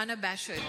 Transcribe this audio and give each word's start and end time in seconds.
unabashed, 0.00 0.62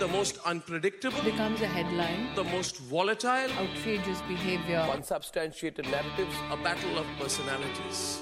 the 0.00 0.08
most 0.08 0.38
unpredictable, 0.44 1.22
becomes 1.22 1.60
a 1.60 1.68
headline, 1.68 2.34
the 2.34 2.42
most 2.42 2.78
volatile, 2.78 3.48
outrageous 3.52 4.20
behavior, 4.22 4.84
unsubstantiated 4.90 5.84
narratives, 5.84 6.34
a 6.50 6.56
battle 6.56 6.98
of 6.98 7.06
personalities. 7.16 8.20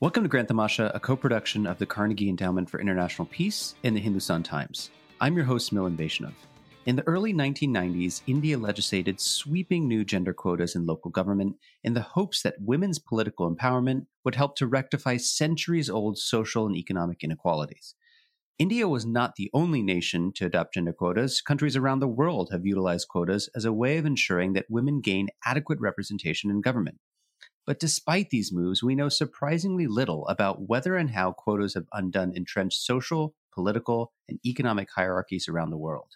Welcome 0.00 0.22
to 0.22 0.30
Grand 0.30 0.48
Tamasha, 0.48 0.90
a 0.94 1.00
co 1.00 1.14
production 1.14 1.66
of 1.66 1.76
the 1.76 1.84
Carnegie 1.84 2.30
Endowment 2.30 2.70
for 2.70 2.80
International 2.80 3.26
Peace 3.26 3.74
and 3.84 3.94
the 3.94 4.00
Hindustan 4.00 4.42
Times. 4.42 4.88
I'm 5.20 5.36
your 5.36 5.44
host, 5.44 5.70
Milan 5.70 5.94
Vaishnav. 5.94 6.32
In 6.86 6.96
the 6.96 7.06
early 7.06 7.34
1990s, 7.34 8.22
India 8.26 8.56
legislated 8.56 9.20
sweeping 9.20 9.86
new 9.86 10.04
gender 10.04 10.32
quotas 10.32 10.74
in 10.74 10.86
local 10.86 11.10
government 11.10 11.56
in 11.84 11.92
the 11.92 12.00
hopes 12.00 12.40
that 12.42 12.62
women's 12.62 12.98
political 12.98 13.54
empowerment 13.54 14.06
would 14.24 14.36
help 14.36 14.56
to 14.56 14.66
rectify 14.66 15.18
centuries 15.18 15.90
old 15.90 16.16
social 16.16 16.64
and 16.64 16.76
economic 16.76 17.22
inequalities. 17.22 17.94
India 18.58 18.88
was 18.88 19.04
not 19.04 19.36
the 19.36 19.50
only 19.52 19.82
nation 19.82 20.32
to 20.32 20.46
adopt 20.46 20.72
gender 20.72 20.92
quotas. 20.94 21.42
Countries 21.42 21.76
around 21.76 22.00
the 22.00 22.08
world 22.08 22.48
have 22.50 22.64
utilized 22.64 23.06
quotas 23.06 23.50
as 23.54 23.66
a 23.66 23.72
way 23.72 23.98
of 23.98 24.06
ensuring 24.06 24.54
that 24.54 24.70
women 24.70 25.02
gain 25.02 25.28
adequate 25.44 25.78
representation 25.78 26.50
in 26.50 26.62
government. 26.62 26.98
But 27.66 27.78
despite 27.78 28.30
these 28.30 28.54
moves, 28.54 28.82
we 28.82 28.94
know 28.94 29.10
surprisingly 29.10 29.86
little 29.86 30.26
about 30.28 30.68
whether 30.68 30.96
and 30.96 31.10
how 31.10 31.32
quotas 31.32 31.74
have 31.74 31.84
undone 31.92 32.32
entrenched 32.34 32.80
social, 32.80 33.34
political, 33.52 34.14
and 34.26 34.38
economic 34.46 34.88
hierarchies 34.96 35.48
around 35.48 35.68
the 35.68 35.76
world. 35.76 36.12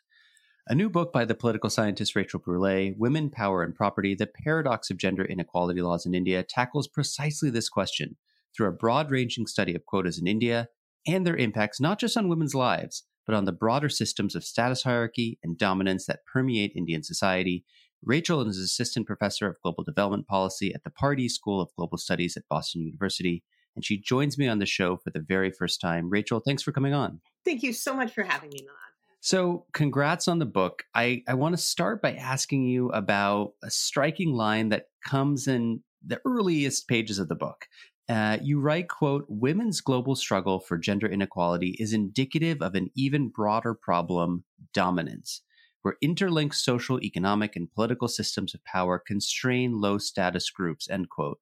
A 0.66 0.74
new 0.74 0.88
book 0.88 1.12
by 1.12 1.26
the 1.26 1.34
political 1.34 1.68
scientist 1.68 2.16
Rachel 2.16 2.40
Brulé, 2.40 2.96
Women, 2.96 3.28
Power, 3.28 3.62
and 3.62 3.74
Property 3.74 4.14
The 4.14 4.26
Paradox 4.26 4.88
of 4.88 4.96
Gender 4.96 5.26
Inequality 5.26 5.82
Laws 5.82 6.06
in 6.06 6.14
India, 6.14 6.42
tackles 6.42 6.88
precisely 6.88 7.50
this 7.50 7.68
question 7.68 8.16
through 8.56 8.68
a 8.68 8.72
broad 8.72 9.10
ranging 9.10 9.46
study 9.46 9.74
of 9.74 9.84
quotas 9.84 10.18
in 10.18 10.26
India 10.26 10.68
and 11.06 11.26
their 11.26 11.36
impacts 11.36 11.80
not 11.80 11.98
just 11.98 12.16
on 12.16 12.28
women's 12.28 12.54
lives, 12.54 13.04
but 13.26 13.34
on 13.34 13.44
the 13.44 13.52
broader 13.52 13.88
systems 13.88 14.34
of 14.34 14.44
status 14.44 14.82
hierarchy 14.82 15.38
and 15.42 15.58
dominance 15.58 16.06
that 16.06 16.20
permeate 16.32 16.72
Indian 16.74 17.02
society. 17.02 17.64
Rachel 18.02 18.40
is 18.48 18.58
assistant 18.58 19.06
professor 19.06 19.46
of 19.46 19.60
global 19.62 19.84
development 19.84 20.26
policy 20.26 20.72
at 20.74 20.84
the 20.84 20.90
Pardee 20.90 21.28
School 21.28 21.60
of 21.60 21.70
Global 21.76 21.98
Studies 21.98 22.36
at 22.36 22.48
Boston 22.48 22.82
University, 22.82 23.44
and 23.76 23.84
she 23.84 24.00
joins 24.00 24.38
me 24.38 24.48
on 24.48 24.58
the 24.58 24.66
show 24.66 24.96
for 24.96 25.10
the 25.10 25.20
very 25.20 25.50
first 25.50 25.80
time. 25.80 26.10
Rachel, 26.10 26.40
thanks 26.40 26.62
for 26.62 26.72
coming 26.72 26.94
on. 26.94 27.20
Thank 27.44 27.62
you 27.62 27.72
so 27.72 27.94
much 27.94 28.12
for 28.12 28.22
having 28.22 28.50
me, 28.50 28.62
Milan. 28.62 28.76
So, 29.22 29.66
congrats 29.74 30.28
on 30.28 30.38
the 30.38 30.46
book. 30.46 30.84
I, 30.94 31.22
I 31.28 31.34
want 31.34 31.52
to 31.54 31.62
start 31.62 32.00
by 32.00 32.14
asking 32.14 32.64
you 32.64 32.88
about 32.88 33.52
a 33.62 33.70
striking 33.70 34.32
line 34.32 34.70
that 34.70 34.86
comes 35.06 35.46
in 35.46 35.82
the 36.04 36.20
earliest 36.24 36.88
pages 36.88 37.18
of 37.18 37.28
the 37.28 37.34
book. 37.34 37.66
Uh, 38.10 38.38
you 38.42 38.58
write, 38.60 38.88
quote, 38.88 39.24
women's 39.28 39.80
global 39.80 40.16
struggle 40.16 40.58
for 40.58 40.76
gender 40.76 41.06
inequality 41.06 41.76
is 41.78 41.92
indicative 41.92 42.60
of 42.60 42.74
an 42.74 42.90
even 42.96 43.28
broader 43.28 43.72
problem, 43.72 44.42
dominance, 44.74 45.42
where 45.82 45.94
interlinked 46.02 46.56
social, 46.56 47.00
economic, 47.04 47.54
and 47.54 47.72
political 47.72 48.08
systems 48.08 48.52
of 48.52 48.64
power 48.64 48.98
constrain 48.98 49.80
low 49.80 49.96
status 49.96 50.50
groups, 50.50 50.90
end 50.90 51.08
quote. 51.08 51.38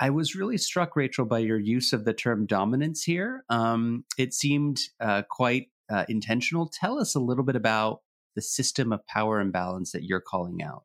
I 0.00 0.08
was 0.08 0.34
really 0.34 0.56
struck, 0.56 0.96
Rachel, 0.96 1.26
by 1.26 1.40
your 1.40 1.58
use 1.58 1.92
of 1.92 2.06
the 2.06 2.14
term 2.14 2.46
dominance 2.46 3.02
here. 3.02 3.44
Um, 3.50 4.04
it 4.16 4.32
seemed 4.32 4.80
uh, 5.00 5.24
quite 5.28 5.66
uh, 5.90 6.06
intentional. 6.08 6.70
Tell 6.72 6.98
us 6.98 7.14
a 7.14 7.20
little 7.20 7.44
bit 7.44 7.56
about 7.56 8.00
the 8.34 8.40
system 8.40 8.92
of 8.94 9.06
power 9.08 9.40
imbalance 9.40 9.92
that 9.92 10.04
you're 10.04 10.22
calling 10.22 10.62
out. 10.62 10.84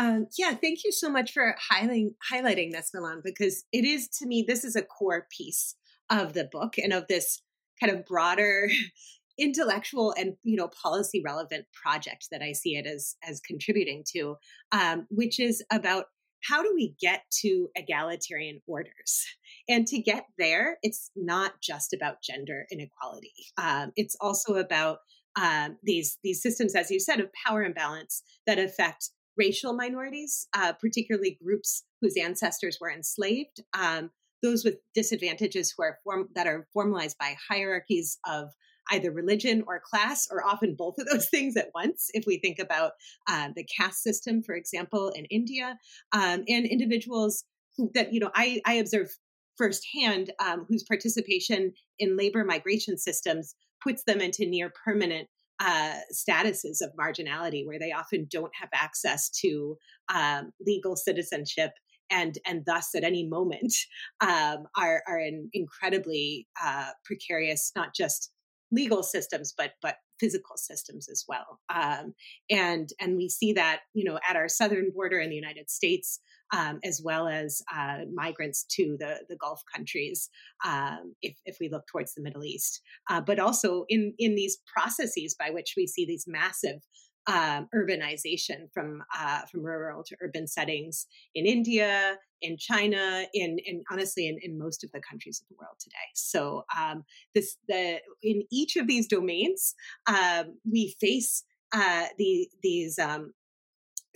Um, 0.00 0.28
yeah, 0.38 0.54
thank 0.54 0.82
you 0.82 0.92
so 0.92 1.10
much 1.10 1.32
for 1.32 1.54
highlighting 1.70 2.14
highlighting 2.32 2.72
this, 2.72 2.90
Milan, 2.94 3.20
because 3.22 3.64
it 3.70 3.84
is 3.84 4.08
to 4.18 4.26
me 4.26 4.42
this 4.48 4.64
is 4.64 4.74
a 4.74 4.80
core 4.80 5.26
piece 5.36 5.76
of 6.08 6.32
the 6.32 6.48
book 6.50 6.78
and 6.78 6.94
of 6.94 7.06
this 7.06 7.42
kind 7.78 7.92
of 7.92 8.06
broader 8.06 8.70
intellectual 9.38 10.14
and 10.16 10.36
you 10.42 10.56
know 10.56 10.70
policy 10.82 11.20
relevant 11.22 11.66
project 11.74 12.28
that 12.30 12.40
I 12.40 12.52
see 12.52 12.76
it 12.76 12.86
as 12.86 13.14
as 13.28 13.40
contributing 13.40 14.02
to, 14.16 14.36
um, 14.72 15.06
which 15.10 15.38
is 15.38 15.62
about 15.70 16.06
how 16.42 16.62
do 16.62 16.72
we 16.74 16.94
get 16.98 17.24
to 17.42 17.68
egalitarian 17.76 18.62
orders? 18.66 19.26
And 19.68 19.86
to 19.88 20.00
get 20.00 20.24
there, 20.38 20.78
it's 20.82 21.10
not 21.14 21.60
just 21.62 21.92
about 21.92 22.22
gender 22.22 22.64
inequality. 22.72 23.34
Um, 23.58 23.92
it's 23.96 24.16
also 24.18 24.54
about 24.54 25.00
um, 25.38 25.76
these 25.82 26.16
these 26.24 26.40
systems, 26.40 26.74
as 26.74 26.90
you 26.90 27.00
said, 27.00 27.20
of 27.20 27.28
power 27.46 27.62
imbalance 27.62 28.22
that 28.46 28.58
affect 28.58 29.10
racial 29.40 29.72
minorities, 29.72 30.46
uh, 30.52 30.74
particularly 30.74 31.38
groups 31.42 31.84
whose 32.02 32.14
ancestors 32.16 32.76
were 32.78 32.90
enslaved, 32.90 33.62
um, 33.72 34.10
those 34.42 34.64
with 34.64 34.76
disadvantages 34.94 35.72
who 35.72 35.82
are 35.82 35.98
form- 36.04 36.28
that 36.34 36.46
are 36.46 36.68
formalized 36.74 37.16
by 37.18 37.34
hierarchies 37.48 38.18
of 38.26 38.50
either 38.92 39.10
religion 39.10 39.62
or 39.66 39.80
class, 39.80 40.28
or 40.30 40.44
often 40.44 40.74
both 40.76 40.96
of 40.98 41.06
those 41.06 41.28
things 41.34 41.56
at 41.56 41.70
once. 41.74 42.10
If 42.12 42.24
we 42.26 42.38
think 42.38 42.58
about 42.58 42.92
uh, 43.28 43.48
the 43.56 43.64
caste 43.64 44.02
system, 44.02 44.42
for 44.42 44.54
example, 44.54 45.08
in 45.10 45.24
India, 45.26 45.78
um, 46.12 46.44
and 46.46 46.66
individuals 46.66 47.44
who, 47.76 47.90
that 47.94 48.12
you 48.12 48.20
know, 48.20 48.30
I, 48.34 48.60
I 48.66 48.74
observe 48.74 49.08
firsthand 49.56 50.32
um, 50.38 50.66
whose 50.68 50.84
participation 50.84 51.72
in 51.98 52.16
labor 52.16 52.44
migration 52.44 52.98
systems 52.98 53.54
puts 53.82 54.04
them 54.04 54.20
into 54.20 54.46
near 54.46 54.70
permanent 54.84 55.28
uh, 55.60 55.96
statuses 56.12 56.80
of 56.80 56.90
marginality, 56.98 57.64
where 57.66 57.78
they 57.78 57.92
often 57.92 58.26
don't 58.30 58.52
have 58.58 58.70
access 58.74 59.30
to 59.30 59.76
um, 60.12 60.52
legal 60.60 60.96
citizenship 60.96 61.72
and 62.10 62.38
and 62.46 62.64
thus 62.66 62.94
at 62.94 63.04
any 63.04 63.26
moment 63.26 63.74
um, 64.20 64.66
are 64.76 65.02
are 65.06 65.18
in 65.18 65.48
incredibly 65.52 66.48
uh, 66.62 66.90
precarious 67.04 67.72
not 67.76 67.94
just 67.94 68.30
legal 68.72 69.02
systems, 69.02 69.52
but 69.56 69.72
but 69.82 69.96
physical 70.18 70.56
systems 70.56 71.08
as 71.08 71.24
well. 71.26 71.60
Um, 71.74 72.14
and 72.50 72.88
and 73.00 73.16
we 73.16 73.28
see 73.28 73.52
that 73.54 73.80
you 73.94 74.04
know 74.04 74.18
at 74.28 74.36
our 74.36 74.48
southern 74.48 74.90
border 74.90 75.18
in 75.18 75.30
the 75.30 75.36
United 75.36 75.70
States, 75.70 76.20
um, 76.52 76.80
as 76.84 77.00
well 77.02 77.28
as 77.28 77.62
uh, 77.74 78.00
migrants 78.12 78.64
to 78.76 78.96
the 78.98 79.20
the 79.28 79.36
Gulf 79.36 79.62
countries, 79.74 80.28
um, 80.64 81.14
if 81.22 81.36
if 81.44 81.58
we 81.60 81.68
look 81.68 81.86
towards 81.86 82.14
the 82.14 82.22
Middle 82.22 82.44
East, 82.44 82.80
uh, 83.08 83.20
but 83.20 83.38
also 83.38 83.84
in 83.88 84.14
in 84.18 84.34
these 84.34 84.58
processes 84.66 85.34
by 85.38 85.50
which 85.50 85.74
we 85.76 85.86
see 85.86 86.04
these 86.04 86.26
massive 86.26 86.80
um, 87.26 87.68
urbanization 87.74 88.72
from 88.72 89.02
uh, 89.16 89.42
from 89.50 89.62
rural 89.62 90.02
to 90.04 90.16
urban 90.22 90.46
settings 90.46 91.06
in 91.34 91.46
India, 91.46 92.16
in 92.40 92.56
China, 92.56 93.24
in, 93.34 93.58
in 93.64 93.82
honestly 93.90 94.26
in, 94.26 94.38
in 94.42 94.58
most 94.58 94.82
of 94.82 94.90
the 94.92 95.00
countries 95.00 95.40
of 95.42 95.48
the 95.48 95.56
world 95.58 95.76
today. 95.78 95.96
So 96.14 96.64
um, 96.76 97.04
this 97.34 97.56
the 97.68 97.98
in 98.22 98.42
each 98.50 98.76
of 98.76 98.86
these 98.86 99.06
domains, 99.06 99.74
um, 100.06 100.58
we 100.70 100.96
face 101.00 101.44
uh, 101.72 102.06
the 102.18 102.48
these 102.62 102.98
um, 102.98 103.32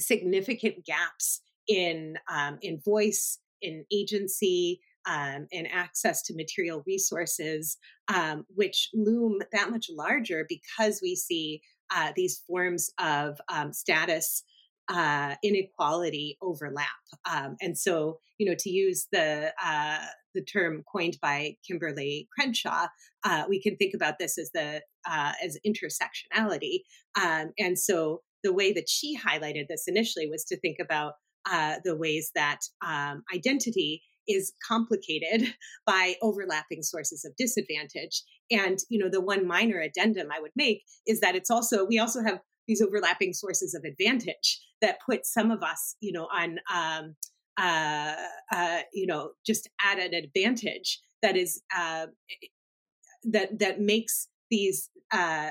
significant 0.00 0.84
gaps 0.84 1.40
in 1.68 2.16
um, 2.32 2.58
in 2.62 2.80
voice, 2.84 3.38
in 3.62 3.84
agency, 3.92 4.80
um, 5.06 5.46
access 5.72 6.22
to 6.22 6.34
material 6.34 6.82
resources, 6.86 7.76
um, 8.08 8.44
which 8.54 8.90
loom 8.94 9.40
that 9.52 9.70
much 9.70 9.86
larger 9.90 10.46
because 10.48 11.00
we 11.02 11.14
see 11.14 11.60
uh, 11.94 12.12
these 12.16 12.42
forms 12.46 12.90
of 12.98 13.38
um, 13.48 13.72
status 13.72 14.42
uh, 14.88 15.34
inequality 15.42 16.36
overlap. 16.42 16.88
Um, 17.30 17.56
and 17.60 17.76
so, 17.76 18.18
you 18.38 18.46
know, 18.46 18.56
to 18.58 18.70
use 18.70 19.06
the 19.12 19.52
uh, 19.64 20.04
the 20.34 20.42
term 20.42 20.82
coined 20.90 21.16
by 21.22 21.56
Kimberlé 21.68 22.26
Crenshaw, 22.36 22.88
uh, 23.24 23.44
we 23.48 23.62
can 23.62 23.76
think 23.76 23.94
about 23.94 24.18
this 24.18 24.36
as 24.36 24.50
the 24.52 24.82
uh, 25.08 25.32
as 25.42 25.58
intersectionality. 25.66 26.80
Um, 27.20 27.52
and 27.58 27.78
so, 27.78 28.22
the 28.42 28.52
way 28.52 28.72
that 28.72 28.88
she 28.88 29.16
highlighted 29.16 29.68
this 29.68 29.84
initially 29.86 30.28
was 30.28 30.44
to 30.44 30.58
think 30.58 30.76
about 30.80 31.14
uh, 31.50 31.76
the 31.84 31.96
ways 31.96 32.30
that 32.34 32.60
um, 32.86 33.22
identity 33.34 34.02
is 34.28 34.52
complicated 34.66 35.54
by 35.86 36.14
overlapping 36.22 36.82
sources 36.82 37.24
of 37.24 37.36
disadvantage. 37.36 38.22
And, 38.50 38.78
you 38.88 38.98
know, 38.98 39.10
the 39.10 39.20
one 39.20 39.46
minor 39.46 39.80
addendum 39.80 40.28
I 40.32 40.40
would 40.40 40.52
make 40.56 40.82
is 41.06 41.20
that 41.20 41.34
it's 41.34 41.50
also, 41.50 41.84
we 41.84 41.98
also 41.98 42.22
have 42.22 42.40
these 42.66 42.80
overlapping 42.80 43.34
sources 43.34 43.74
of 43.74 43.84
advantage 43.84 44.60
that 44.80 44.98
put 45.04 45.26
some 45.26 45.50
of 45.50 45.62
us, 45.62 45.96
you 46.00 46.12
know, 46.12 46.28
on, 46.34 46.58
um, 46.72 47.14
uh, 47.58 48.14
uh, 48.52 48.80
you 48.92 49.06
know, 49.06 49.30
just 49.46 49.68
at 49.80 49.98
an 49.98 50.14
advantage 50.14 51.00
that 51.22 51.36
is, 51.36 51.62
uh, 51.76 52.06
that, 53.24 53.58
that 53.58 53.80
makes 53.80 54.28
these, 54.50 54.90
uh, 55.12 55.50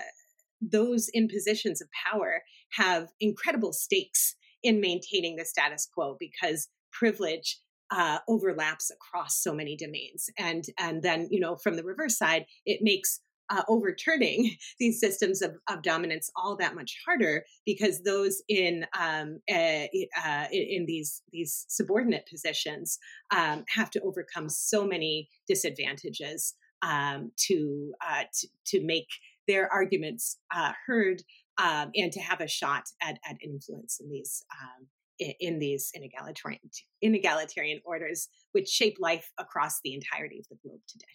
those 0.62 1.10
in 1.13 1.28
positions 1.28 1.81
of 1.81 1.88
power 2.12 2.42
have 2.72 3.10
incredible 3.19 3.74
stakes 3.74 4.36
in 4.63 4.80
maintaining 4.80 5.36
the 5.36 5.45
status 5.45 5.88
quo 5.94 6.15
because 6.19 6.68
privilege 6.92 7.60
uh, 7.92 8.19
overlaps 8.27 8.92
across 8.92 9.42
so 9.42 9.54
many 9.54 9.75
domains. 9.75 10.30
And 10.38 10.65
and 10.80 11.04
then 11.04 11.27
you 11.30 11.39
know 11.39 11.56
from 11.56 11.75
the 11.75 11.83
reverse 11.83 12.18
side, 12.18 12.45
it 12.65 12.80
makes 12.81 13.19
uh, 13.50 13.63
overturning 13.68 14.56
these 14.80 15.00
systems 15.00 15.42
of, 15.42 15.56
of, 15.69 15.83
dominance 15.83 16.31
all 16.36 16.56
that 16.56 16.75
much 16.75 16.98
harder 17.06 17.44
because 17.65 18.04
those 18.04 18.42
in 18.48 18.86
um, 18.98 19.39
uh, 19.51 19.86
uh, 20.25 20.45
in 20.51 20.86
these 20.88 21.21
these 21.31 21.65
subordinate 21.68 22.25
positions 22.27 22.98
um, 23.31 23.63
have 23.69 23.89
to 23.92 24.01
overcome 24.01 24.50
so 24.50 24.86
many 24.86 25.30
disadvantages 25.48 26.56
um, 26.81 27.31
to, 27.38 27.94
uh, 28.06 28.24
to 28.33 28.48
to 28.65 28.86
make 28.86 29.07
their 29.48 29.71
arguments 29.71 30.38
uh, 30.56 30.71
heard 30.88 31.21
um, 31.58 31.92
and 31.96 32.12
to 32.12 32.20
have 32.20 32.42
a 32.42 32.48
shot 32.48 32.84
at, 33.02 33.20
at 33.28 33.38
influence 33.44 34.00
in 34.00 34.10
these 34.10 34.44
um, 34.62 34.88
in, 35.20 35.34
in, 35.40 35.60
these 35.60 35.92
inegalitarian 35.96 36.60
inegalitarian 37.04 37.82
orders, 37.86 38.30
which 38.52 38.68
shape 38.68 38.98
life 39.00 39.32
across 39.38 39.80
the 39.84 39.94
entirety 39.94 40.40
of 40.40 40.48
the 40.50 40.58
globe 40.64 40.82
today. 40.88 41.06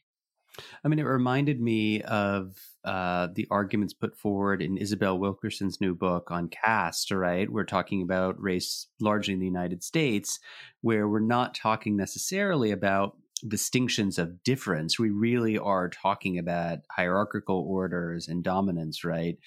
I 0.85 0.89
mean, 0.89 0.99
it 0.99 1.05
reminded 1.05 1.61
me 1.61 2.03
of 2.03 2.57
uh, 2.85 3.29
the 3.33 3.47
arguments 3.51 3.95
put 3.95 4.17
forward 4.17 4.63
in 4.63 4.77
Isabel 4.77 5.19
Wilkerson's 5.19 5.81
new 5.81 5.95
book 5.95 6.31
on 6.31 6.49
caste, 6.49 7.11
right? 7.11 7.51
We're 7.51 7.65
talking 7.65 8.03
about 8.03 8.41
race 8.41 8.89
largely 9.01 9.35
in 9.35 9.41
the 9.41 9.47
United 9.47 9.83
States, 9.83 10.41
where 10.81 11.09
we're 11.09 11.21
not 11.21 11.55
talking 11.55 11.97
necessarily 11.97 12.71
about 12.71 13.17
distinctions 13.47 14.19
of 14.19 14.43
difference. 14.43 14.99
We 14.99 15.11
really 15.11 15.59
are 15.59 15.89
talking 15.89 16.39
about 16.39 16.79
hierarchical 16.91 17.65
orders 17.69 18.27
and 18.27 18.43
dominance, 18.43 19.05
right? 19.05 19.39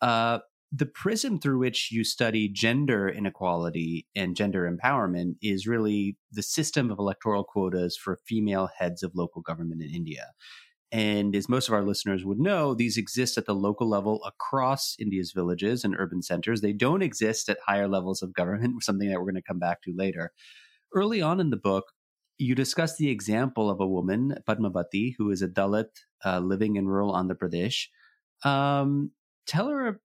Uh, 0.00 0.38
the 0.70 0.86
prism 0.86 1.38
through 1.38 1.58
which 1.58 1.90
you 1.90 2.04
study 2.04 2.48
gender 2.48 3.08
inequality 3.08 4.06
and 4.14 4.36
gender 4.36 4.70
empowerment 4.70 5.36
is 5.40 5.66
really 5.66 6.16
the 6.30 6.42
system 6.42 6.90
of 6.90 6.98
electoral 6.98 7.42
quotas 7.42 7.96
for 7.96 8.18
female 8.26 8.68
heads 8.78 9.02
of 9.02 9.12
local 9.14 9.40
government 9.40 9.82
in 9.82 9.88
India. 9.90 10.26
And 10.90 11.36
as 11.36 11.48
most 11.48 11.68
of 11.68 11.74
our 11.74 11.82
listeners 11.82 12.24
would 12.24 12.38
know, 12.38 12.74
these 12.74 12.96
exist 12.96 13.36
at 13.36 13.46
the 13.46 13.54
local 13.54 13.88
level 13.88 14.22
across 14.24 14.96
India's 14.98 15.32
villages 15.32 15.84
and 15.84 15.94
urban 15.98 16.22
centers. 16.22 16.60
They 16.60 16.72
don't 16.72 17.02
exist 17.02 17.48
at 17.48 17.58
higher 17.66 17.88
levels 17.88 18.22
of 18.22 18.32
government, 18.32 18.82
something 18.82 19.08
that 19.08 19.16
we're 19.16 19.30
going 19.30 19.34
to 19.34 19.42
come 19.42 19.58
back 19.58 19.82
to 19.82 19.94
later. 19.96 20.32
Early 20.94 21.20
on 21.20 21.40
in 21.40 21.50
the 21.50 21.56
book, 21.56 21.92
you 22.38 22.54
discuss 22.54 22.96
the 22.96 23.10
example 23.10 23.68
of 23.68 23.80
a 23.80 23.86
woman, 23.86 24.36
Padmavati, 24.48 25.14
who 25.18 25.30
is 25.30 25.42
a 25.42 25.48
Dalit 25.48 25.90
uh, 26.24 26.38
living 26.38 26.76
in 26.76 26.86
rural 26.86 27.12
Andhra 27.12 27.36
Pradesh. 27.36 27.88
Um, 28.48 29.10
tell 29.48 29.68
her 29.68 30.00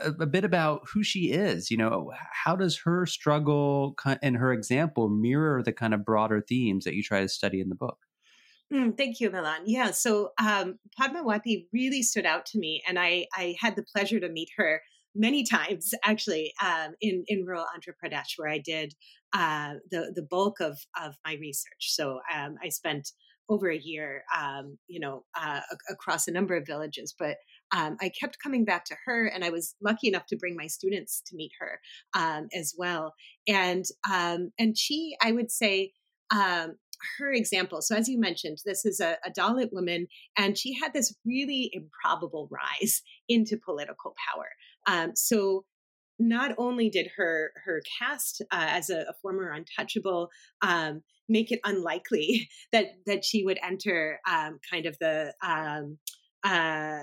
a, 0.00 0.10
a, 0.10 0.26
bit 0.26 0.44
about 0.44 0.82
who 0.92 1.02
she 1.02 1.30
is. 1.30 1.70
You 1.70 1.78
know, 1.78 2.12
how 2.32 2.56
does 2.56 2.76
her 2.78 3.06
struggle 3.06 3.94
and 4.22 4.36
her 4.36 4.52
example 4.52 5.08
mirror 5.08 5.62
the 5.62 5.72
kind 5.72 5.94
of 5.94 6.04
broader 6.04 6.44
themes 6.46 6.84
that 6.84 6.94
you 6.94 7.02
try 7.02 7.20
to 7.20 7.28
study 7.28 7.60
in 7.60 7.70
the 7.70 7.74
book? 7.74 7.98
Mm, 8.72 8.96
thank 8.96 9.20
you, 9.20 9.30
Milan. 9.30 9.60
Yeah, 9.64 9.92
so 9.92 10.30
um, 10.38 10.78
Padmavati 11.00 11.66
really 11.72 12.02
stood 12.02 12.26
out 12.26 12.44
to 12.46 12.58
me, 12.58 12.82
and 12.88 12.98
I, 12.98 13.26
I 13.32 13.54
had 13.60 13.76
the 13.76 13.84
pleasure 13.84 14.18
to 14.18 14.28
meet 14.28 14.48
her 14.56 14.82
many 15.14 15.44
times 15.44 15.94
actually 16.04 16.52
um, 16.62 16.94
in 17.00 17.24
in 17.28 17.44
rural 17.44 17.64
Andhra 17.64 17.94
Pradesh, 18.02 18.32
where 18.36 18.50
I 18.50 18.58
did 18.58 18.92
uh, 19.32 19.74
the 19.90 20.12
the 20.14 20.26
bulk 20.28 20.60
of 20.60 20.78
of 21.00 21.14
my 21.24 21.34
research. 21.40 21.92
So 21.94 22.18
um, 22.34 22.56
I 22.62 22.68
spent 22.70 23.12
over 23.48 23.70
a 23.70 23.78
year, 23.78 24.24
um, 24.36 24.78
you 24.88 25.00
know, 25.00 25.24
uh, 25.40 25.60
across 25.90 26.26
a 26.26 26.32
number 26.32 26.56
of 26.56 26.66
villages, 26.66 27.14
but 27.18 27.36
um, 27.72 27.96
I 28.00 28.10
kept 28.10 28.38
coming 28.42 28.64
back 28.64 28.84
to 28.86 28.96
her, 29.04 29.26
and 29.26 29.44
I 29.44 29.50
was 29.50 29.74
lucky 29.82 30.08
enough 30.08 30.26
to 30.26 30.36
bring 30.36 30.56
my 30.56 30.66
students 30.66 31.22
to 31.26 31.36
meet 31.36 31.52
her 31.58 31.80
um, 32.14 32.48
as 32.54 32.74
well. 32.76 33.14
And 33.48 33.84
um, 34.10 34.52
and 34.58 34.76
she, 34.76 35.16
I 35.22 35.32
would 35.32 35.50
say, 35.50 35.92
um, 36.30 36.76
her 37.18 37.32
example. 37.32 37.82
So, 37.82 37.96
as 37.96 38.08
you 38.08 38.18
mentioned, 38.18 38.58
this 38.64 38.84
is 38.84 39.00
a, 39.00 39.16
a 39.24 39.30
Dalit 39.30 39.72
woman, 39.72 40.06
and 40.36 40.56
she 40.56 40.74
had 40.74 40.92
this 40.92 41.14
really 41.24 41.70
improbable 41.72 42.48
rise 42.50 43.02
into 43.28 43.56
political 43.56 44.14
power. 44.32 44.48
Um, 44.86 45.16
so, 45.16 45.64
not 46.18 46.54
only 46.58 46.88
did 46.88 47.10
her 47.16 47.52
her 47.64 47.82
caste 47.98 48.42
uh, 48.50 48.66
as 48.68 48.90
a, 48.90 49.00
a, 49.00 49.12
former 49.20 49.50
untouchable 49.50 50.30
um, 50.62 51.02
make 51.28 51.50
it 51.52 51.60
unlikely 51.64 52.48
that 52.72 52.86
that 53.06 53.24
she 53.24 53.44
would 53.44 53.58
enter 53.62 54.20
um, 54.28 54.58
kind 54.70 54.86
of 54.86 54.98
the 54.98 55.32
um, 55.42 55.98
uh, 56.44 57.00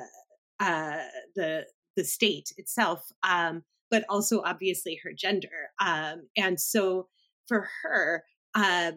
uh, 0.59 1.03
the 1.35 1.65
the 1.95 2.03
state 2.03 2.51
itself, 2.57 3.05
um, 3.21 3.63
but 3.91 4.03
also 4.09 4.41
obviously 4.41 4.99
her 5.03 5.11
gender, 5.15 5.69
um, 5.79 6.27
and 6.35 6.59
so 6.59 7.07
for 7.47 7.67
her, 7.83 8.23
uh, 8.55 8.91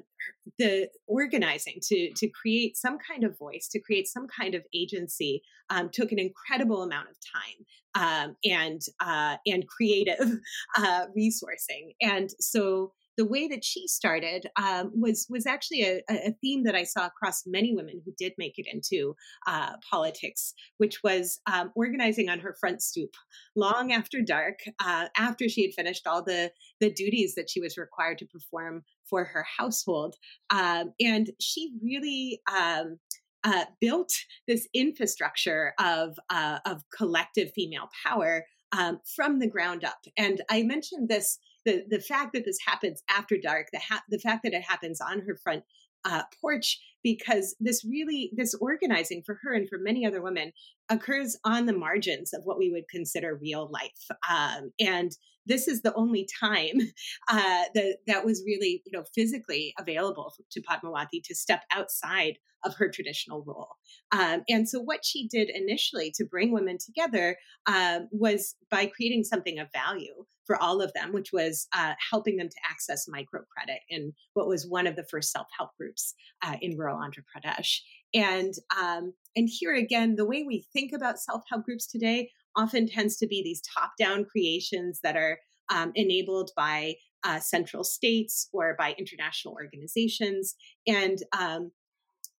the 0.58 0.88
organizing 1.06 1.78
to 1.82 2.10
to 2.16 2.28
create 2.28 2.76
some 2.76 2.98
kind 2.98 3.24
of 3.24 3.38
voice, 3.38 3.68
to 3.72 3.80
create 3.80 4.06
some 4.06 4.26
kind 4.26 4.54
of 4.54 4.62
agency, 4.74 5.42
um, 5.70 5.90
took 5.92 6.12
an 6.12 6.18
incredible 6.18 6.82
amount 6.82 7.08
of 7.08 7.16
time 7.34 8.26
um, 8.28 8.36
and 8.44 8.82
uh, 9.00 9.36
and 9.46 9.66
creative 9.68 10.18
uh, 10.78 11.06
resourcing, 11.16 11.94
and 12.00 12.30
so 12.40 12.92
the 13.16 13.24
way 13.24 13.48
that 13.48 13.64
she 13.64 13.88
started 13.88 14.46
um, 14.56 14.92
was 14.94 15.26
was 15.30 15.46
actually 15.46 15.82
a, 15.82 16.02
a, 16.10 16.32
theme 16.40 16.64
that 16.64 16.74
I 16.74 16.84
saw 16.84 17.06
across 17.06 17.46
many 17.46 17.74
women 17.74 18.00
who 18.04 18.12
did 18.18 18.34
make 18.38 18.58
it 18.58 18.66
into 18.70 19.16
uh, 19.46 19.72
politics, 19.90 20.54
which 20.78 21.02
was 21.02 21.40
um, 21.50 21.72
organizing 21.74 22.28
on 22.28 22.40
her 22.40 22.54
front 22.58 22.82
stoop 22.82 23.14
long 23.54 23.92
after 23.92 24.20
dark, 24.20 24.60
uh, 24.84 25.06
after 25.16 25.48
she 25.48 25.62
had 25.62 25.74
finished 25.74 26.06
all 26.06 26.22
the 26.22 26.52
the 26.80 26.92
duties 26.92 27.34
that 27.34 27.50
she 27.50 27.60
was 27.60 27.78
required 27.78 28.18
to 28.18 28.26
perform 28.26 28.84
for 29.08 29.24
her 29.24 29.44
household, 29.58 30.16
um, 30.50 30.92
and 31.00 31.30
she 31.40 31.72
really. 31.82 32.40
Um, 32.54 32.98
uh, 33.44 33.64
built 33.80 34.10
this 34.48 34.66
infrastructure 34.74 35.72
of 35.78 36.18
uh, 36.30 36.58
of 36.66 36.82
collective 36.90 37.52
female 37.54 37.88
power 38.04 38.44
um, 38.72 38.98
from 39.14 39.38
the 39.38 39.48
ground 39.48 39.84
up. 39.84 40.04
And 40.16 40.42
I 40.50 40.64
mentioned 40.64 41.08
this 41.08 41.38
the 41.66 41.84
the 41.90 42.00
fact 42.00 42.32
that 42.32 42.46
this 42.46 42.58
happens 42.64 43.02
after 43.10 43.36
dark, 43.36 43.66
the 43.72 43.80
ha- 43.80 44.04
the 44.08 44.18
fact 44.18 44.42
that 44.44 44.54
it 44.54 44.62
happens 44.62 45.00
on 45.00 45.20
her 45.20 45.36
front 45.36 45.64
uh, 46.06 46.22
porch, 46.40 46.78
because 47.02 47.54
this 47.60 47.84
really 47.84 48.30
this 48.34 48.54
organizing 48.54 49.22
for 49.26 49.38
her 49.42 49.52
and 49.52 49.68
for 49.68 49.76
many 49.78 50.06
other 50.06 50.22
women 50.22 50.52
occurs 50.88 51.36
on 51.44 51.66
the 51.66 51.76
margins 51.76 52.32
of 52.32 52.42
what 52.44 52.58
we 52.58 52.70
would 52.70 52.88
consider 52.88 53.36
real 53.36 53.68
life, 53.70 54.08
um, 54.30 54.70
and 54.80 55.12
this 55.44 55.68
is 55.68 55.82
the 55.82 55.94
only 55.94 56.26
time 56.40 56.78
uh, 57.28 57.64
that 57.74 57.98
that 58.06 58.24
was 58.24 58.42
really 58.46 58.82
you 58.86 58.92
know 58.92 59.04
physically 59.14 59.74
available 59.78 60.32
to 60.50 60.62
Padmavati 60.62 61.20
to 61.24 61.34
step 61.34 61.64
outside 61.72 62.38
of 62.64 62.74
her 62.76 62.88
traditional 62.88 63.44
role. 63.46 63.76
Um, 64.12 64.42
and 64.48 64.68
so, 64.68 64.80
what 64.80 65.04
she 65.04 65.28
did 65.28 65.50
initially 65.50 66.12
to 66.14 66.24
bring 66.24 66.52
women 66.52 66.78
together 66.78 67.36
um, 67.66 68.08
was 68.12 68.54
by 68.70 68.86
creating 68.86 69.24
something 69.24 69.58
of 69.58 69.68
value 69.72 70.24
for 70.46 70.60
all 70.62 70.80
of 70.80 70.92
them, 70.94 71.12
which 71.12 71.32
was 71.32 71.66
uh, 71.74 71.94
helping 72.10 72.36
them 72.36 72.48
to 72.48 72.56
access 72.68 73.08
microcredit 73.08 73.78
in 73.88 74.12
what 74.34 74.48
was 74.48 74.66
one 74.66 74.86
of 74.86 74.96
the 74.96 75.04
first 75.04 75.30
self 75.32 75.46
help 75.56 75.70
groups 75.78 76.14
uh, 76.42 76.56
in 76.60 76.76
rural 76.76 76.98
Andhra 76.98 77.24
Pradesh. 77.24 77.80
And 78.14 78.54
um, 78.80 79.12
and 79.34 79.48
here 79.50 79.74
again, 79.74 80.16
the 80.16 80.24
way 80.24 80.44
we 80.46 80.66
think 80.72 80.92
about 80.92 81.18
self 81.18 81.42
help 81.50 81.64
groups 81.64 81.86
today 81.86 82.30
often 82.56 82.86
tends 82.86 83.16
to 83.18 83.26
be 83.26 83.42
these 83.42 83.60
top 83.60 83.92
down 83.98 84.24
creations 84.24 85.00
that 85.02 85.16
are 85.16 85.38
um, 85.70 85.92
enabled 85.94 86.50
by 86.56 86.94
uh, 87.24 87.40
central 87.40 87.84
states 87.84 88.48
or 88.52 88.74
by 88.78 88.94
international 88.98 89.54
organizations. 89.54 90.54
And 90.86 91.18
um, 91.38 91.72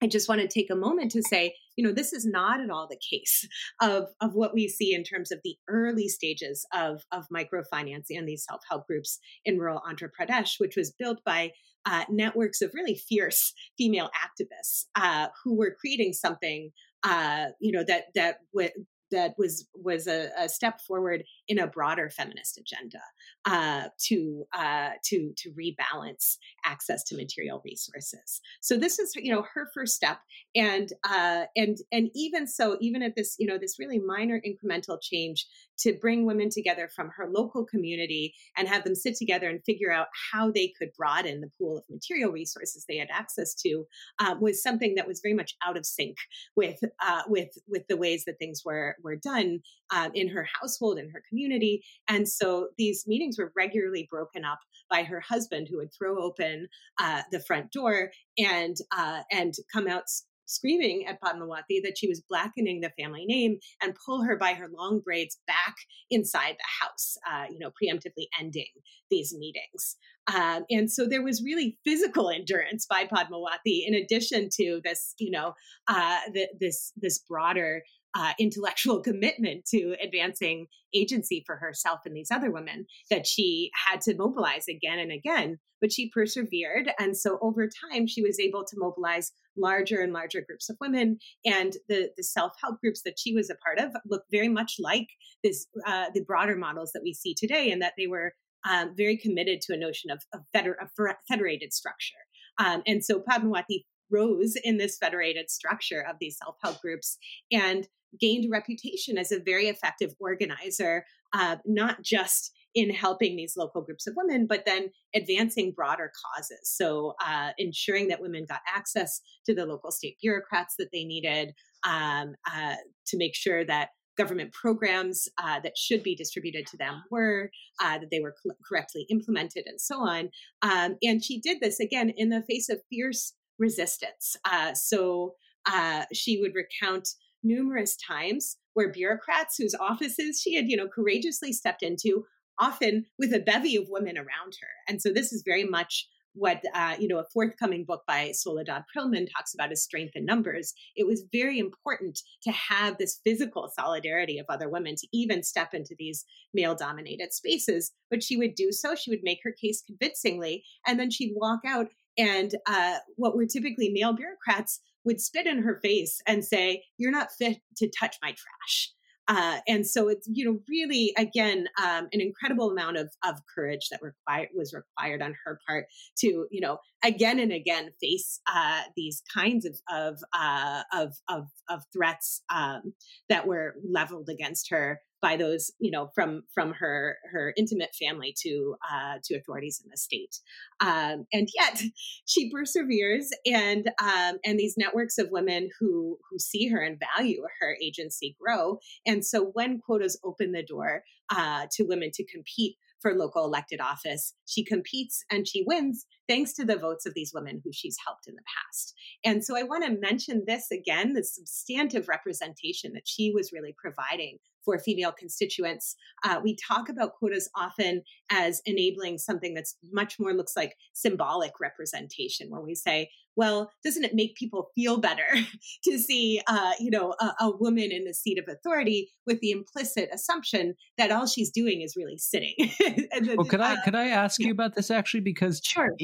I 0.01 0.07
just 0.07 0.29
want 0.29 0.41
to 0.41 0.47
take 0.47 0.69
a 0.69 0.75
moment 0.75 1.11
to 1.11 1.21
say, 1.23 1.55
you 1.77 1.85
know, 1.85 1.93
this 1.93 2.11
is 2.11 2.25
not 2.25 2.59
at 2.59 2.69
all 2.69 2.87
the 2.89 2.99
case 3.09 3.47
of, 3.81 4.09
of 4.19 4.33
what 4.33 4.53
we 4.53 4.67
see 4.67 4.93
in 4.93 5.03
terms 5.03 5.31
of 5.31 5.39
the 5.43 5.55
early 5.69 6.09
stages 6.09 6.65
of, 6.73 7.03
of 7.11 7.25
microfinance 7.33 8.07
and 8.09 8.27
these 8.27 8.43
self 8.43 8.61
help 8.69 8.85
groups 8.87 9.19
in 9.45 9.57
rural 9.57 9.81
Andhra 9.87 10.09
Pradesh, 10.19 10.59
which 10.59 10.75
was 10.75 10.91
built 10.91 11.23
by 11.23 11.51
uh, 11.85 12.03
networks 12.09 12.61
of 12.61 12.73
really 12.73 12.95
fierce 12.95 13.53
female 13.77 14.09
activists 14.09 14.85
uh, 14.95 15.27
who 15.43 15.55
were 15.55 15.75
creating 15.79 16.11
something, 16.11 16.71
uh, 17.03 17.45
you 17.61 17.71
know, 17.71 17.83
that 17.87 18.05
that 18.13 18.39
w- 18.53 18.71
that 19.11 19.35
was 19.37 19.67
was 19.73 20.07
a, 20.07 20.29
a, 20.37 20.49
step 20.49 20.81
forward 20.81 21.23
in 21.47 21.59
a 21.59 21.67
broader 21.67 22.09
feminist 22.09 22.57
agenda 22.57 22.99
uh, 23.45 23.89
to 23.99 24.45
uh, 24.53 24.91
to 25.05 25.33
to 25.37 25.51
rebalance 25.51 26.37
access 26.65 27.03
to 27.05 27.15
material 27.15 27.61
resources. 27.63 28.41
So 28.61 28.77
this 28.77 28.99
is 28.99 29.13
you 29.15 29.33
know 29.33 29.45
her 29.53 29.69
first 29.73 29.95
step, 29.95 30.19
and 30.55 30.89
uh, 31.09 31.45
and 31.55 31.77
and 31.91 32.09
even 32.15 32.47
so, 32.47 32.77
even 32.81 33.01
at 33.01 33.15
this 33.15 33.35
you 33.39 33.47
know 33.47 33.57
this 33.57 33.79
really 33.79 33.99
minor 33.99 34.41
incremental 34.41 34.99
change 35.01 35.45
to 35.79 35.93
bring 35.93 36.25
women 36.25 36.49
together 36.49 36.89
from 36.93 37.09
her 37.15 37.27
local 37.29 37.63
community 37.63 38.33
and 38.57 38.67
have 38.67 38.83
them 38.83 38.95
sit 38.95 39.15
together 39.15 39.47
and 39.47 39.63
figure 39.63 39.91
out 39.91 40.07
how 40.31 40.51
they 40.51 40.73
could 40.77 40.89
broaden 40.97 41.39
the 41.41 41.51
pool 41.57 41.77
of 41.77 41.83
material 41.89 42.31
resources 42.31 42.85
they 42.87 42.97
had 42.97 43.09
access 43.11 43.53
to 43.53 43.85
uh, 44.19 44.35
was 44.39 44.61
something 44.61 44.95
that 44.95 45.07
was 45.07 45.21
very 45.21 45.35
much 45.35 45.55
out 45.65 45.77
of 45.77 45.85
sync 45.85 46.17
with 46.55 46.83
uh, 47.05 47.21
with 47.27 47.49
with 47.67 47.87
the 47.87 47.97
ways 47.97 48.25
that 48.25 48.39
things 48.39 48.63
were 48.65 48.95
were 49.03 49.15
done 49.15 49.59
um, 49.91 50.11
in 50.13 50.27
her 50.27 50.47
household 50.59 50.97
in 50.97 51.09
her 51.09 51.23
community 51.27 51.83
and 52.07 52.27
so 52.27 52.69
these 52.77 53.05
meetings 53.07 53.37
were 53.37 53.51
regularly 53.55 54.07
broken 54.09 54.43
up 54.43 54.59
by 54.89 55.03
her 55.03 55.19
husband 55.19 55.67
who 55.69 55.77
would 55.77 55.93
throw 55.93 56.21
open 56.21 56.67
uh, 56.99 57.21
the 57.31 57.39
front 57.39 57.71
door 57.71 58.11
and 58.37 58.77
uh, 58.95 59.21
and 59.31 59.53
come 59.73 59.87
out 59.87 60.03
screaming 60.47 61.05
at 61.05 61.21
Padmavati 61.21 61.81
that 61.83 61.97
she 61.97 62.07
was 62.07 62.21
blackening 62.21 62.81
the 62.81 62.91
family 62.97 63.25
name 63.25 63.59
and 63.81 63.95
pull 64.05 64.23
her 64.23 64.35
by 64.37 64.53
her 64.53 64.69
long 64.75 64.99
braids 64.99 65.37
back 65.45 65.75
inside 66.09 66.55
the 66.57 66.85
house, 66.85 67.17
uh, 67.29 67.45
you 67.51 67.59
know, 67.59 67.69
preemptively 67.69 68.27
ending 68.39 68.71
these 69.11 69.35
meetings. 69.37 69.97
Um, 70.33 70.65
and 70.69 70.91
so 70.91 71.07
there 71.07 71.23
was 71.23 71.43
really 71.43 71.77
physical 71.85 72.29
endurance 72.29 72.85
by 72.89 73.05
Padmavati, 73.05 73.85
in 73.85 73.93
addition 73.93 74.49
to 74.57 74.81
this, 74.83 75.13
you 75.19 75.31
know, 75.31 75.53
uh, 75.87 76.19
the, 76.33 76.47
this 76.59 76.91
this 76.97 77.19
broader 77.19 77.83
uh, 78.15 78.33
intellectual 78.39 78.99
commitment 79.01 79.65
to 79.65 79.95
advancing 80.03 80.67
agency 80.93 81.43
for 81.45 81.57
herself 81.57 81.99
and 82.05 82.15
these 82.15 82.31
other 82.31 82.51
women 82.51 82.85
that 83.09 83.27
she 83.27 83.71
had 83.87 84.01
to 84.01 84.15
mobilize 84.15 84.65
again 84.67 84.99
and 84.99 85.11
again. 85.11 85.59
But 85.79 85.91
she 85.91 86.09
persevered. 86.09 86.91
And 86.97 87.15
so 87.15 87.37
over 87.41 87.69
time, 87.91 88.07
she 88.07 88.23
was 88.23 88.39
able 88.39 88.63
to 88.65 88.75
mobilize 88.77 89.31
larger 89.55 90.01
and 90.01 90.11
larger 90.11 90.41
groups 90.41 90.69
of 90.69 90.77
women. 90.81 91.19
And 91.45 91.73
the, 91.87 92.09
the 92.17 92.23
self 92.23 92.53
help 92.63 92.79
groups 92.81 93.03
that 93.03 93.19
she 93.19 93.33
was 93.33 93.51
a 93.51 93.55
part 93.55 93.79
of 93.79 93.95
look 94.09 94.23
very 94.31 94.49
much 94.49 94.77
like 94.79 95.07
this, 95.43 95.67
uh, 95.85 96.05
the 96.15 96.23
broader 96.23 96.55
models 96.55 96.91
that 96.93 97.03
we 97.03 97.13
see 97.13 97.35
today, 97.35 97.69
and 97.69 97.81
that 97.83 97.93
they 97.95 98.07
were 98.07 98.33
um, 98.67 98.93
very 98.97 99.17
committed 99.17 99.61
to 99.61 99.73
a 99.73 99.77
notion 99.77 100.09
of, 100.09 100.23
of, 100.33 100.41
of 100.81 101.15
federated 101.27 101.73
structure. 101.73 102.15
Um, 102.59 102.81
and 102.87 103.03
so 103.03 103.19
Padmavati 103.19 103.83
rose 104.11 104.55
in 104.63 104.77
this 104.77 104.97
federated 104.97 105.49
structure 105.49 106.05
of 106.07 106.17
these 106.19 106.37
self 106.37 106.55
help 106.63 106.81
groups 106.81 107.17
and 107.51 107.87
gained 108.19 108.45
a 108.45 108.49
reputation 108.49 109.17
as 109.17 109.31
a 109.31 109.39
very 109.39 109.67
effective 109.67 110.13
organizer, 110.19 111.05
uh, 111.33 111.57
not 111.65 112.01
just 112.01 112.53
in 112.73 112.89
helping 112.91 113.35
these 113.35 113.57
local 113.57 113.81
groups 113.81 114.05
of 114.07 114.13
women, 114.15 114.45
but 114.47 114.63
then 114.65 114.89
advancing 115.15 115.71
broader 115.71 116.11
causes. 116.23 116.59
So, 116.63 117.15
uh, 117.25 117.51
ensuring 117.57 118.07
that 118.09 118.21
women 118.21 118.45
got 118.47 118.61
access 118.67 119.19
to 119.45 119.55
the 119.55 119.65
local 119.65 119.91
state 119.91 120.17
bureaucrats 120.21 120.75
that 120.77 120.89
they 120.93 121.03
needed 121.03 121.53
um, 121.83 122.35
uh, 122.49 122.75
to 123.07 123.17
make 123.17 123.35
sure 123.35 123.65
that 123.65 123.89
government 124.17 124.51
programs 124.51 125.27
uh, 125.37 125.59
that 125.61 125.77
should 125.77 126.03
be 126.03 126.15
distributed 126.15 126.65
to 126.67 126.77
them 126.77 127.03
were, 127.11 127.49
uh, 127.81 127.99
that 127.99 128.09
they 128.11 128.19
were 128.19 128.35
correctly 128.67 129.05
implemented, 129.09 129.65
and 129.67 129.79
so 129.79 129.99
on. 129.99 130.29
Um, 130.61 130.97
and 131.03 131.23
she 131.23 131.39
did 131.39 131.59
this 131.61 131.79
again 131.79 132.11
in 132.15 132.29
the 132.29 132.43
face 132.49 132.67
of 132.69 132.79
fierce 132.89 133.33
resistance. 133.59 134.35
Uh, 134.45 134.73
so 134.73 135.35
uh, 135.65 136.05
she 136.13 136.39
would 136.39 136.53
recount 136.55 137.09
numerous 137.43 137.95
times 137.95 138.57
where 138.73 138.91
bureaucrats 138.91 139.55
whose 139.57 139.75
offices 139.79 140.41
she 140.41 140.55
had, 140.55 140.69
you 140.69 140.77
know, 140.77 140.87
courageously 140.87 141.53
stepped 141.53 141.83
into, 141.83 142.25
often 142.59 143.05
with 143.19 143.33
a 143.33 143.39
bevy 143.39 143.75
of 143.75 143.87
women 143.89 144.17
around 144.17 144.53
her. 144.61 144.67
And 144.87 145.01
so 145.01 145.11
this 145.11 145.31
is 145.31 145.43
very 145.45 145.63
much 145.63 146.07
what 146.37 146.61
uh, 146.73 146.95
you 146.99 147.07
know 147.07 147.17
a 147.17 147.25
forthcoming 147.33 147.83
book 147.83 148.03
by 148.07 148.31
Soledad 148.31 148.83
Prillaman 148.95 149.27
talks 149.35 149.53
about 149.53 149.71
is 149.71 149.83
strength 149.83 150.13
in 150.15 150.23
numbers. 150.23 150.73
It 150.95 151.07
was 151.07 151.25
very 151.31 151.57
important 151.57 152.19
to 152.43 152.51
have 152.51 152.97
this 152.97 153.19
physical 153.23 153.71
solidarity 153.75 154.37
of 154.37 154.45
other 154.47 154.69
women 154.69 154.95
to 154.97 155.07
even 155.11 155.43
step 155.43 155.73
into 155.73 155.95
these 155.97 156.25
male-dominated 156.53 157.33
spaces. 157.33 157.91
But 158.09 158.23
she 158.23 158.37
would 158.37 158.55
do 158.55 158.71
so. 158.71 158.95
She 158.95 159.09
would 159.09 159.23
make 159.23 159.39
her 159.43 159.51
case 159.51 159.81
convincingly, 159.85 160.63
and 160.85 160.99
then 160.99 161.09
she'd 161.09 161.33
walk 161.35 161.61
out. 161.65 161.87
And 162.17 162.55
uh, 162.65 162.97
what 163.15 163.35
were 163.35 163.45
typically 163.45 163.89
male 163.89 164.13
bureaucrats 164.13 164.79
would 165.03 165.21
spit 165.21 165.47
in 165.47 165.61
her 165.63 165.79
face 165.83 166.19
and 166.27 166.43
say, 166.43 166.83
"You're 166.97 167.11
not 167.11 167.31
fit 167.37 167.57
to 167.77 167.89
touch 167.99 168.17
my 168.21 168.29
trash." 168.29 168.91
Uh, 169.27 169.57
and 169.67 169.85
so 169.85 170.07
it's 170.07 170.27
you 170.31 170.45
know 170.45 170.59
really 170.69 171.13
again 171.17 171.67
um, 171.81 172.07
an 172.13 172.21
incredible 172.21 172.71
amount 172.71 172.97
of 172.97 173.09
of 173.25 173.35
courage 173.53 173.89
that 173.91 173.99
required 174.01 174.47
was 174.55 174.73
required 174.73 175.21
on 175.21 175.35
her 175.43 175.59
part 175.67 175.85
to 176.17 176.47
you 176.49 176.61
know 176.61 176.77
again 177.03 177.37
and 177.39 177.51
again 177.51 177.89
face 178.01 178.39
uh, 178.47 178.81
these 178.95 179.21
kinds 179.33 179.65
of 179.65 179.77
of, 179.91 180.19
uh, 180.33 180.83
of 180.93 181.13
of 181.29 181.47
of 181.69 181.83
threats 181.91 182.41
um, 182.53 182.93
that 183.27 183.45
were 183.45 183.75
leveled 183.87 184.29
against 184.29 184.69
her 184.69 185.01
by 185.27 185.35
those 185.35 185.71
you 185.79 185.91
know 185.91 186.09
from 186.15 186.43
from 186.53 186.71
her 186.71 187.17
her 187.33 187.53
intimate 187.57 187.93
family 187.99 188.33
to 188.43 188.75
uh, 188.89 189.15
to 189.21 189.35
authorities 189.35 189.81
in 189.83 189.91
the 189.91 189.97
state 189.97 190.39
um, 190.79 191.25
and 191.33 191.49
yet 191.53 191.81
she 192.25 192.49
perseveres 192.49 193.29
and 193.45 193.89
um, 194.01 194.37
and 194.45 194.57
these 194.57 194.75
networks 194.77 195.17
of 195.17 195.27
women 195.29 195.69
who 195.79 196.17
who 196.29 196.39
see 196.39 196.69
her 196.69 196.79
and 196.79 197.01
value 197.17 197.43
her 197.59 197.75
agency 197.83 198.37
grow 198.41 198.77
and 199.05 199.25
so 199.25 199.51
when 199.53 199.79
quotas 199.79 200.17
open 200.23 200.53
the 200.53 200.63
door 200.63 201.03
uh, 201.29 201.65
to 201.71 201.83
women 201.83 202.09
to 202.13 202.25
compete 202.25 202.77
for 202.99 203.13
local 203.13 203.45
elected 203.45 203.79
office. 203.79 204.33
She 204.45 204.63
competes 204.63 205.23
and 205.31 205.47
she 205.47 205.63
wins 205.67 206.05
thanks 206.27 206.53
to 206.53 206.65
the 206.65 206.77
votes 206.77 207.05
of 207.05 207.13
these 207.13 207.31
women 207.33 207.61
who 207.63 207.71
she's 207.71 207.97
helped 208.03 208.27
in 208.27 208.35
the 208.35 208.41
past. 208.41 208.93
And 209.23 209.43
so 209.43 209.55
I 209.55 209.63
want 209.63 209.85
to 209.85 209.99
mention 209.99 210.45
this 210.47 210.71
again 210.71 211.13
the 211.13 211.23
substantive 211.23 212.07
representation 212.07 212.93
that 212.93 213.07
she 213.07 213.31
was 213.31 213.51
really 213.53 213.75
providing 213.77 214.39
for 214.67 214.77
female 214.77 215.13
constituents. 215.13 215.95
Uh, 216.25 216.41
we 216.43 216.57
talk 216.67 216.89
about 216.89 217.13
quotas 217.13 217.49
often 217.55 218.01
as 218.29 218.61
enabling 218.65 219.17
something 219.17 219.53
that's 219.53 219.77
much 219.93 220.19
more 220.19 220.33
looks 220.33 220.57
like 220.57 220.75
symbolic 220.91 221.53
representation, 221.61 222.49
where 222.49 222.61
we 222.61 222.75
say, 222.75 223.09
well, 223.37 223.71
doesn't 223.85 224.03
it 224.03 224.13
make 224.13 224.35
people 224.35 224.71
feel 224.75 224.97
better 224.97 225.23
to 225.85 225.97
see, 225.97 226.41
uh, 226.47 226.73
you 226.81 226.91
know, 226.91 227.15
a, 227.21 227.33
a, 227.39 227.55
woman 227.57 227.91
in 227.91 228.03
the 228.03 228.13
seat 228.13 228.37
of 228.37 228.45
authority 228.49 229.09
with 229.25 229.39
the 229.39 229.51
implicit 229.51 230.09
assumption 230.11 230.73
that 230.97 231.11
all 231.11 231.27
she's 231.27 231.49
doing 231.49 231.81
is 231.81 231.95
really 231.95 232.17
sitting? 232.17 232.53
then, 232.79 233.37
well, 233.37 233.45
could 233.45 233.61
I 233.61 233.75
uh, 233.75 233.83
could 233.85 233.95
I 233.95 234.09
ask 234.09 234.41
yeah. 234.41 234.47
you 234.47 234.51
about 234.51 234.75
this 234.75 234.91
actually? 234.91 235.21
Because 235.21 235.61
sure. 235.63 235.95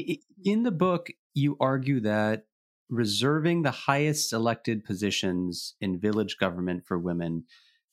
in 0.44 0.62
the 0.62 0.70
book, 0.70 1.08
you 1.34 1.58
argue 1.60 2.00
that 2.00 2.44
reserving 2.88 3.62
the 3.62 3.70
highest 3.70 4.32
elected 4.32 4.84
positions 4.84 5.74
in 5.80 5.98
village 5.98 6.36
government 6.38 6.84
for 6.86 6.98
women 6.98 7.44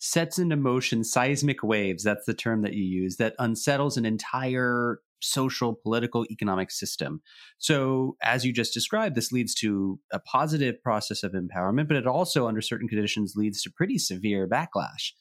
sets 0.03 0.39
into 0.39 0.55
motion 0.55 1.03
seismic 1.03 1.61
waves 1.61 2.03
that's 2.03 2.25
the 2.25 2.33
term 2.33 2.63
that 2.63 2.73
you 2.73 2.83
use 2.83 3.17
that 3.17 3.35
unsettles 3.37 3.97
an 3.97 4.05
entire 4.05 4.99
social, 5.23 5.75
political, 5.75 6.25
economic 6.31 6.71
system. 6.71 7.21
So, 7.59 8.17
as 8.23 8.43
you 8.43 8.51
just 8.51 8.73
described, 8.73 9.15
this 9.15 9.31
leads 9.31 9.53
to 9.55 9.99
a 10.11 10.19
positive 10.19 10.81
process 10.81 11.21
of 11.21 11.33
empowerment, 11.33 11.87
but 11.87 11.97
it 11.97 12.07
also, 12.07 12.47
under 12.47 12.61
certain 12.61 12.87
conditions, 12.87 13.33
leads 13.35 13.61
to 13.61 13.71
pretty 13.71 13.99
severe 13.99 14.47
backlash. 14.49 15.11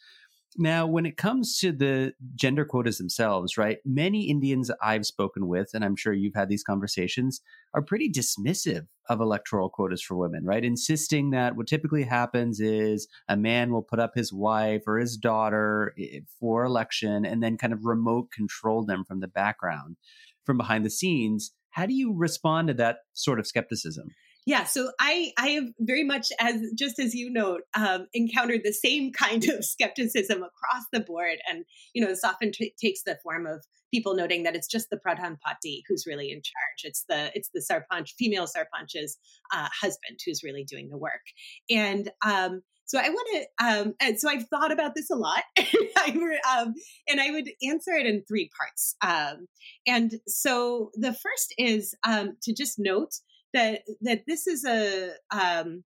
Now, 0.57 0.85
when 0.85 1.07
it 1.07 1.17
comes 1.17 1.59
to 1.61 1.71
the 1.71 2.13
gender 2.35 2.65
quotas 2.65 2.99
themselves, 2.99 3.57
right, 3.57 3.79
many 3.85 4.29
Indians 4.29 4.71
I've 4.83 5.07
spoken 5.07 5.47
with, 5.47 5.71
and 5.75 5.85
I'm 5.85 5.95
sure 5.95 6.13
you've 6.13 6.35
had 6.35 6.49
these 6.49 6.65
conversations, 6.65 7.41
are 7.73 7.83
pretty 7.83 8.11
dismissive 8.11 8.87
of 9.09 9.21
electoral 9.21 9.71
quotas 9.71 10.03
for 10.03 10.17
women, 10.17 10.45
right? 10.45 10.65
Insisting 10.65 11.31
that 11.31 11.55
what 11.55 11.69
typically 11.69 12.03
happens 12.03 12.59
is 12.59 13.07
a 13.29 13.37
man 13.37 13.73
will 13.73 13.83
put 13.83 14.01
up 14.01 14.13
his 14.15 14.33
wife 14.33 14.83
or 14.89 14.99
his 14.99 15.17
daughter 15.17 15.95
eh, 15.99 16.17
eh, 16.17 16.21
for 16.41 16.65
election 16.65 17.25
and 17.25 17.43
then 17.43 17.57
kind 17.57 17.73
of 17.73 17.85
remote 17.85 18.33
control 18.33 18.85
them 18.85 19.05
from 19.05 19.21
the 19.21 19.29
background, 19.29 19.97
from 20.45 20.57
behind 20.57 20.85
the 20.85 20.91
scenes. 20.91 21.53
How 21.71 21.87
do 21.87 21.95
you 21.95 22.13
respond 22.13 22.69
to 22.69 22.75
that 22.75 22.99
sort 23.13 23.39
of 23.39 23.47
skepticism? 23.47 24.09
Yeah 24.47 24.65
so 24.65 24.91
i 25.01 25.33
i 25.39 25.49
have 25.49 25.65
very 25.81 26.05
much 26.05 26.29
as 26.41 26.61
just 26.77 26.99
as 26.99 27.15
you 27.15 27.31
note 27.31 27.63
um, 27.75 28.07
encountered 28.15 28.63
the 28.65 28.73
same 28.73 29.13
kind 29.19 29.49
of 29.49 29.65
skepticism 29.65 30.39
across 30.39 30.85
the 30.93 31.01
board 31.01 31.39
and 31.49 31.65
you 31.95 32.03
know 32.03 32.09
this 32.09 32.25
often 32.25 32.53
t- 32.53 32.75
takes 32.81 33.03
the 33.05 33.19
form 33.23 33.47
of 33.47 33.65
people 33.93 34.15
noting 34.15 34.45
that 34.45 34.55
it's 34.55 34.69
just 34.69 34.89
the 34.91 34.99
pradhan 35.07 35.37
pati 35.41 35.83
who's 35.89 36.05
really 36.07 36.31
in 36.31 36.39
charge 36.39 36.85
it's 36.85 37.05
the 37.09 37.31
it's 37.35 37.51
the 37.55 37.61
sarpanch 37.61 38.11
female 38.19 38.47
sarpanch's 38.47 39.19
uh, 39.53 39.69
husband 39.81 40.19
who's 40.25 40.43
really 40.43 40.65
doing 40.65 40.89
the 40.91 40.99
work 40.99 41.23
and 41.71 42.11
um, 42.25 42.63
so 42.91 42.99
I 42.99 43.09
want 43.09 43.29
to, 43.31 43.65
um, 43.65 43.95
and 44.01 44.19
so 44.19 44.29
I've 44.29 44.49
thought 44.49 44.73
about 44.73 44.97
this 44.97 45.11
a 45.11 45.15
lot, 45.15 45.45
I, 45.59 46.13
um, 46.59 46.75
and 47.09 47.21
I 47.21 47.31
would 47.31 47.49
answer 47.63 47.93
it 47.93 48.05
in 48.05 48.25
three 48.27 48.51
parts. 48.59 48.97
Um, 49.01 49.47
and 49.87 50.15
so 50.27 50.91
the 50.95 51.13
first 51.13 51.55
is 51.57 51.95
um, 52.05 52.37
to 52.43 52.53
just 52.53 52.81
note 52.81 53.13
that 53.55 53.83
that 54.03 54.23
this 54.27 54.47
is 54.47 54.65
a 54.65 55.13
um, 55.31 55.85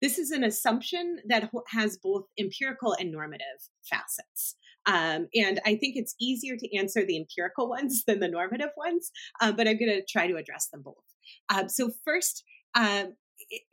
this 0.00 0.18
is 0.18 0.30
an 0.30 0.44
assumption 0.44 1.18
that 1.26 1.50
has 1.68 1.98
both 1.98 2.24
empirical 2.38 2.96
and 2.98 3.12
normative 3.12 3.68
facets. 3.88 4.56
Um, 4.86 5.28
and 5.34 5.60
I 5.66 5.76
think 5.76 5.96
it's 5.96 6.14
easier 6.18 6.56
to 6.56 6.76
answer 6.76 7.04
the 7.04 7.18
empirical 7.18 7.68
ones 7.68 8.04
than 8.06 8.20
the 8.20 8.28
normative 8.28 8.70
ones, 8.76 9.10
uh, 9.40 9.52
but 9.52 9.68
I'm 9.68 9.78
going 9.78 9.90
to 9.90 10.04
try 10.08 10.26
to 10.26 10.36
address 10.36 10.68
them 10.68 10.82
both. 10.82 10.94
Um, 11.54 11.68
so, 11.68 11.90
first, 12.04 12.44
um, 12.74 13.14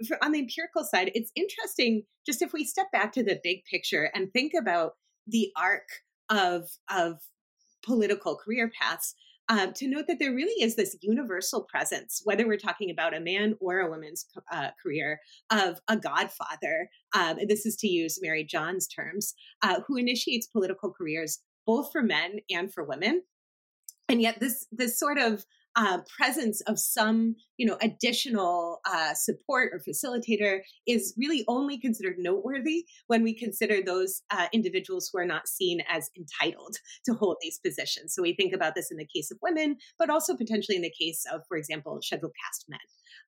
for, 0.07 0.23
on 0.23 0.31
the 0.31 0.39
empirical 0.39 0.83
side, 0.83 1.11
it's 1.13 1.31
interesting 1.35 2.03
just 2.25 2.41
if 2.41 2.51
we 2.53 2.65
step 2.65 2.91
back 2.91 3.13
to 3.13 3.23
the 3.23 3.39
big 3.43 3.63
picture 3.69 4.11
and 4.13 4.31
think 4.31 4.51
about 4.59 4.93
the 5.27 5.51
arc 5.55 5.87
of, 6.29 6.69
of 6.89 7.19
political 7.83 8.35
career 8.35 8.69
paths 8.79 9.15
um, 9.49 9.73
to 9.73 9.87
note 9.87 10.05
that 10.07 10.19
there 10.19 10.33
really 10.33 10.63
is 10.63 10.75
this 10.75 10.95
universal 11.01 11.63
presence, 11.63 12.21
whether 12.23 12.47
we're 12.47 12.57
talking 12.57 12.89
about 12.89 13.15
a 13.15 13.19
man 13.19 13.55
or 13.59 13.79
a 13.79 13.89
woman's 13.89 14.25
uh, 14.51 14.69
career, 14.81 15.19
of 15.51 15.79
a 15.87 15.97
godfather. 15.97 16.89
Um, 17.15 17.37
this 17.47 17.65
is 17.65 17.75
to 17.77 17.87
use 17.87 18.19
Mary 18.21 18.43
John's 18.43 18.87
terms, 18.87 19.33
uh, 19.61 19.81
who 19.87 19.97
initiates 19.97 20.47
political 20.47 20.91
careers 20.91 21.39
both 21.65 21.91
for 21.91 22.01
men 22.01 22.39
and 22.49 22.73
for 22.73 22.83
women. 22.83 23.23
And 24.09 24.21
yet, 24.21 24.39
this 24.39 24.65
this 24.71 24.97
sort 24.97 25.17
of 25.17 25.45
uh, 25.77 25.99
presence 26.17 26.59
of 26.61 26.79
some, 26.79 27.35
you 27.57 27.65
know, 27.65 27.77
additional 27.81 28.79
uh, 28.91 29.13
support 29.13 29.71
or 29.71 29.79
facilitator 29.87 30.59
is 30.87 31.13
really 31.17 31.45
only 31.47 31.79
considered 31.79 32.15
noteworthy 32.17 32.83
when 33.05 33.21
we 33.21 33.33
consider 33.33 33.77
those 33.85 34.23
uh, 34.31 34.47
individuals 34.51 35.09
who 35.11 35.19
are 35.19 35.25
not 35.25 35.47
seen 35.47 35.79
as 35.87 36.09
entitled 36.17 36.75
to 37.05 37.13
hold 37.13 37.37
these 37.41 37.59
positions. 37.63 38.15
So 38.15 38.23
we 38.23 38.33
think 38.33 38.53
about 38.53 38.73
this 38.73 38.89
in 38.89 38.97
the 38.97 39.07
case 39.15 39.29
of 39.29 39.37
women, 39.41 39.77
but 39.99 40.09
also 40.09 40.35
potentially 40.35 40.75
in 40.75 40.81
the 40.81 40.93
case 40.99 41.23
of, 41.31 41.41
for 41.47 41.57
example, 41.57 41.99
scheduled 42.01 42.33
caste 42.43 42.65
men. 42.67 42.79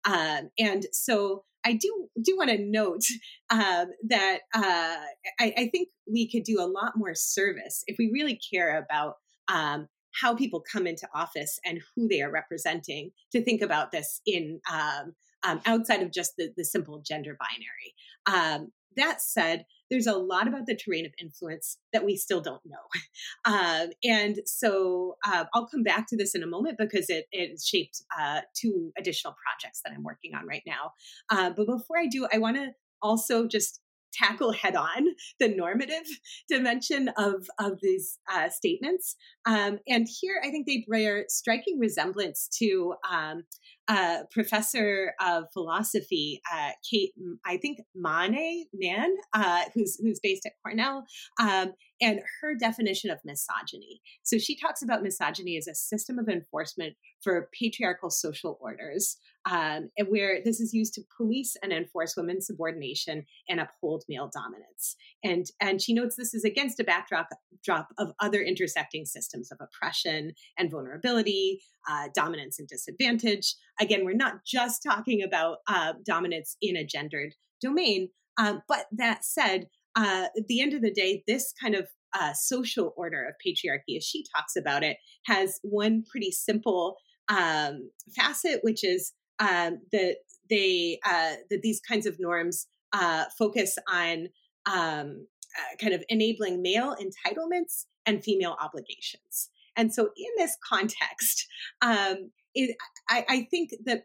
Um, 0.06 0.50
and 0.58 0.86
so 0.92 1.44
I 1.66 1.74
do 1.74 2.08
do 2.24 2.36
want 2.38 2.50
to 2.50 2.58
note 2.58 3.04
um, 3.50 3.88
that 4.08 4.40
uh, 4.56 4.98
I, 5.40 5.54
I, 5.58 5.70
think 5.72 5.90
we 6.10 6.30
could 6.30 6.44
do 6.44 6.62
a 6.62 6.72
lot 6.72 6.94
more 6.96 7.14
service 7.14 7.84
if 7.86 7.98
we 8.00 8.10
really 8.14 8.40
care 8.52 8.82
about 8.82 9.16
um, 9.50 9.88
how 10.20 10.36
people 10.36 10.64
come 10.72 10.88
into 10.88 11.08
office 11.14 11.60
and 11.66 11.82
who 11.96 12.08
they 12.08 12.22
are 12.22 12.32
representing 12.32 13.12
to 13.32 13.44
think 13.44 13.62
about 13.62 13.92
this 13.92 14.22
in 14.26 14.60
um, 14.72 15.14
um, 15.44 15.62
outside 15.66 16.02
of 16.02 16.12
just 16.12 16.34
the, 16.38 16.52
the 16.58 16.66
simple 16.66 17.02
gender 17.06 17.38
binary. 17.40 17.94
Um, 18.26 18.72
that 18.98 19.22
said, 19.22 19.66
there's 19.90 20.08
a 20.08 20.18
lot 20.18 20.48
about 20.48 20.66
the 20.66 20.76
terrain 20.76 21.06
of 21.06 21.14
influence 21.20 21.78
that 21.94 22.06
we 22.06 22.16
still 22.16 22.42
don't 22.42 22.66
know. 22.66 22.78
Um, 23.46 23.90
and 24.04 24.40
so 24.46 25.16
uh, 25.26 25.46
I'll 25.54 25.66
come 25.66 25.82
back 25.82 26.08
to 26.08 26.18
this 26.18 26.36
in 26.36 26.44
a 26.44 26.48
moment 26.48 26.78
because 26.78 27.10
it, 27.10 27.26
it 27.32 27.60
shaped 27.62 28.02
uh, 28.18 28.42
two 28.54 28.92
additional 28.98 29.34
projects 29.34 29.82
that 29.84 29.94
I'm 29.96 30.04
working 30.04 30.36
on 30.36 30.46
right 30.46 30.62
now. 30.68 30.92
Uh, 31.30 31.50
but 31.50 31.66
before 31.66 31.98
I 31.98 32.06
do, 32.06 32.28
I 32.32 32.38
want 32.38 32.58
to 32.58 32.72
also 33.02 33.48
just 33.48 33.80
tackle 34.14 34.52
head 34.52 34.76
on 34.76 35.08
the 35.40 35.48
normative 35.48 36.06
dimension 36.48 37.10
of, 37.18 37.48
of 37.60 37.80
these 37.82 38.20
uh, 38.32 38.50
statements. 38.50 39.16
Um, 39.46 39.80
and 39.88 40.08
here 40.22 40.42
I 40.44 40.50
think 40.50 40.68
they 40.68 40.86
bear 40.88 41.26
striking 41.28 41.80
resemblance 41.80 42.48
to 42.60 42.96
um, 43.10 43.44
professor 44.32 45.14
of 45.20 45.46
philosophy, 45.52 46.42
uh, 46.54 46.72
Kate, 46.90 47.12
I 47.46 47.58
think 47.58 47.80
Mane 47.96 48.66
Man, 48.74 49.16
uh, 49.34 49.64
who's 49.74 49.98
who's 50.02 50.20
based 50.20 50.46
at 50.46 50.54
Cornell, 50.64 51.06
um, 51.40 51.74
and 52.02 52.22
her 52.42 52.56
definition 52.56 53.10
of 53.10 53.20
misogyny. 53.26 54.02
So 54.24 54.38
she 54.38 54.56
talks 54.56 54.82
about 54.82 55.04
misogyny 55.04 55.58
as 55.58 55.68
a 55.68 55.76
system 55.76 56.20
of 56.20 56.30
enforcement 56.30 56.96
for 57.22 57.50
patriarchal 57.58 58.10
social 58.10 58.58
orders, 58.62 59.18
um, 59.50 59.90
and 59.98 60.08
where 60.08 60.40
this 60.44 60.60
is 60.60 60.74
used 60.74 60.94
to 60.94 61.02
police 61.18 61.58
and 61.62 61.74
enforce 61.74 62.16
women's 62.16 62.48
subordination 62.48 63.26
and 63.50 63.60
uphold 63.60 64.04
male 64.08 64.30
dominance. 64.34 64.96
And 65.24 65.46
and 65.60 65.82
she 65.82 65.94
notes 65.94 66.16
this 66.16 66.34
is 66.34 66.44
against 66.44 66.80
a 66.80 66.84
backdrop 66.84 67.30
drop 67.64 67.90
of 67.98 68.14
other 68.20 68.42
intersecting 68.42 69.06
systems 69.06 69.52
of 69.52 69.58
oppression 69.60 70.34
and 70.58 70.72
vulnerability, 70.72 71.62
uh, 71.90 72.10
dominance 72.14 72.60
and 72.60 72.68
disadvantage. 72.68 73.56
Again, 73.80 74.06
we're 74.06 74.14
not 74.14 74.46
just 74.46 74.84
talking 74.84 75.24
about 75.24 75.58
uh, 75.68 75.94
dominance 76.06 76.58
in 76.62 76.76
a 76.76 76.86
gendered 76.86 77.34
domain, 77.62 78.10
um, 78.38 78.62
but 78.68 78.86
that 78.92 79.26
said, 79.26 79.68
uh, 79.96 80.28
at 80.38 80.48
the 80.48 80.62
end 80.62 80.74
of 80.74 80.82
the 80.82 80.92
day, 80.92 81.24
this 81.28 81.54
kind 81.62 81.76
of 81.76 81.88
uh, 82.14 82.34
social 82.34 82.94
order 82.98 83.26
of 83.26 83.36
patriarchy, 83.46 83.98
as 83.98 84.04
she 84.04 84.24
talks 84.36 84.56
about 84.56 84.84
it, 84.84 84.98
has 85.26 85.60
one 85.64 86.04
pretty 86.10 86.32
simple 86.32 86.96
um, 87.28 87.90
facet, 88.16 88.60
which 88.64 88.84
is 88.84 89.14
um, 89.40 89.80
that 89.92 90.18
they 90.50 91.00
uh, 91.06 91.36
that 91.50 91.62
these 91.62 91.80
kinds 91.80 92.06
of 92.06 92.20
norms 92.20 92.68
uh, 92.94 93.26
focus 93.38 93.78
on 93.92 94.30
um, 94.66 95.28
uh, 95.58 95.76
kind 95.82 95.94
of 95.94 96.04
enabling 96.10 96.62
male 96.62 96.96
entitlements 96.96 97.86
and 98.06 98.24
female 98.24 98.56
obligations. 98.62 99.50
And 99.76 99.94
so, 99.94 100.10
in 100.18 100.32
this 100.38 100.58
context, 100.68 101.48
um, 101.82 102.32
it, 102.56 102.76
I, 103.10 103.26
I, 103.30 103.48
think 103.50 103.72
that 103.86 104.04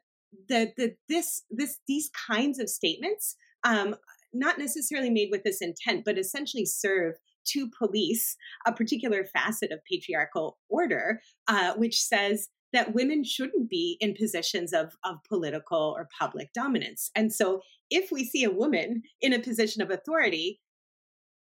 that 0.49 0.75
that 0.77 0.97
this 1.09 1.43
this 1.51 1.79
these 1.89 2.11
kinds 2.29 2.59
of 2.59 2.69
statements, 2.69 3.37
um, 3.65 3.97
not 4.33 4.59
necessarily 4.59 5.11
made 5.11 5.29
with 5.31 5.45
this 5.45 5.61
intent, 5.61 6.05
but 6.05 6.19
essentially 6.19 6.67
serve 6.67 7.15
to 7.47 7.71
police 7.79 8.37
a 8.67 8.73
particular 8.73 9.25
facet 9.25 9.71
of 9.71 9.81
patriarchal 9.91 10.59
order, 10.69 11.21
uh, 11.49 11.75
which 11.75 12.01
says 12.01 12.49
that 12.73 12.95
women 12.95 13.23
shouldn't 13.23 13.71
be 13.71 13.97
in 14.01 14.15
positions 14.15 14.73
of, 14.73 14.97
of 15.05 15.17
political 15.29 15.95
or 15.97 16.09
public 16.19 16.53
dominance. 16.53 17.11
And 17.15 17.33
so 17.33 17.61
if 17.89 18.11
we 18.11 18.25
see 18.25 18.45
a 18.45 18.51
woman 18.51 19.03
in 19.21 19.33
a 19.33 19.39
position 19.39 19.81
of 19.81 19.91
authority, 19.91 20.61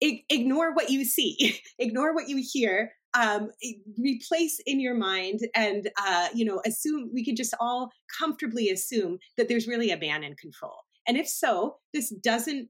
ignore 0.02 0.74
what 0.74 0.90
you 0.90 1.06
see, 1.06 1.60
ignore 1.80 2.16
what 2.16 2.30
you 2.30 2.44
hear, 2.44 2.94
um, 3.20 3.50
replace 3.98 4.60
in 4.66 4.80
your 4.80 4.96
mind 4.96 5.42
and 5.56 5.90
uh, 5.98 6.28
you 6.34 6.46
know 6.46 6.62
assume 6.66 7.10
we 7.14 7.26
could 7.26 7.36
just 7.36 7.54
all 7.60 7.92
comfortably 8.18 8.70
assume 8.70 9.18
that 9.38 9.48
there's 9.48 9.68
really 9.68 9.92
a 9.92 9.98
ban 9.98 10.24
in 10.24 10.36
control. 10.36 10.76
And 11.08 11.18
if 11.18 11.28
so 11.28 11.78
this 11.94 12.10
doesn't 12.10 12.70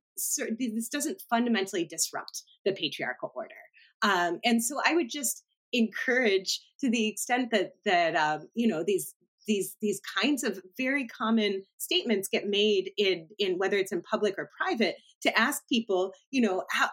this 0.58 0.90
doesn't 0.90 1.22
fundamentally 1.30 1.86
disrupt 1.86 2.44
the 2.66 2.72
patriarchal 2.72 3.32
order. 3.36 3.56
Um, 4.02 4.40
and 4.46 4.64
so 4.64 4.80
i 4.86 4.94
would 4.94 5.10
just 5.10 5.44
encourage 5.74 6.62
to 6.80 6.90
the 6.90 7.08
extent 7.08 7.52
that 7.52 7.74
that 7.86 8.16
um, 8.16 8.48
you 8.54 8.68
know 8.68 8.84
these 8.86 9.14
these 9.48 9.76
these 9.82 10.02
kinds 10.22 10.44
of 10.44 10.62
very 10.78 11.08
common 11.08 11.64
statements 11.78 12.28
get 12.28 12.48
made 12.48 12.92
in 12.98 13.28
in 13.40 13.58
whether 13.58 13.78
it's 13.78 13.92
in 13.92 14.02
public 14.02 14.36
or 14.38 14.50
private 14.58 14.96
to 15.22 15.38
ask 15.38 15.68
people 15.68 16.14
you 16.32 16.42
know 16.42 16.64
how 16.72 16.90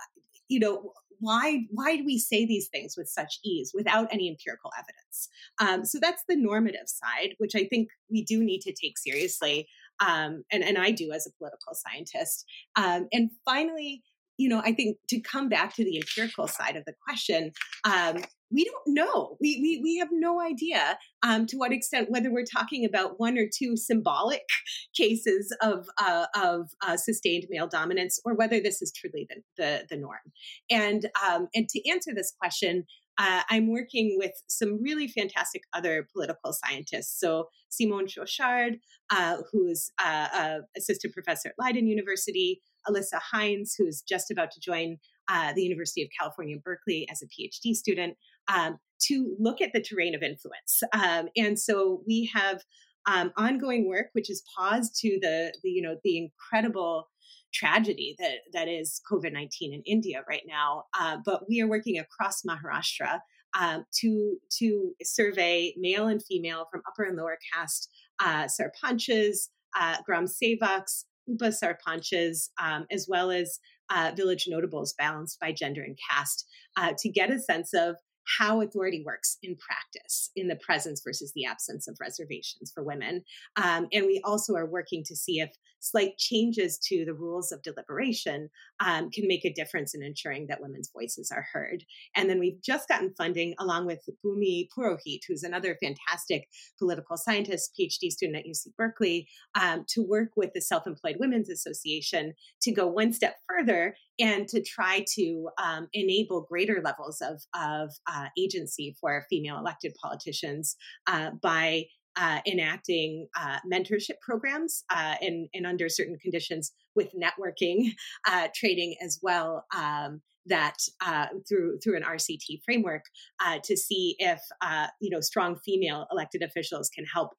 you 0.49 0.59
know 0.59 0.93
why 1.21 1.65
why 1.71 1.97
do 1.97 2.05
we 2.05 2.19
say 2.19 2.47
these 2.47 2.69
things 2.69 2.97
with 2.97 3.09
such 3.09 3.39
ease 3.45 3.73
without 3.75 4.09
any 4.13 4.29
empirical 4.29 4.71
evidence? 4.79 5.29
Um, 5.61 5.85
so 5.85 5.99
that's 6.01 6.25
the 6.29 6.37
normative 6.37 6.87
side 6.87 7.35
which 7.39 7.55
i 7.55 7.65
think 7.65 7.89
we 8.11 8.23
do 8.25 8.43
need 8.43 8.61
to 8.61 8.73
take 8.73 8.99
seriously 8.99 9.67
um, 10.01 10.45
and, 10.53 10.63
and 10.63 10.79
i 10.79 10.91
do 10.91 11.13
as 11.13 11.27
a 11.27 11.33
political 11.39 11.75
scientist. 11.75 12.45
Um, 12.77 13.09
and 13.13 13.31
finally 13.45 14.03
you 14.39 14.49
know, 14.49 14.61
I 14.65 14.73
think 14.73 14.99
to 15.09 15.21
come 15.21 15.49
back 15.49 15.75
to 15.77 15.85
the 15.85 15.97
empirical 15.97 16.47
side 16.47 16.77
of 16.77 16.85
the 16.85 16.95
question, 17.05 17.53
um, 17.85 18.23
we 18.51 18.65
don't 18.65 18.95
know. 18.95 19.37
We, 19.41 19.59
we, 19.61 19.81
we 19.83 19.97
have 19.99 20.09
no 20.13 20.41
idea 20.41 20.99
um, 21.23 21.47
to 21.47 21.57
what 21.57 21.73
extent 21.73 22.11
whether 22.11 22.33
we're 22.33 22.45
talking 22.45 22.85
about 22.85 23.19
one 23.19 23.39
or 23.39 23.47
two 23.53 23.77
symbolic 23.77 24.43
cases 24.97 25.55
of, 25.63 25.89
uh, 25.99 26.27
of 26.35 26.71
uh, 26.83 26.97
sustained 26.97 27.47
male 27.51 27.69
dominance 27.69 28.21
or 28.25 28.35
whether 28.35 28.61
this 28.61 28.83
is 28.83 28.93
truly 28.93 29.27
the, 29.29 29.43
the, 29.57 29.87
the 29.91 29.97
norm. 29.97 30.33
And, 30.71 31.07
um, 31.27 31.49
and 31.55 31.69
to 31.69 31.91
answer 31.91 32.13
this 32.15 32.33
question, 32.39 32.85
uh, 33.19 33.43
I'm 33.49 33.71
working 33.71 34.17
with 34.19 34.33
some 34.47 34.83
really 34.83 35.09
fantastic 35.09 35.63
other 35.73 36.07
political 36.13 36.53
scientists. 36.53 37.19
So 37.19 37.49
Simon 37.71 38.07
Chauchard, 38.07 38.79
uh, 39.11 39.39
who's 39.51 39.91
uh, 40.03 40.59
assistant 40.77 41.15
professor 41.15 41.49
at 41.49 41.55
Leiden 41.59 41.87
University, 41.87 42.61
Alyssa 42.89 43.21
Heinze, 43.33 43.75
who's 43.77 44.03
just 44.03 44.31
about 44.31 44.51
to 44.53 44.61
join 44.61 44.99
uh, 45.29 45.53
the 45.55 45.63
University 45.63 46.03
of 46.03 46.09
California, 46.19 46.57
Berkeley 46.63 47.09
as 47.11 47.23
a 47.23 47.27
PhD 47.27 47.75
student, 47.75 48.17
um, 48.49 48.79
to 49.03 49.37
look 49.39 49.61
at 49.61 49.73
the 49.73 49.81
terrain 49.81 50.15
of 50.15 50.23
influence. 50.23 50.83
Um, 50.93 51.29
and 51.37 51.59
so 51.59 52.03
we 52.07 52.31
have 52.35 52.63
um, 53.07 53.33
ongoing 53.37 53.89
work, 53.89 54.07
which 54.13 54.31
is 54.31 54.43
paused 54.57 54.97
to 55.01 55.19
the, 55.21 55.55
the 55.63 55.71
you 55.71 55.83
know 55.83 55.97
the 56.03 56.19
incredible 56.19 57.09
tragedy 57.55 58.17
that 58.19 58.39
that 58.53 58.69
is 58.69 59.01
COVID 59.11 59.33
nineteen 59.33 59.73
in 59.73 59.83
India 59.87 60.23
right 60.29 60.43
now. 60.47 60.85
Uh, 60.99 61.19
but 61.25 61.49
we 61.49 61.61
are 61.61 61.69
working 61.69 61.99
across 61.99 62.43
Maharashtra 62.43 63.21
um, 63.59 63.85
to 64.01 64.37
to 64.59 64.93
survey 65.03 65.75
male 65.79 66.09
and 66.09 66.23
female 66.25 66.67
from 66.71 66.83
upper 66.89 67.05
and 67.05 67.17
lower 67.17 67.39
caste 67.53 67.89
uh, 68.21 68.47
sarpanchas, 68.47 69.49
uh, 69.79 69.97
gram 70.05 70.27
sevaks, 70.27 71.05
upa 71.29 71.49
sarpanches, 71.49 72.49
um, 72.63 72.87
as 72.91 73.07
well 73.09 73.31
as 73.31 73.59
uh, 73.91 74.13
village 74.17 74.47
notables 74.49 74.95
balanced 74.99 75.39
by 75.41 75.53
gender 75.53 75.83
and 75.83 75.99
caste, 76.11 76.47
uh, 76.77 76.93
to 76.99 77.09
get 77.09 77.31
a 77.31 77.39
sense 77.39 77.73
of 77.73 77.97
how 78.39 78.61
authority 78.61 79.03
works 79.05 79.39
in 79.43 79.57
practice 79.57 80.31
in 80.37 80.49
the 80.49 80.57
presence 80.57 81.03
versus 81.05 81.33
the 81.35 81.45
absence 81.45 81.89
of 81.89 81.97
reservations 82.01 82.73
for 82.75 82.83
women. 82.83 83.23
Um, 83.57 83.89
and 83.93 84.07
we 84.07 84.21
also 84.25 84.55
are 84.55 84.67
working 84.67 85.05
to 85.05 85.17
see 85.17 85.41
if 85.41 85.51
slight 85.81 86.19
changes 86.19 86.79
to 86.79 87.05
the 87.05 87.15
rules 87.15 87.53
of 87.53 87.63
deliberation 87.63 88.49
um, 88.81 89.11
can 89.11 89.27
make 89.29 89.45
a 89.45 89.53
difference 89.53 89.95
in 89.95 90.03
ensuring 90.03 90.47
that 90.49 90.61
women's 90.61 90.91
voices 90.91 91.31
are 91.31 91.47
heard. 91.53 91.85
And 92.15 92.29
then 92.29 92.39
we've 92.39 92.61
just 92.63 92.89
gotten 92.89 93.15
funding 93.17 93.55
along 93.59 93.87
with 93.87 94.09
Bhumi 94.25 94.69
Purohit, 94.77 95.21
who's 95.29 95.43
another 95.43 95.77
fantastic 95.81 96.49
political 96.79 97.17
scientist, 97.17 97.79
PhD 97.79 98.11
student 98.11 98.39
at 98.39 98.47
UC 98.47 98.75
Berkeley, 98.77 99.29
um, 99.61 99.85
to 99.89 100.03
work 100.03 100.31
with 100.37 100.53
the 100.55 100.61
Self 100.61 100.87
Employed 100.87 101.17
Women's 101.21 101.51
Association 101.51 102.35
to 102.63 102.73
go 102.73 102.87
one 102.87 103.13
step 103.13 103.37
further 103.49 103.97
and 104.19 104.49
to 104.49 104.63
try 104.63 105.05
to 105.15 105.49
um, 105.63 105.89
enable 105.93 106.43
greater 106.43 106.81
levels 106.85 107.21
of, 107.21 107.43
of 107.55 107.91
uh, 108.11 108.27
agency 108.39 108.97
for 109.01 109.27
female 109.29 109.59
elected 109.59 109.95
politicians 110.03 110.77
uh, 111.07 111.31
by 111.43 111.85
uh, 112.17 112.41
enacting 112.47 113.29
uh, 113.39 113.59
mentorship 113.71 114.19
programs 114.23 114.85
uh, 114.91 115.15
and, 115.21 115.49
and 115.55 115.67
under 115.67 115.89
certain 115.89 116.19
conditions 116.19 116.73
with 116.95 117.13
networking 117.13 117.93
uh, 118.29 118.49
trading 118.55 118.97
as 119.03 119.19
well. 119.23 119.65
Um, 119.77 120.23
that 120.49 120.77
uh, 121.05 121.27
through 121.49 121.77
through 121.83 121.97
an 121.97 122.05
RCT 122.05 122.63
framework 122.65 123.03
uh, 123.45 123.59
to 123.65 123.77
see 123.77 124.15
if 124.21 124.41
uh, 124.61 124.87
you 125.01 125.11
know 125.11 125.21
strong 125.21 125.59
female 125.65 126.07
elected 126.13 126.41
officials 126.41 126.89
can 126.89 127.05
help 127.05 127.31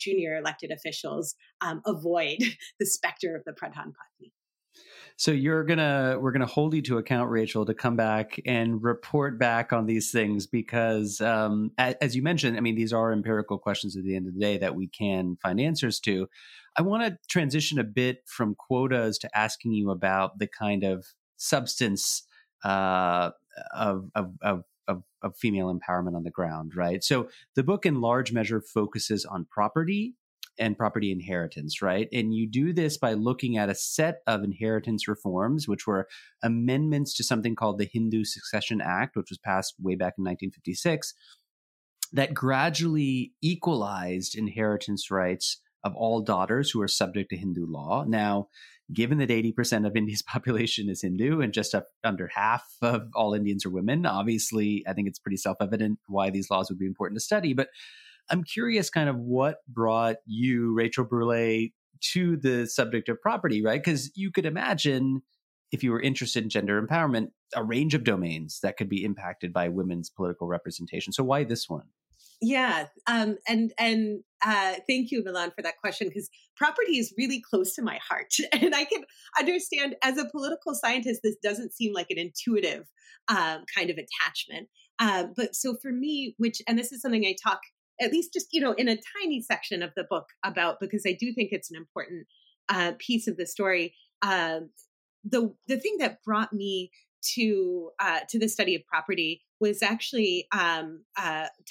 junior 0.00 0.36
elected 0.36 0.72
officials 0.72 1.36
um, 1.60 1.80
avoid 1.86 2.38
the 2.80 2.86
specter 2.86 3.36
of 3.36 3.44
the 3.44 3.52
Pradhan 3.52 3.92
Patni. 3.92 4.32
So 5.20 5.32
you're 5.32 5.64
gonna 5.64 6.16
we're 6.18 6.32
gonna 6.32 6.46
hold 6.46 6.72
you 6.72 6.80
to 6.80 6.96
account, 6.96 7.30
Rachel, 7.30 7.66
to 7.66 7.74
come 7.74 7.94
back 7.94 8.40
and 8.46 8.82
report 8.82 9.38
back 9.38 9.70
on 9.70 9.84
these 9.84 10.10
things 10.10 10.46
because, 10.46 11.20
um, 11.20 11.72
as 11.76 12.16
you 12.16 12.22
mentioned, 12.22 12.56
I 12.56 12.60
mean 12.60 12.74
these 12.74 12.94
are 12.94 13.12
empirical 13.12 13.58
questions 13.58 13.98
at 13.98 14.04
the 14.04 14.16
end 14.16 14.28
of 14.28 14.32
the 14.32 14.40
day 14.40 14.56
that 14.56 14.74
we 14.74 14.88
can 14.88 15.36
find 15.42 15.60
answers 15.60 16.00
to. 16.00 16.26
I 16.74 16.80
want 16.80 17.02
to 17.02 17.18
transition 17.28 17.78
a 17.78 17.84
bit 17.84 18.22
from 18.24 18.54
quotas 18.54 19.18
to 19.18 19.38
asking 19.38 19.74
you 19.74 19.90
about 19.90 20.38
the 20.38 20.46
kind 20.46 20.84
of 20.84 21.04
substance 21.36 22.22
uh, 22.64 23.32
of, 23.74 24.08
of, 24.14 24.32
of 24.40 24.64
of, 24.88 25.02
of, 25.22 25.36
female 25.36 25.72
empowerment 25.72 26.16
on 26.16 26.24
the 26.24 26.30
ground, 26.30 26.72
right? 26.74 27.04
So 27.04 27.28
the 27.54 27.62
book, 27.62 27.84
in 27.84 28.00
large 28.00 28.32
measure, 28.32 28.60
focuses 28.60 29.24
on 29.26 29.46
property 29.48 30.14
and 30.58 30.76
property 30.76 31.10
inheritance, 31.10 31.80
right? 31.80 32.08
And 32.12 32.34
you 32.34 32.46
do 32.48 32.72
this 32.72 32.98
by 32.98 33.14
looking 33.14 33.56
at 33.56 33.70
a 33.70 33.74
set 33.74 34.18
of 34.26 34.42
inheritance 34.42 35.08
reforms, 35.08 35.66
which 35.66 35.86
were 35.86 36.08
amendments 36.42 37.14
to 37.16 37.24
something 37.24 37.54
called 37.54 37.78
the 37.78 37.88
Hindu 37.90 38.24
Succession 38.24 38.80
Act, 38.80 39.16
which 39.16 39.30
was 39.30 39.38
passed 39.38 39.74
way 39.80 39.94
back 39.94 40.14
in 40.18 40.24
1956, 40.24 41.14
that 42.12 42.34
gradually 42.34 43.32
equalized 43.40 44.36
inheritance 44.36 45.10
rights 45.10 45.60
of 45.84 45.94
all 45.94 46.20
daughters 46.20 46.70
who 46.70 46.82
are 46.82 46.88
subject 46.88 47.30
to 47.30 47.36
Hindu 47.36 47.66
law. 47.66 48.04
Now, 48.06 48.48
given 48.92 49.18
that 49.18 49.30
80% 49.30 49.86
of 49.86 49.96
India's 49.96 50.22
population 50.26 50.88
is 50.88 51.02
Hindu 51.02 51.40
and 51.40 51.52
just 51.52 51.74
under 52.04 52.28
half 52.28 52.66
of 52.82 53.08
all 53.14 53.34
Indians 53.34 53.64
are 53.64 53.70
women, 53.70 54.06
obviously, 54.06 54.84
I 54.86 54.92
think 54.92 55.08
it's 55.08 55.18
pretty 55.18 55.36
self 55.36 55.56
evident 55.60 55.98
why 56.06 56.30
these 56.30 56.50
laws 56.50 56.70
would 56.70 56.78
be 56.78 56.86
important 56.86 57.18
to 57.18 57.24
study. 57.24 57.54
But 57.54 57.68
I'm 58.30 58.44
curious 58.44 58.90
kind 58.90 59.08
of 59.08 59.16
what 59.16 59.58
brought 59.68 60.16
you, 60.26 60.72
Rachel 60.74 61.04
Brulé, 61.04 61.72
to 62.12 62.36
the 62.36 62.66
subject 62.66 63.08
of 63.08 63.20
property, 63.20 63.62
right? 63.62 63.82
Because 63.82 64.10
you 64.14 64.30
could 64.30 64.46
imagine 64.46 65.22
if 65.72 65.82
you 65.82 65.92
were 65.92 66.00
interested 66.00 66.42
in 66.42 66.50
gender 66.50 66.80
empowerment, 66.80 67.28
a 67.54 67.62
range 67.62 67.94
of 67.94 68.04
domains 68.04 68.60
that 68.62 68.76
could 68.76 68.88
be 68.88 69.04
impacted 69.04 69.52
by 69.52 69.68
women's 69.68 70.10
political 70.10 70.46
representation. 70.46 71.12
So 71.12 71.22
why 71.22 71.44
this 71.44 71.68
one? 71.68 71.86
Yeah, 72.42 72.86
um, 73.06 73.36
and 73.46 73.72
and 73.78 74.20
uh, 74.42 74.76
thank 74.88 75.10
you, 75.10 75.22
Milan, 75.22 75.52
for 75.54 75.60
that 75.60 75.76
question 75.78 76.08
because 76.08 76.30
property 76.56 76.96
is 76.96 77.12
really 77.18 77.42
close 77.42 77.74
to 77.74 77.82
my 77.82 77.98
heart, 78.08 78.34
and 78.52 78.74
I 78.74 78.84
can 78.84 79.02
understand 79.38 79.96
as 80.02 80.16
a 80.16 80.24
political 80.24 80.74
scientist, 80.74 81.20
this 81.22 81.36
doesn't 81.42 81.74
seem 81.74 81.92
like 81.92 82.06
an 82.08 82.18
intuitive 82.18 82.86
um, 83.28 83.64
kind 83.76 83.90
of 83.90 83.98
attachment. 83.98 84.68
Uh, 84.98 85.24
but 85.36 85.54
so 85.54 85.76
for 85.82 85.92
me, 85.92 86.34
which 86.38 86.62
and 86.66 86.78
this 86.78 86.92
is 86.92 87.02
something 87.02 87.24
I 87.26 87.34
talk 87.42 87.60
at 88.00 88.12
least 88.12 88.32
just 88.32 88.48
you 88.52 88.60
know 88.60 88.72
in 88.72 88.88
a 88.88 88.98
tiny 89.20 89.40
section 89.40 89.82
of 89.82 89.90
the 89.96 90.04
book 90.08 90.26
about 90.44 90.78
because 90.80 91.04
I 91.06 91.16
do 91.18 91.32
think 91.32 91.50
it's 91.52 91.70
an 91.70 91.76
important 91.76 92.26
uh, 92.68 92.92
piece 92.98 93.26
of 93.26 93.36
the 93.36 93.46
story. 93.46 93.94
Uh, 94.22 94.60
the 95.24 95.54
the 95.68 95.78
thing 95.78 95.96
that 95.98 96.22
brought 96.24 96.52
me 96.52 96.90
to 97.34 97.90
uh, 98.00 98.20
to 98.28 98.38
the 98.38 98.48
study 98.48 98.74
of 98.74 98.82
property 98.86 99.42
was 99.60 99.82
actually 99.82 100.46
um, 100.52 101.04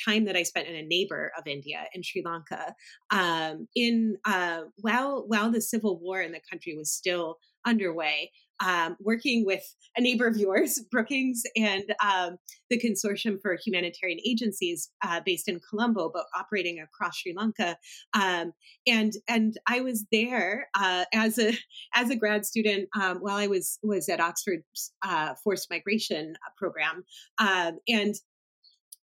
time 0.06 0.26
that 0.26 0.36
I 0.36 0.44
spent 0.44 0.68
in 0.68 0.76
a 0.76 0.86
neighbor 0.86 1.32
of 1.36 1.48
India 1.48 1.86
in 1.94 2.04
Sri 2.04 2.22
Lanka. 2.24 2.76
Um, 3.10 3.68
in 3.76 4.18
uh, 4.26 4.62
while 4.78 5.24
while 5.28 5.52
the 5.52 5.62
civil 5.62 6.00
war 6.00 6.22
in 6.22 6.32
the 6.32 6.42
country 6.50 6.76
was 6.78 6.92
still 6.92 7.38
underway, 7.66 8.32
um, 8.60 8.98
working 9.00 9.46
with 9.46 9.64
a 9.96 10.02
neighbor 10.02 10.28
of 10.28 10.38
yours, 10.38 10.80
Brookings, 10.92 11.44
and 11.56 11.84
um, 12.04 12.38
the 12.70 12.80
Consortium 12.80 13.42
for 13.42 13.58
Humanitarian 13.66 14.20
Agencies 14.26 14.90
uh, 15.04 15.22
based 15.26 15.48
in 15.48 15.60
Colombo, 15.70 16.12
but 16.14 16.26
operating 16.38 16.80
across 16.80 17.18
Sri 17.18 17.34
Lanka. 17.36 17.78
Um, 18.14 18.54
and 18.88 19.14
and 19.28 19.58
I 19.68 19.82
was 19.82 20.06
there 20.12 20.68
uh, 20.76 21.06
as 21.14 21.38
a 21.38 21.58
as 21.96 22.10
a 22.10 22.16
grad 22.16 22.46
student 22.46 22.90
um, 23.00 23.18
while 23.20 23.38
I 23.38 23.48
was 23.48 23.80
was 23.84 24.10
at 24.10 24.20
Oxford's 24.20 24.94
uh, 25.04 25.36
forced 25.44 25.70
migration 25.70 26.36
program, 26.58 27.04
um, 27.38 27.80
and 27.88 28.16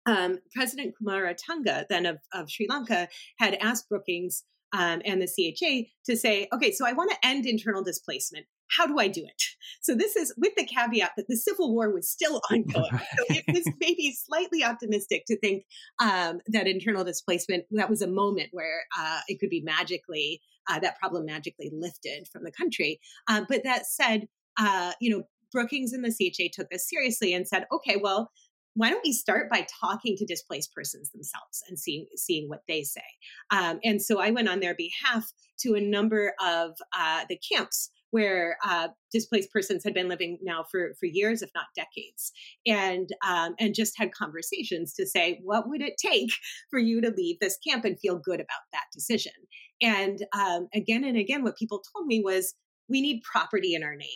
um, 0.06 0.38
President 0.54 0.94
Kumaratunga, 0.94 1.84
then 1.90 2.06
of, 2.06 2.18
of 2.32 2.50
Sri 2.50 2.66
Lanka, 2.68 3.08
had 3.38 3.54
asked 3.54 3.88
Brookings 3.88 4.44
um, 4.72 5.02
and 5.04 5.20
the 5.20 5.26
CHA 5.26 5.90
to 6.06 6.16
say, 6.16 6.48
okay, 6.52 6.72
so 6.72 6.86
I 6.86 6.92
want 6.92 7.10
to 7.10 7.26
end 7.26 7.46
internal 7.46 7.82
displacement 7.82 8.46
how 8.68 8.86
do 8.86 8.98
I 8.98 9.08
do 9.08 9.22
it? 9.24 9.42
So 9.80 9.94
this 9.94 10.16
is 10.16 10.34
with 10.36 10.54
the 10.56 10.66
caveat 10.66 11.12
that 11.16 11.26
the 11.28 11.36
Civil 11.36 11.74
War 11.74 11.92
was 11.92 12.08
still 12.08 12.40
ongoing. 12.50 12.90
So 12.90 13.24
it 13.28 13.44
was 13.48 13.72
maybe 13.80 14.12
slightly 14.12 14.64
optimistic 14.64 15.24
to 15.26 15.38
think 15.38 15.64
um, 16.00 16.40
that 16.48 16.66
internal 16.66 17.04
displacement 17.04 17.64
that 17.70 17.90
was 17.90 18.02
a 18.02 18.08
moment 18.08 18.48
where 18.52 18.84
uh, 18.98 19.20
it 19.28 19.38
could 19.40 19.50
be 19.50 19.62
magically 19.62 20.40
uh, 20.68 20.80
that 20.80 20.98
problem 20.98 21.24
magically 21.26 21.70
lifted 21.72 22.26
from 22.32 22.42
the 22.42 22.50
country. 22.50 23.00
Uh, 23.28 23.42
but 23.48 23.62
that 23.64 23.86
said, 23.86 24.26
uh, 24.58 24.92
you 25.00 25.10
know 25.10 25.24
Brookings 25.52 25.92
and 25.92 26.04
the 26.04 26.10
CHA 26.10 26.48
took 26.52 26.68
this 26.70 26.88
seriously 26.88 27.32
and 27.32 27.46
said, 27.46 27.66
okay, 27.72 27.96
well. 28.00 28.30
Why 28.78 28.90
don't 28.90 29.02
we 29.02 29.14
start 29.14 29.48
by 29.48 29.66
talking 29.80 30.18
to 30.18 30.26
displaced 30.26 30.74
persons 30.74 31.10
themselves 31.10 31.62
and 31.66 31.78
seeing 31.78 32.04
seeing 32.14 32.46
what 32.46 32.60
they 32.68 32.82
say? 32.82 33.00
Um, 33.50 33.80
and 33.82 34.02
so 34.02 34.20
I 34.20 34.30
went 34.32 34.50
on 34.50 34.60
their 34.60 34.74
behalf 34.74 35.32
to 35.60 35.76
a 35.76 35.80
number 35.80 36.34
of 36.44 36.72
uh, 36.94 37.24
the 37.26 37.38
camps 37.38 37.90
where 38.10 38.56
uh, 38.64 38.88
displaced 39.12 39.52
persons 39.52 39.84
had 39.84 39.94
been 39.94 40.08
living 40.08 40.38
now 40.42 40.64
for, 40.70 40.94
for 40.98 41.06
years, 41.06 41.42
if 41.42 41.50
not 41.54 41.66
decades, 41.74 42.32
and 42.66 43.10
um, 43.26 43.54
and 43.58 43.74
just 43.74 43.94
had 43.98 44.12
conversations 44.12 44.94
to 44.94 45.06
say, 45.06 45.40
what 45.42 45.68
would 45.68 45.82
it 45.82 45.94
take 45.98 46.30
for 46.70 46.78
you 46.78 47.00
to 47.00 47.10
leave 47.10 47.38
this 47.40 47.58
camp 47.66 47.84
and 47.84 47.98
feel 48.00 48.18
good 48.18 48.40
about 48.40 48.66
that 48.72 48.84
decision? 48.92 49.32
And 49.82 50.20
um, 50.32 50.68
again 50.74 51.04
and 51.04 51.16
again, 51.16 51.42
what 51.42 51.56
people 51.56 51.82
told 51.94 52.06
me 52.06 52.22
was, 52.24 52.54
we 52.88 53.00
need 53.00 53.22
property 53.22 53.74
in 53.74 53.82
our 53.82 53.96
name. 53.96 54.08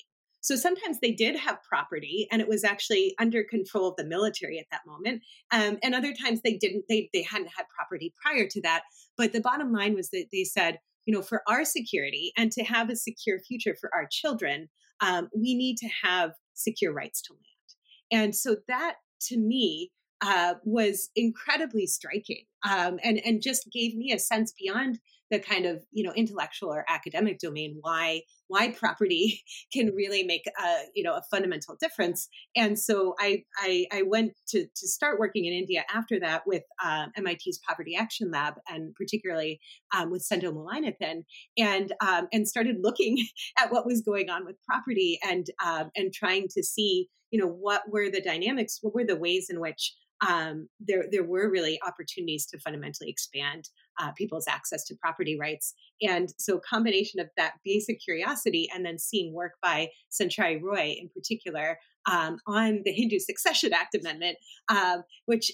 So 0.42 0.56
sometimes 0.56 1.00
they 1.00 1.12
did 1.12 1.36
have 1.36 1.62
property, 1.62 2.26
and 2.32 2.40
it 2.40 2.48
was 2.48 2.64
actually 2.64 3.14
under 3.18 3.44
control 3.44 3.88
of 3.88 3.96
the 3.96 4.04
military 4.04 4.58
at 4.58 4.66
that 4.70 4.80
moment. 4.86 5.22
Um, 5.52 5.78
and 5.82 5.94
other 5.94 6.14
times 6.14 6.40
they 6.42 6.56
didn't; 6.56 6.84
they 6.88 7.10
they 7.12 7.22
hadn't 7.22 7.50
had 7.54 7.66
property 7.76 8.14
prior 8.22 8.46
to 8.48 8.62
that. 8.62 8.84
But 9.18 9.32
the 9.32 9.42
bottom 9.42 9.70
line 9.72 9.94
was 9.94 10.08
that 10.10 10.26
they 10.32 10.44
said, 10.44 10.78
you 11.06 11.14
know, 11.14 11.22
for 11.22 11.42
our 11.48 11.64
security 11.64 12.32
and 12.36 12.52
to 12.52 12.62
have 12.64 12.90
a 12.90 12.96
secure 12.96 13.38
future 13.40 13.76
for 13.80 13.90
our 13.94 14.06
children, 14.10 14.68
um, 15.00 15.28
we 15.34 15.54
need 15.54 15.76
to 15.78 15.88
have 16.02 16.32
secure 16.54 16.92
rights 16.92 17.22
to 17.22 17.32
land. 17.32 18.24
And 18.24 18.34
so 18.34 18.56
that 18.68 18.96
to 19.28 19.38
me 19.38 19.90
uh, 20.20 20.54
was 20.64 21.10
incredibly 21.16 21.86
striking 21.86 22.44
um, 22.68 22.98
and, 23.02 23.20
and 23.24 23.42
just 23.42 23.70
gave 23.72 23.96
me 23.96 24.12
a 24.12 24.18
sense 24.18 24.52
beyond 24.52 24.98
the 25.30 25.38
kind 25.38 25.66
of 25.66 25.82
you 25.92 26.04
know 26.04 26.12
intellectual 26.12 26.70
or 26.70 26.84
academic 26.88 27.38
domain 27.38 27.78
why 27.80 28.22
why 28.48 28.68
property 28.68 29.42
can 29.72 29.94
really 29.94 30.22
make 30.24 30.44
a 30.46 30.76
you 30.94 31.02
know 31.02 31.14
a 31.14 31.22
fundamental 31.30 31.76
difference. 31.80 32.28
And 32.56 32.78
so 32.78 33.14
i 33.18 33.44
i, 33.58 33.86
I 33.92 34.02
went 34.02 34.32
to 34.48 34.64
to 34.64 34.88
start 34.88 35.18
working 35.18 35.44
in 35.44 35.52
india 35.52 35.84
after 35.92 36.18
that 36.20 36.42
with 36.46 36.64
uh, 36.82 37.06
mit's 37.20 37.58
poverty 37.66 37.96
action 37.96 38.30
lab 38.30 38.54
and 38.68 38.94
particularly 38.94 39.60
um, 39.94 40.10
with 40.10 40.22
Sendhil 40.22 40.52
Mullainathan 40.52 41.24
and 41.58 41.92
um, 42.00 42.28
and 42.32 42.48
started 42.48 42.76
looking 42.80 43.18
at 43.58 43.72
what 43.72 43.86
was 43.86 44.02
going 44.02 44.30
on 44.30 44.44
with 44.44 44.56
property 44.66 45.18
and 45.22 45.46
um, 45.64 45.90
and 45.96 46.12
trying 46.12 46.48
to 46.48 46.62
see 46.62 47.08
you 47.30 47.40
know 47.40 47.48
what 47.48 47.82
were 47.90 48.10
the 48.10 48.20
dynamics 48.20 48.78
what 48.82 48.94
were 48.94 49.04
the 49.04 49.16
ways 49.16 49.48
in 49.50 49.60
which 49.60 49.94
um, 50.26 50.68
there 50.78 51.04
there 51.10 51.24
were 51.24 51.50
really 51.50 51.80
opportunities 51.86 52.46
to 52.46 52.58
fundamentally 52.58 53.08
expand 53.08 53.68
uh, 54.00 54.12
people's 54.12 54.46
access 54.48 54.84
to 54.84 54.94
property 54.96 55.36
rights. 55.38 55.74
And 56.02 56.32
so, 56.38 56.58
combination 56.58 57.20
of 57.20 57.28
that 57.36 57.54
basic 57.64 58.00
curiosity 58.00 58.68
and 58.74 58.84
then 58.84 58.98
seeing 58.98 59.32
work 59.32 59.52
by 59.62 59.88
Sanchari 60.10 60.60
Roy 60.60 60.96
in 60.98 61.08
particular 61.10 61.78
um, 62.10 62.38
on 62.46 62.80
the 62.84 62.92
Hindu 62.92 63.18
Succession 63.18 63.72
Act 63.72 63.94
Amendment, 63.94 64.38
um, 64.68 65.02
which 65.26 65.52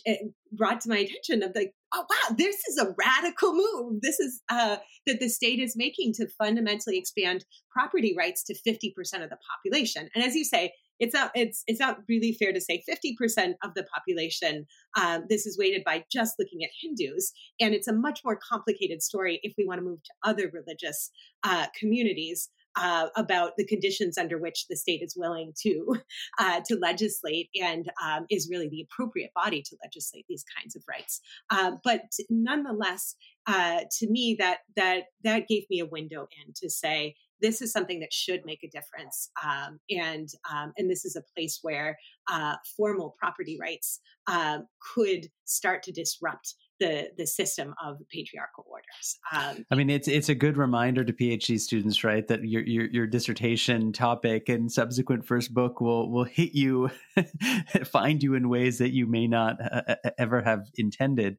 brought 0.53 0.81
to 0.83 0.89
my 0.89 0.99
attention 0.99 1.43
of 1.43 1.53
like, 1.55 1.75
oh 1.93 2.05
wow, 2.09 2.37
this 2.37 2.57
is 2.69 2.79
a 2.79 2.95
radical 2.97 3.53
move. 3.53 4.01
This 4.01 4.21
is 4.21 4.43
uh, 4.49 4.77
that 5.07 5.21
the 5.21 5.29
state 5.29 5.59
is 5.59 5.77
making 5.77 6.13
to 6.15 6.29
fundamentally 6.39 6.99
expand 6.99 7.45
property 7.71 8.15
rights 8.17 8.45
to 8.45 8.55
50% 8.55 8.93
of 9.23 9.31
the 9.31 9.39
population. 9.55 10.09
And 10.15 10.25
as 10.25 10.35
you 10.35 10.45
say, 10.45 10.73
it's 10.99 11.15
not 11.15 11.31
it's 11.35 11.63
it's 11.67 11.81
not 11.81 11.99
really 12.09 12.33
fair 12.33 12.53
to 12.53 12.61
say 12.61 12.83
50% 12.89 13.55
of 13.63 13.75
the 13.75 13.85
population 13.85 14.67
um, 14.99 15.25
this 15.29 15.47
is 15.47 15.59
weighted 15.59 15.85
by 15.85 16.05
just 16.11 16.37
looking 16.39 16.63
at 16.63 16.71
hindus 16.81 17.33
and 17.61 17.75
it's 17.75 17.89
a 17.89 17.93
much 17.93 18.21
more 18.25 18.37
complicated 18.37 19.03
story 19.03 19.41
if 19.43 19.55
we 19.59 19.67
want 19.67 19.79
to 19.79 19.85
move 19.85 20.03
to 20.03 20.29
other 20.29 20.51
religious 20.53 21.11
uh, 21.45 21.67
communities 21.79 22.51
uh, 22.77 23.09
about 23.17 23.53
the 23.57 23.65
conditions 23.65 24.19
under 24.19 24.39
which 24.39 24.67
the 24.69 24.77
state 24.77 25.03
is 25.03 25.15
willing 25.17 25.53
to 25.63 25.97
uh, 26.39 26.61
to 26.65 26.77
legislate 26.77 27.49
and 27.61 27.91
um, 28.05 28.27
is 28.31 28.49
really 28.51 28.69
the 28.69 28.83
appropriate 28.91 29.31
body 29.35 29.63
to 29.63 29.77
legislate 29.83 30.27
these 30.29 30.45
kinds 30.57 30.77
of 30.77 30.83
rights. 30.89 31.21
Uh, 31.51 31.73
but 31.83 32.03
nonetheless, 32.29 33.17
uh, 33.47 33.81
to 33.91 34.11
me, 34.11 34.37
that 34.39 34.59
that 34.77 35.05
that 35.25 35.49
gave 35.49 35.65
me 35.71 35.81
a 35.81 35.87
window 35.87 36.29
in 36.45 36.53
to 36.55 36.69
say 36.69 37.15
this 37.41 37.61
is 37.63 37.73
something 37.73 38.01
that 38.01 38.13
should 38.13 38.41
make 38.45 38.63
a 38.63 38.69
difference, 38.69 39.31
um, 39.45 39.79
and 39.91 40.29
um, 40.51 40.73
and 40.77 40.91
this 40.91 41.05
is 41.05 41.17
a 41.17 41.23
place 41.35 41.59
where 41.63 41.97
uh, 42.31 42.57
formal 42.77 43.15
property 43.19 43.59
rights 43.61 44.01
uh, 44.27 44.59
could 44.95 45.29
start 45.45 45.83
to 45.85 45.93
disrupt 45.93 46.55
the 46.81 47.11
the 47.17 47.27
system 47.27 47.75
of 47.85 47.99
patriarchal 48.13 48.65
orders. 48.69 49.19
Um, 49.33 49.65
I 49.71 49.75
mean, 49.75 49.91
it's 49.91 50.09
it's 50.09 50.29
a 50.29 50.35
good 50.35 50.57
reminder 50.57 51.05
to 51.05 51.13
PhD 51.13 51.59
students, 51.59 52.05
right, 52.05 52.27
that 52.29 52.45
your 52.45 52.63
your, 52.63 52.87
your 52.87 53.07
dissertation 53.07 53.93
topic 53.93 54.49
and 54.49 54.71
subsequent 54.71 55.27
first 55.27 55.55
book 55.55 55.81
will 55.81 56.11
will 56.11 56.25
hit 56.25 56.55
you, 56.55 56.91
find 57.85 58.23
you 58.23 58.35
in 58.35 58.49
ways 58.49 58.79
that 58.79 58.93
you 58.93 59.07
may 59.07 59.27
not 59.27 59.57
uh, 59.61 59.95
ever 60.19 60.43
have 60.43 60.67
intended. 60.77 61.39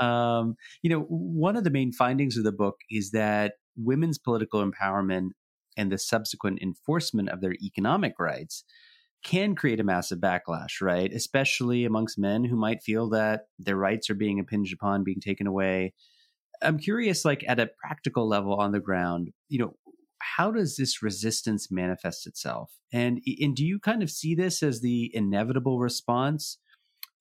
Um, 0.00 0.56
you 0.82 0.90
know, 0.90 1.00
one 1.02 1.56
of 1.56 1.64
the 1.64 1.70
main 1.70 1.92
findings 1.92 2.36
of 2.36 2.44
the 2.44 2.52
book 2.52 2.76
is 2.90 3.12
that 3.12 3.54
women's 3.76 4.18
political 4.18 4.64
empowerment 4.64 5.30
and 5.76 5.90
the 5.90 5.98
subsequent 5.98 6.60
enforcement 6.62 7.28
of 7.28 7.40
their 7.40 7.54
economic 7.54 8.14
rights 8.18 8.64
can 9.24 9.54
create 9.54 9.80
a 9.80 9.84
massive 9.84 10.18
backlash, 10.18 10.80
right? 10.80 11.12
Especially 11.12 11.84
amongst 11.84 12.18
men 12.18 12.44
who 12.44 12.56
might 12.56 12.82
feel 12.82 13.08
that 13.08 13.46
their 13.58 13.76
rights 13.76 14.10
are 14.10 14.14
being 14.14 14.38
impinged 14.38 14.74
upon, 14.74 15.02
being 15.02 15.20
taken 15.20 15.46
away. 15.46 15.94
I'm 16.62 16.78
curious, 16.78 17.24
like 17.24 17.44
at 17.48 17.58
a 17.58 17.70
practical 17.82 18.28
level 18.28 18.54
on 18.54 18.72
the 18.72 18.80
ground, 18.80 19.30
you 19.48 19.58
know, 19.58 19.74
how 20.18 20.50
does 20.50 20.76
this 20.76 21.02
resistance 21.02 21.70
manifest 21.70 22.26
itself? 22.26 22.72
And 22.92 23.20
and 23.40 23.54
do 23.56 23.64
you 23.64 23.78
kind 23.78 24.02
of 24.02 24.10
see 24.10 24.34
this 24.34 24.62
as 24.62 24.80
the 24.80 25.10
inevitable 25.14 25.80
response 25.80 26.58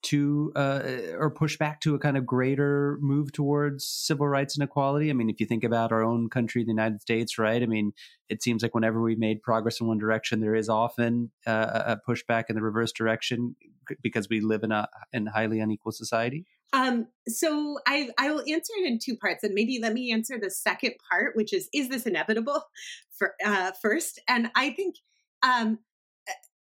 to 0.03 0.51
uh, 0.55 0.81
or 1.17 1.31
push 1.31 1.57
back 1.57 1.81
to 1.81 1.95
a 1.95 1.99
kind 1.99 2.17
of 2.17 2.25
greater 2.25 2.97
move 3.01 3.31
towards 3.31 3.87
civil 3.87 4.27
rights 4.27 4.55
and 4.55 4.63
equality. 4.63 5.09
I 5.09 5.13
mean, 5.13 5.29
if 5.29 5.39
you 5.39 5.45
think 5.45 5.63
about 5.63 5.91
our 5.91 6.03
own 6.03 6.29
country, 6.29 6.63
the 6.63 6.71
United 6.71 7.01
States, 7.01 7.39
right? 7.39 7.61
I 7.61 7.65
mean, 7.65 7.93
it 8.29 8.43
seems 8.43 8.61
like 8.61 8.75
whenever 8.75 9.01
we've 9.01 9.17
made 9.17 9.41
progress 9.41 9.79
in 9.79 9.87
one 9.87 9.97
direction, 9.97 10.41
there 10.41 10.55
is 10.55 10.69
often 10.69 11.31
uh, 11.47 11.95
a 11.95 11.97
pushback 12.07 12.45
in 12.49 12.55
the 12.55 12.61
reverse 12.61 12.91
direction 12.91 13.55
because 14.01 14.27
we 14.29 14.41
live 14.41 14.63
in 14.63 14.71
a 14.71 14.87
in 15.11 15.25
highly 15.25 15.59
unequal 15.59 15.91
society. 15.91 16.45
Um, 16.73 17.07
so 17.27 17.79
I 17.87 18.09
I 18.17 18.31
will 18.31 18.41
answer 18.41 18.73
it 18.77 18.87
in 18.87 18.99
two 18.99 19.15
parts, 19.15 19.43
and 19.43 19.53
maybe 19.53 19.79
let 19.81 19.93
me 19.93 20.11
answer 20.11 20.37
the 20.39 20.49
second 20.49 20.93
part, 21.09 21.35
which 21.35 21.53
is 21.53 21.69
is 21.73 21.89
this 21.89 22.05
inevitable? 22.05 22.63
For 23.17 23.35
uh, 23.45 23.71
first, 23.81 24.19
and 24.27 24.49
I 24.55 24.71
think 24.71 24.95
um, 25.43 25.79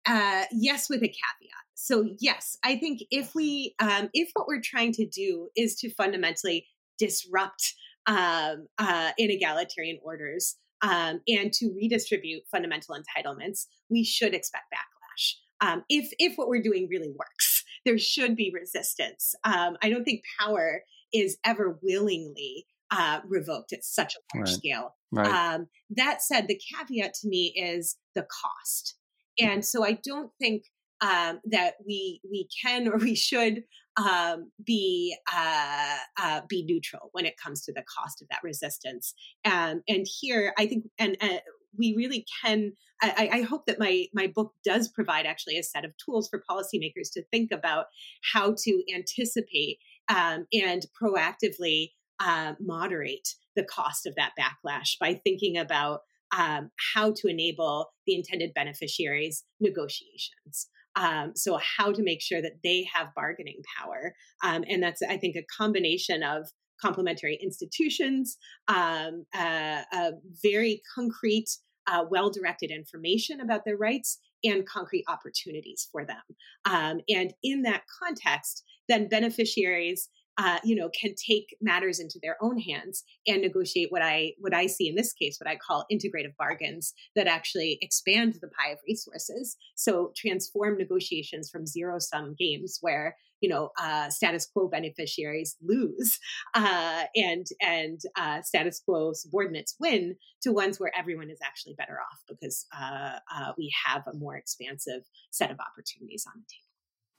uh, 0.06 0.44
yes, 0.52 0.90
with 0.90 1.02
a 1.02 1.08
caveat 1.08 1.65
so 1.76 2.10
yes, 2.20 2.58
I 2.64 2.78
think 2.78 3.02
if 3.12 3.36
we 3.36 3.76
um, 3.80 4.10
if 4.14 4.30
what 4.34 4.48
we're 4.48 4.62
trying 4.62 4.94
to 4.94 5.06
do 5.06 5.50
is 5.56 5.76
to 5.76 5.94
fundamentally 5.94 6.68
disrupt 6.98 7.74
um, 8.08 8.68
uh, 8.78 9.12
inegalitarian 9.20 10.00
orders 10.02 10.56
um, 10.82 11.22
and 11.28 11.52
to 11.54 11.74
redistribute 11.76 12.44
fundamental 12.50 12.96
entitlements, 12.96 13.66
we 13.90 14.04
should 14.04 14.34
expect 14.34 14.64
backlash. 14.74 15.34
Um, 15.62 15.84
if 15.90 16.12
if 16.18 16.38
what 16.38 16.48
we're 16.48 16.64
doing 16.64 16.88
really 16.90 17.14
works, 17.18 17.64
there 17.86 17.98
should 17.98 18.36
be 18.36 18.52
resistance. 18.54 19.36
Um, 19.44 19.78
I 19.84 19.90
don't 19.90 20.06
think 20.06 20.24
power 20.40 20.82
is 21.14 21.38
ever 21.46 21.78
willingly 21.82 22.66
uh, 22.92 23.20
revoked 23.28 23.74
at 23.74 23.84
such 23.84 24.16
a 24.16 24.38
large 24.38 24.50
right. 24.50 24.58
scale. 24.58 24.96
Right. 25.12 25.28
Um, 25.28 25.68
that 25.92 26.22
said, 26.22 26.48
the 26.48 26.60
caveat 26.74 27.14
to 27.16 27.28
me 27.28 27.54
is 27.56 27.98
the 28.16 28.24
cost. 28.24 28.96
And 29.40 29.66
so 29.66 29.84
I 29.84 30.00
don't 30.04 30.32
think 30.40 30.64
um, 31.02 31.40
that 31.46 31.76
we 31.86 32.22
we 32.30 32.48
can 32.62 32.88
or 32.88 32.98
we 32.98 33.16
should 33.16 33.64
um, 33.98 34.52
be 34.64 35.16
uh, 35.34 35.98
uh, 36.18 36.42
be 36.48 36.64
neutral 36.64 37.10
when 37.14 37.26
it 37.26 37.38
comes 37.38 37.64
to 37.64 37.74
the 37.74 37.84
cost 37.84 38.22
of 38.22 38.28
that 38.30 38.44
resistance. 38.44 39.14
Um, 39.46 39.82
and 39.88 40.06
here, 40.20 40.54
I 40.58 40.68
think, 40.68 40.86
and 41.00 41.18
uh, 41.22 41.38
we 41.78 41.94
really 41.96 42.26
can. 42.44 42.74
I, 43.02 43.30
I, 43.34 43.42
hope 43.42 43.66
that 43.66 43.78
my 43.78 44.06
my 44.14 44.28
book 44.28 44.54
does 44.64 44.88
provide 44.88 45.26
actually 45.26 45.58
a 45.58 45.64
set 45.64 45.84
of 45.84 45.92
tools 45.98 46.30
for 46.30 46.42
policymakers 46.50 47.12
to 47.14 47.24
think 47.30 47.52
about 47.52 47.88
how 48.34 48.56
to 48.58 48.84
anticipate 48.94 49.80
um, 50.08 50.48
and 50.54 50.86
proactively 51.00 51.92
uh, 52.22 52.54
moderate 52.60 53.28
the 53.58 53.66
cost 53.66 54.06
of 54.06 54.16
that 54.16 54.32
backlash 54.40 54.98
by 54.98 55.20
thinking 55.26 55.58
about 55.58 56.02
um, 56.36 56.72
how 56.94 57.12
to 57.12 57.28
enable 57.28 57.92
the 58.06 58.16
intended 58.16 58.54
beneficiaries 58.54 59.44
negotiations. 59.60 60.70
Um, 60.96 61.34
so, 61.36 61.60
how 61.78 61.92
to 61.92 62.04
make 62.04 62.22
sure 62.22 62.42
that 62.42 62.60
they 62.64 62.88
have 62.94 63.16
bargaining 63.16 63.62
power. 63.78 64.14
Um, 64.44 64.64
and 64.70 64.82
that's, 64.82 65.02
I 65.02 65.18
think, 65.18 65.36
a 65.36 65.46
combination 65.58 66.24
of 66.24 66.48
complementary 66.82 67.40
institutions, 67.42 68.38
um, 68.68 69.26
uh, 69.34 70.12
very 70.44 70.82
concrete, 70.94 71.50
uh, 71.88 72.04
well 72.10 72.30
directed 72.30 72.72
information 72.72 73.40
about 73.40 73.66
their 73.66 73.78
rights, 73.78 74.20
and 74.44 74.66
concrete 74.68 75.06
opportunities 75.08 75.88
for 75.92 76.06
them. 76.06 76.22
Um, 76.66 77.00
and 77.10 77.34
in 77.44 77.64
that 77.64 77.84
context, 78.04 78.64
then 78.88 79.08
beneficiaries 79.08 80.10
uh, 80.38 80.60
you 80.64 80.76
know, 80.76 80.90
can 80.90 81.14
take 81.16 81.56
matters 81.62 82.00
into 82.00 82.20
their 82.22 82.38
own 82.42 82.60
hands 82.60 83.04
and 83.28 83.42
negotiate 83.42 83.92
what 83.92 84.02
I 84.02 84.34
what 84.40 84.54
I 84.54 84.68
see 84.68 84.88
in 84.88 84.96
this 84.96 85.14
case, 85.14 85.38
what 85.40 85.50
I 85.50 85.56
call 85.56 85.86
integrative 85.92 86.36
bargains 86.38 86.94
that 87.16 87.28
actually 87.28 87.78
expand 87.82 88.36
the 88.42 88.50
pie 88.50 88.72
of 88.72 88.80
resources. 88.88 89.58
So 89.76 90.12
transform 90.16 90.78
negotiations 90.78 91.50
from 91.50 91.66
zero 91.66 92.00
sum 92.00 92.36
games 92.38 92.80
where 92.82 93.16
you 93.42 93.50
know 93.50 93.70
uh, 93.80 94.10
status 94.10 94.46
quo 94.46 94.68
beneficiaries 94.68 95.56
lose 95.62 96.20
uh, 96.54 97.04
and 97.16 97.48
and 97.62 98.02
uh, 98.18 98.42
status 98.42 98.82
quo 98.84 99.14
subordinates 99.14 99.76
win 99.80 100.16
to 100.42 100.52
ones 100.52 100.80
where 100.80 100.92
everyone 100.98 101.30
is 101.30 101.40
actually 101.44 101.76
better 101.76 101.98
off 102.00 102.20
because 102.28 102.66
uh, 102.78 103.20
uh, 103.34 103.52
we 103.58 103.74
have 103.86 104.04
a 104.08 104.18
more 104.18 104.36
expansive 104.36 105.04
set 105.32 105.52
of 105.52 105.58
opportunities 105.60 106.26
on 106.28 106.34
the 106.36 106.46
table. 106.50 106.65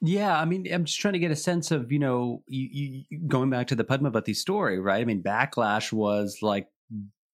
Yeah, 0.03 0.39
I 0.39 0.45
mean, 0.45 0.71
I'm 0.73 0.85
just 0.85 1.01
trying 1.01 1.15
to 1.15 1.19
get 1.19 1.31
a 1.31 1.37
sense 1.37 1.71
of, 1.71 1.91
you 1.91 1.99
know, 1.99 2.43
you, 2.47 3.05
you, 3.09 3.19
going 3.27 3.49
back 3.49 3.69
to 3.69 3.75
the 3.75 3.85
Padmavati 3.85 4.37
story, 4.37 4.79
right? 4.79 5.01
I 5.01 5.05
mean, 5.05 5.23
backlash 5.23 5.93
was 5.93 6.39
like 6.43 6.69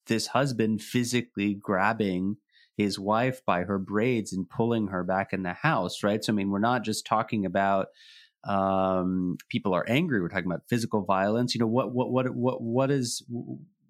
this 0.07 0.29
husband 0.29 0.81
physically 0.81 1.55
grabbing 1.55 2.37
his 2.77 2.98
wife 2.98 3.44
by 3.44 3.64
her 3.64 3.79
braids 3.79 4.33
and 4.33 4.48
pulling 4.48 4.88
her 4.88 5.03
back 5.03 5.33
in 5.33 5.42
the 5.42 5.53
house, 5.55 6.03
right? 6.03 6.22
So, 6.22 6.33
I 6.33 6.37
mean, 6.37 6.51
we're 6.51 6.61
not 6.61 6.85
just 6.85 7.05
talking 7.05 7.44
about 7.44 7.88
um, 8.44 9.37
people 9.48 9.75
are 9.75 9.85
angry. 9.88 10.20
We're 10.20 10.29
talking 10.29 10.51
about 10.51 10.68
physical 10.68 11.05
violence. 11.05 11.55
You 11.55 11.61
know, 11.61 11.66
what, 11.66 11.92
what, 11.92 12.11
what, 12.11 12.31
what, 12.35 12.62
what 12.62 12.90
is, 12.90 13.25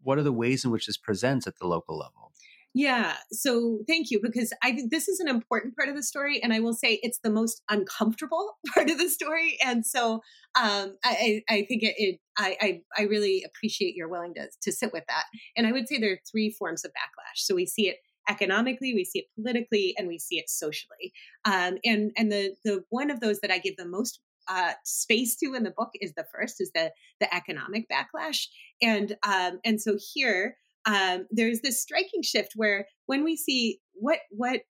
what 0.03 0.19
are 0.19 0.23
the 0.23 0.33
ways 0.33 0.65
in 0.65 0.71
which 0.71 0.87
this 0.87 0.97
presents 0.97 1.47
at 1.47 1.59
the 1.59 1.67
local 1.67 1.99
level? 1.99 2.32
Yeah. 2.75 3.17
So 3.31 3.81
thank 3.87 4.11
you, 4.11 4.19
because 4.23 4.53
I 4.63 4.73
think 4.73 4.91
this 4.91 5.07
is 5.07 5.21
an 5.21 5.29
important 5.29 5.77
part 5.77 5.91
of 5.91 5.95
the 5.95 6.03
story. 6.03 6.43
And 6.43 6.53
I 6.53 6.61
will 6.61 6.73
say 6.73 6.99
it's 7.03 7.21
the 7.23 7.31
most 7.31 7.63
uncomfortable 7.69 8.57
part 8.75 8.91
of 8.91 8.99
the 8.99 9.11
story. 9.11 9.59
And 9.65 9.85
so 9.85 10.23
um, 10.55 10.97
I, 11.05 11.43
I 11.49 11.67
think 11.69 11.83
it, 11.83 11.95
it 11.99 12.21
I, 12.37 12.57
I, 12.61 12.81
I, 12.99 13.03
really 13.05 13.43
appreciate 13.47 13.95
your 13.95 14.09
willingness 14.09 14.57
to 14.63 14.73
to 14.73 14.77
sit 14.77 14.93
with 14.93 15.05
that. 15.09 15.25
And 15.57 15.67
I 15.67 15.73
would 15.73 15.89
say 15.89 15.99
there 15.99 16.13
are 16.13 16.21
three 16.31 16.51
forms 16.51 16.85
of 16.85 16.91
backlash. 16.91 17.37
So 17.37 17.55
we 17.55 17.67
see 17.67 17.89
it 17.89 17.97
economically, 18.29 18.95
we 18.95 19.05
see 19.05 19.21
it 19.21 19.27
politically, 19.35 19.95
and 19.99 20.09
we 20.09 20.19
see 20.19 20.39
it 20.39 20.49
socially. 20.49 21.13
Um, 21.45 21.79
and 21.85 22.11
and 22.17 22.33
the 22.33 22.55
the 22.65 22.85
one 22.91 23.11
of 23.11 23.21
those 23.21 23.41
that 23.41 23.51
I 23.51 23.59
give 23.59 23.77
the 23.77 23.87
most 23.87 24.21
uh, 24.49 24.73
space 24.85 25.37
to 25.37 25.55
in 25.55 25.63
the 25.63 25.71
book 25.71 25.91
is 26.01 26.15
the 26.15 26.27
first 26.35 26.61
is 26.61 26.71
the 26.75 26.91
the 27.21 27.33
economic 27.33 27.87
backlash 27.89 28.47
and 28.81 29.17
um, 29.23 29.61
and 29.65 29.81
so 29.81 29.97
here 30.15 30.57
um, 30.85 31.27
there's 31.31 31.61
this 31.61 31.81
striking 31.81 32.23
shift 32.23 32.53
where 32.57 32.87
when 33.07 33.25
we 33.25 33.37
see 33.37 33.79
what 33.95 34.18
what 34.31 34.61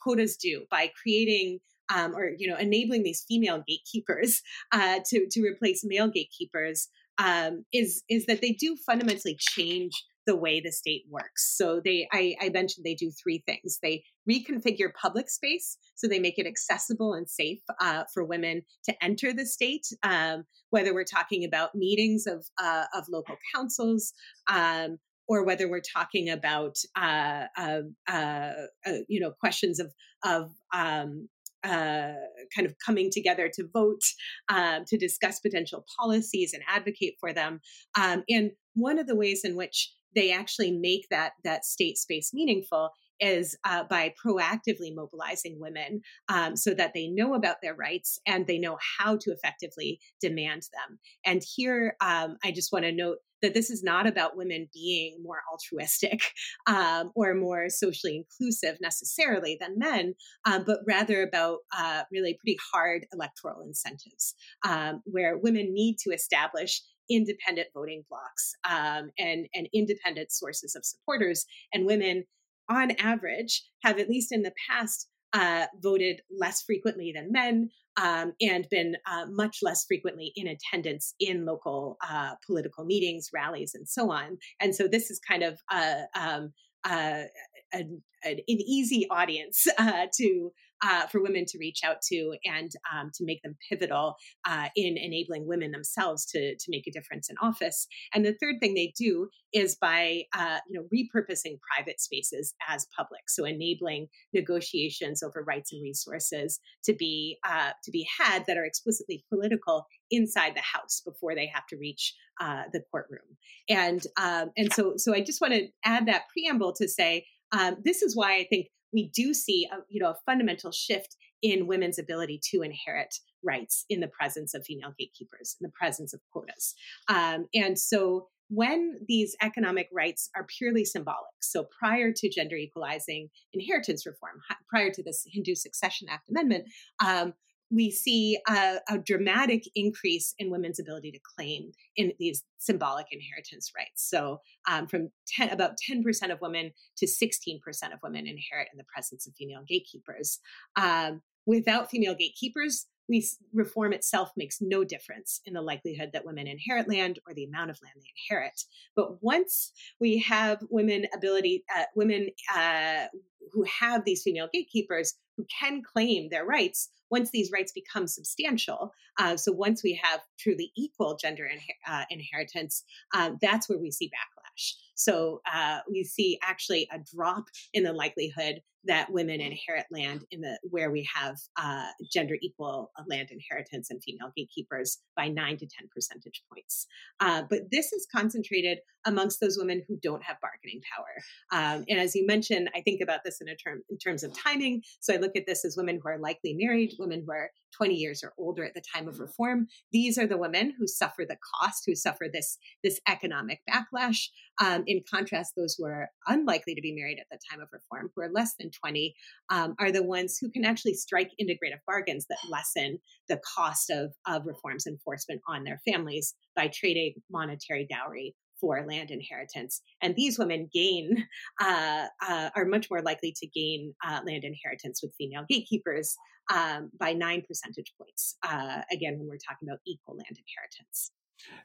quotas 0.00 0.36
do 0.36 0.64
by 0.70 0.90
creating 1.00 1.58
um, 1.94 2.14
or 2.14 2.32
you 2.38 2.48
know 2.48 2.56
enabling 2.56 3.02
these 3.02 3.24
female 3.28 3.62
gatekeepers 3.66 4.42
uh, 4.72 5.00
to 5.06 5.26
to 5.30 5.42
replace 5.42 5.84
male 5.84 6.08
gatekeepers 6.08 6.88
um, 7.18 7.64
is 7.72 8.02
is 8.08 8.26
that 8.26 8.40
they 8.40 8.52
do 8.52 8.76
fundamentally 8.86 9.36
change 9.38 9.92
the 10.26 10.36
way 10.36 10.60
the 10.60 10.72
state 10.72 11.04
works. 11.08 11.54
So 11.56 11.80
they, 11.82 12.08
I, 12.12 12.34
I, 12.40 12.48
mentioned 12.48 12.84
they 12.84 12.96
do 12.96 13.12
three 13.12 13.44
things. 13.46 13.78
They 13.80 14.02
reconfigure 14.28 14.92
public 15.00 15.30
space 15.30 15.78
so 15.94 16.08
they 16.08 16.18
make 16.18 16.36
it 16.36 16.48
accessible 16.48 17.14
and 17.14 17.30
safe 17.30 17.60
uh, 17.80 18.02
for 18.12 18.24
women 18.24 18.62
to 18.86 19.04
enter 19.04 19.32
the 19.32 19.46
state. 19.46 19.86
Um, 20.02 20.42
whether 20.70 20.92
we're 20.92 21.04
talking 21.04 21.44
about 21.44 21.76
meetings 21.76 22.26
of 22.26 22.44
uh, 22.60 22.84
of 22.92 23.04
local 23.08 23.36
councils, 23.54 24.12
um, 24.52 24.98
or 25.28 25.44
whether 25.44 25.68
we're 25.68 25.80
talking 25.80 26.30
about 26.30 26.76
uh, 26.96 27.44
uh, 27.56 27.80
uh, 28.08 28.52
uh, 28.86 28.92
you 29.08 29.20
know 29.20 29.32
questions 29.40 29.80
of 29.80 29.92
of 30.24 30.50
um, 30.74 31.28
uh, 31.64 32.14
kind 32.54 32.66
of 32.66 32.74
coming 32.84 33.10
together 33.10 33.50
to 33.52 33.68
vote 33.72 34.02
um, 34.48 34.84
to 34.86 34.96
discuss 34.96 35.40
potential 35.40 35.84
policies 35.98 36.52
and 36.52 36.62
advocate 36.68 37.14
for 37.18 37.32
them. 37.32 37.60
Um, 38.00 38.22
and 38.28 38.52
one 38.74 38.98
of 38.98 39.06
the 39.06 39.16
ways 39.16 39.42
in 39.44 39.56
which 39.56 39.92
they 40.14 40.32
actually 40.32 40.72
make 40.72 41.06
that 41.10 41.32
that 41.44 41.64
state 41.64 41.98
space 41.98 42.32
meaningful 42.32 42.90
is 43.20 43.56
uh, 43.64 43.84
by 43.84 44.12
proactively 44.24 44.94
mobilizing 44.94 45.58
women 45.58 46.02
um, 46.28 46.56
so 46.56 46.74
that 46.74 46.92
they 46.94 47.08
know 47.08 47.34
about 47.34 47.56
their 47.62 47.74
rights 47.74 48.20
and 48.26 48.46
they 48.46 48.58
know 48.58 48.76
how 48.98 49.16
to 49.16 49.30
effectively 49.30 49.98
demand 50.20 50.62
them. 50.72 50.98
And 51.24 51.42
here, 51.56 51.96
um, 52.00 52.36
I 52.44 52.52
just 52.52 52.72
want 52.72 52.84
to 52.84 52.92
note 52.92 53.18
that 53.42 53.54
this 53.54 53.70
is 53.70 53.82
not 53.82 54.06
about 54.06 54.36
women 54.36 54.68
being 54.72 55.18
more 55.22 55.42
altruistic 55.50 56.20
um, 56.66 57.10
or 57.14 57.34
more 57.34 57.68
socially 57.68 58.16
inclusive 58.16 58.78
necessarily 58.80 59.56
than 59.60 59.78
men, 59.78 60.14
um, 60.44 60.64
but 60.66 60.80
rather 60.86 61.22
about 61.22 61.58
uh, 61.76 62.02
really 62.10 62.34
pretty 62.34 62.58
hard 62.72 63.06
electoral 63.12 63.62
incentives 63.62 64.34
um, 64.66 65.02
where 65.04 65.38
women 65.38 65.72
need 65.72 65.96
to 65.98 66.10
establish 66.10 66.82
independent 67.10 67.68
voting 67.74 68.04
blocks 68.08 68.54
um, 68.68 69.10
and, 69.18 69.46
and 69.54 69.68
independent 69.72 70.32
sources 70.32 70.74
of 70.74 70.84
supporters. 70.84 71.44
And 71.72 71.86
women, 71.86 72.24
on 72.68 72.92
average, 72.92 73.64
have 73.84 73.98
at 73.98 74.08
least 74.08 74.32
in 74.32 74.42
the 74.42 74.52
past 74.68 75.08
uh, 75.36 75.66
voted 75.82 76.22
less 76.30 76.62
frequently 76.62 77.12
than 77.14 77.30
men 77.30 77.68
um, 77.98 78.32
and 78.40 78.66
been 78.70 78.96
uh, 79.06 79.26
much 79.28 79.58
less 79.62 79.84
frequently 79.84 80.32
in 80.34 80.46
attendance 80.46 81.14
in 81.20 81.44
local 81.44 81.98
uh, 82.08 82.32
political 82.46 82.86
meetings, 82.86 83.28
rallies, 83.34 83.74
and 83.74 83.86
so 83.86 84.10
on. 84.10 84.38
And 84.60 84.74
so 84.74 84.88
this 84.88 85.10
is 85.10 85.20
kind 85.20 85.42
of 85.42 85.60
uh, 85.70 86.02
um, 86.14 86.52
uh, 86.84 87.24
an, 87.72 88.02
an, 88.24 88.38
easy 88.48 89.06
audience 89.10 89.66
uh, 89.78 90.06
to 90.16 90.52
uh, 90.84 91.06
for 91.06 91.22
women 91.22 91.44
to 91.46 91.58
reach 91.58 91.80
out 91.84 92.02
to 92.02 92.36
and 92.44 92.70
um, 92.92 93.10
to 93.14 93.24
make 93.24 93.42
them 93.42 93.56
pivotal 93.68 94.16
uh, 94.46 94.68
in 94.76 94.96
enabling 94.96 95.46
women 95.46 95.70
themselves 95.70 96.24
to, 96.26 96.54
to 96.56 96.66
make 96.68 96.86
a 96.86 96.90
difference 96.90 97.28
in 97.30 97.36
office. 97.42 97.86
And 98.14 98.24
the 98.24 98.36
third 98.40 98.56
thing 98.60 98.74
they 98.74 98.92
do 98.98 99.28
is 99.52 99.76
by 99.76 100.22
uh, 100.36 100.58
you 100.68 100.78
know 100.78 100.86
repurposing 100.94 101.58
private 101.74 102.00
spaces 102.00 102.54
as 102.68 102.86
public, 102.96 103.22
so 103.28 103.44
enabling 103.44 104.08
negotiations 104.32 105.22
over 105.22 105.44
rights 105.46 105.72
and 105.72 105.82
resources 105.82 106.60
to 106.84 106.94
be 106.94 107.38
uh, 107.48 107.70
to 107.84 107.90
be 107.90 108.06
had 108.18 108.44
that 108.46 108.56
are 108.56 108.64
explicitly 108.64 109.24
political 109.32 109.86
inside 110.10 110.54
the 110.54 110.60
house 110.60 111.02
before 111.04 111.34
they 111.34 111.50
have 111.52 111.66
to 111.68 111.76
reach 111.76 112.14
uh, 112.40 112.64
the 112.72 112.82
courtroom. 112.90 113.36
And 113.68 114.02
um, 114.20 114.50
and 114.56 114.72
so 114.72 114.94
so 114.96 115.14
I 115.14 115.20
just 115.20 115.40
want 115.40 115.54
to 115.54 115.68
add 115.84 116.06
that 116.06 116.22
preamble 116.32 116.74
to 116.74 116.88
say 116.88 117.26
um, 117.52 117.76
this 117.84 118.02
is 118.02 118.16
why 118.16 118.36
I 118.36 118.46
think 118.48 118.66
we 118.92 119.10
do 119.14 119.34
see 119.34 119.68
a, 119.72 119.76
you 119.88 120.00
know 120.00 120.10
a 120.10 120.16
fundamental 120.24 120.72
shift 120.72 121.16
in 121.42 121.66
women's 121.66 121.98
ability 121.98 122.40
to 122.50 122.62
inherit 122.62 123.14
rights 123.44 123.84
in 123.88 124.00
the 124.00 124.08
presence 124.08 124.54
of 124.54 124.64
female 124.64 124.92
gatekeepers, 124.98 125.56
in 125.60 125.66
the 125.66 125.72
presence 125.72 126.12
of 126.12 126.20
quotas. 126.32 126.74
Um, 127.08 127.46
and 127.54 127.78
so 127.78 128.28
when 128.48 129.00
these 129.08 129.36
economic 129.42 129.88
rights 129.92 130.30
are 130.36 130.44
purely 130.44 130.84
symbolic, 130.84 131.34
so 131.40 131.66
prior 131.78 132.12
to 132.12 132.30
gender 132.30 132.56
equalizing 132.56 133.28
inheritance 133.52 134.06
reform, 134.06 134.40
prior 134.68 134.90
to 134.92 135.02
this 135.02 135.26
Hindu 135.30 135.54
Succession 135.54 136.08
Act 136.10 136.28
amendment, 136.28 136.66
um, 137.04 137.34
we 137.70 137.90
see 137.90 138.38
a, 138.48 138.76
a, 138.88 138.98
dramatic 138.98 139.64
increase 139.74 140.34
in 140.38 140.50
women's 140.50 140.78
ability 140.78 141.10
to 141.10 141.18
claim 141.36 141.72
in 141.96 142.12
these 142.18 142.44
symbolic 142.58 143.06
inheritance 143.10 143.72
rights. 143.76 144.08
So, 144.08 144.40
um, 144.70 144.86
from 144.86 145.10
10, 145.36 145.50
about 145.50 145.72
10% 145.90 146.32
of 146.32 146.40
women 146.40 146.70
to 146.98 147.06
16% 147.06 147.58
of 147.92 147.98
women 148.02 148.26
inherit 148.26 148.68
in 148.72 148.78
the 148.78 148.84
presence 148.92 149.26
of 149.26 149.34
female 149.34 149.62
gatekeepers. 149.66 150.38
Um, 150.76 151.22
without 151.44 151.90
female 151.90 152.14
gatekeepers, 152.14 152.86
we 153.08 153.26
reform 153.52 153.92
itself 153.92 154.32
makes 154.36 154.58
no 154.60 154.84
difference 154.84 155.40
in 155.44 155.54
the 155.54 155.62
likelihood 155.62 156.10
that 156.12 156.24
women 156.24 156.46
inherit 156.46 156.88
land 156.88 157.18
or 157.26 157.34
the 157.34 157.44
amount 157.44 157.70
of 157.70 157.78
land 157.82 157.94
they 157.96 158.12
inherit. 158.28 158.64
But 158.94 159.22
once 159.22 159.72
we 160.00 160.18
have 160.18 160.62
women 160.70 161.06
ability, 161.14 161.64
uh, 161.76 161.84
women 161.94 162.30
uh, 162.54 163.06
who 163.52 163.64
have 163.64 164.04
these 164.04 164.22
female 164.22 164.48
gatekeepers 164.52 165.14
who 165.36 165.46
can 165.60 165.82
claim 165.82 166.28
their 166.30 166.44
rights, 166.44 166.90
once 167.10 167.30
these 167.30 167.52
rights 167.52 167.72
become 167.72 168.06
substantial, 168.06 168.92
uh, 169.18 169.36
so 169.36 169.52
once 169.52 169.82
we 169.82 169.98
have 170.02 170.20
truly 170.38 170.72
equal 170.76 171.16
gender 171.16 171.44
inher- 171.44 171.92
uh, 171.92 172.04
inheritance, 172.10 172.82
uh, 173.14 173.30
that's 173.40 173.68
where 173.68 173.78
we 173.78 173.90
see 173.90 174.08
backlash. 174.08 174.72
So 174.94 175.42
uh, 175.52 175.80
we 175.90 176.04
see 176.04 176.38
actually 176.42 176.88
a 176.92 176.98
drop 176.98 177.44
in 177.72 177.84
the 177.84 177.92
likelihood 177.92 178.62
that 178.86 179.10
women 179.10 179.40
inherit 179.40 179.86
land 179.90 180.24
in 180.30 180.40
the 180.40 180.58
where 180.62 180.90
we 180.90 181.08
have 181.14 181.36
uh, 181.56 181.88
gender 182.12 182.36
equal 182.40 182.90
uh, 182.98 183.02
land 183.08 183.28
inheritance 183.30 183.90
and 183.90 184.02
female 184.02 184.32
gatekeepers 184.36 184.98
by 185.16 185.28
nine 185.28 185.56
to 185.56 185.66
ten 185.66 185.88
percentage 185.94 186.42
points. 186.52 186.86
Uh, 187.20 187.42
but 187.48 187.70
this 187.70 187.92
is 187.92 188.06
concentrated 188.14 188.78
amongst 189.04 189.40
those 189.40 189.56
women 189.58 189.82
who 189.86 189.96
don't 190.02 190.24
have 190.24 190.36
bargaining 190.40 190.80
power. 190.94 191.06
Um, 191.52 191.84
and 191.88 192.00
as 192.00 192.14
you 192.14 192.26
mentioned, 192.26 192.70
I 192.74 192.80
think 192.80 193.00
about 193.00 193.20
this 193.24 193.40
in 193.40 193.48
a 193.48 193.56
term 193.56 193.82
in 193.88 193.98
terms 193.98 194.22
of 194.22 194.36
timing. 194.36 194.82
So 195.00 195.14
I 195.14 195.18
look 195.18 195.36
at 195.36 195.46
this 195.46 195.64
as 195.64 195.76
women 195.76 196.00
who 196.02 196.08
are 196.08 196.18
likely 196.18 196.54
married, 196.58 196.94
women 196.98 197.22
who 197.24 197.32
are 197.32 197.50
20 197.76 197.94
years 197.94 198.22
or 198.22 198.32
older 198.38 198.64
at 198.64 198.74
the 198.74 198.82
time 198.94 199.08
of 199.08 199.20
reform. 199.20 199.66
These 199.92 200.18
are 200.18 200.26
the 200.26 200.38
women 200.38 200.74
who 200.78 200.86
suffer 200.86 201.24
the 201.28 201.36
cost, 201.60 201.84
who 201.86 201.94
suffer 201.94 202.26
this 202.32 202.58
this 202.82 203.00
economic 203.08 203.60
backlash. 203.68 204.28
Um, 204.60 204.84
in 204.86 205.02
contrast, 205.12 205.52
those 205.56 205.76
who 205.76 205.84
are 205.84 206.08
unlikely 206.26 206.74
to 206.74 206.80
be 206.80 206.94
married 206.94 207.18
at 207.20 207.26
the 207.30 207.38
time 207.50 207.60
of 207.60 207.68
reform, 207.72 208.10
who 208.14 208.22
are 208.22 208.30
less 208.32 208.54
than 208.58 208.70
20, 208.80 209.14
um, 209.50 209.74
are 209.78 209.92
the 209.92 210.02
ones 210.02 210.38
who 210.40 210.50
can 210.50 210.64
actually 210.64 210.94
strike 210.94 211.30
integrative 211.40 211.80
bargains 211.86 212.26
that 212.28 212.38
lessen 212.48 212.98
the 213.28 213.40
cost 213.56 213.90
of, 213.90 214.12
of 214.26 214.46
reforms 214.46 214.86
enforcement 214.86 215.40
on 215.48 215.64
their 215.64 215.80
families 215.88 216.34
by 216.54 216.68
trading 216.68 217.14
monetary 217.30 217.86
dowry 217.90 218.34
for 218.60 218.84
land 218.86 219.10
inheritance. 219.10 219.82
And 220.00 220.14
these 220.16 220.38
women 220.38 220.68
gain, 220.72 221.26
uh, 221.60 222.06
uh, 222.26 222.50
are 222.56 222.64
much 222.64 222.88
more 222.90 223.02
likely 223.02 223.34
to 223.36 223.46
gain 223.46 223.94
uh, 224.06 224.20
land 224.26 224.44
inheritance 224.44 225.00
with 225.02 225.14
female 225.18 225.44
gatekeepers 225.48 226.14
um, 226.52 226.90
by 226.98 227.12
nine 227.12 227.42
percentage 227.46 227.92
points. 227.98 228.36
Uh, 228.42 228.82
again, 228.92 229.18
when 229.18 229.28
we're 229.28 229.38
talking 229.38 229.68
about 229.68 229.80
equal 229.86 230.16
land 230.16 230.38
inheritance. 230.38 231.12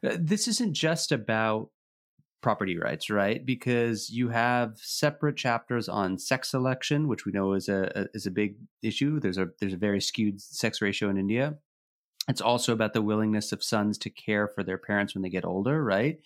Uh, 0.04 0.18
this 0.20 0.48
isn't 0.48 0.74
just 0.74 1.12
about 1.12 1.70
property 2.42 2.78
rights, 2.78 3.10
right? 3.10 3.46
Because 3.46 4.10
you 4.10 4.30
have 4.30 4.78
separate 4.78 5.38
chapters 5.38 5.88
on 5.88 6.18
sex 6.18 6.50
selection, 6.50 7.08
which 7.08 7.26
we 7.26 7.32
know 7.32 7.54
is 7.54 7.70
a, 7.70 7.92
a, 7.96 8.06
is 8.14 8.26
a 8.26 8.32
big 8.32 8.56
issue. 8.82 9.20
There's 9.20 9.38
a 9.38 9.50
there's 9.60 9.74
a 9.74 9.78
very 9.78 10.02
skewed 10.02 10.42
sex 10.42 10.82
ratio 10.82 11.10
in 11.10 11.18
India. 11.18 11.58
It's 12.28 12.42
also 12.42 12.74
about 12.74 12.94
the 12.94 13.02
willingness 13.02 13.52
of 13.52 13.64
sons 13.64 13.98
to 14.00 14.10
care 14.10 14.48
for 14.48 14.64
their 14.64 14.78
parents 14.78 15.16
when 15.16 15.22
they 15.22 15.30
get 15.30 15.46
older, 15.46 15.84
right? 15.84 16.20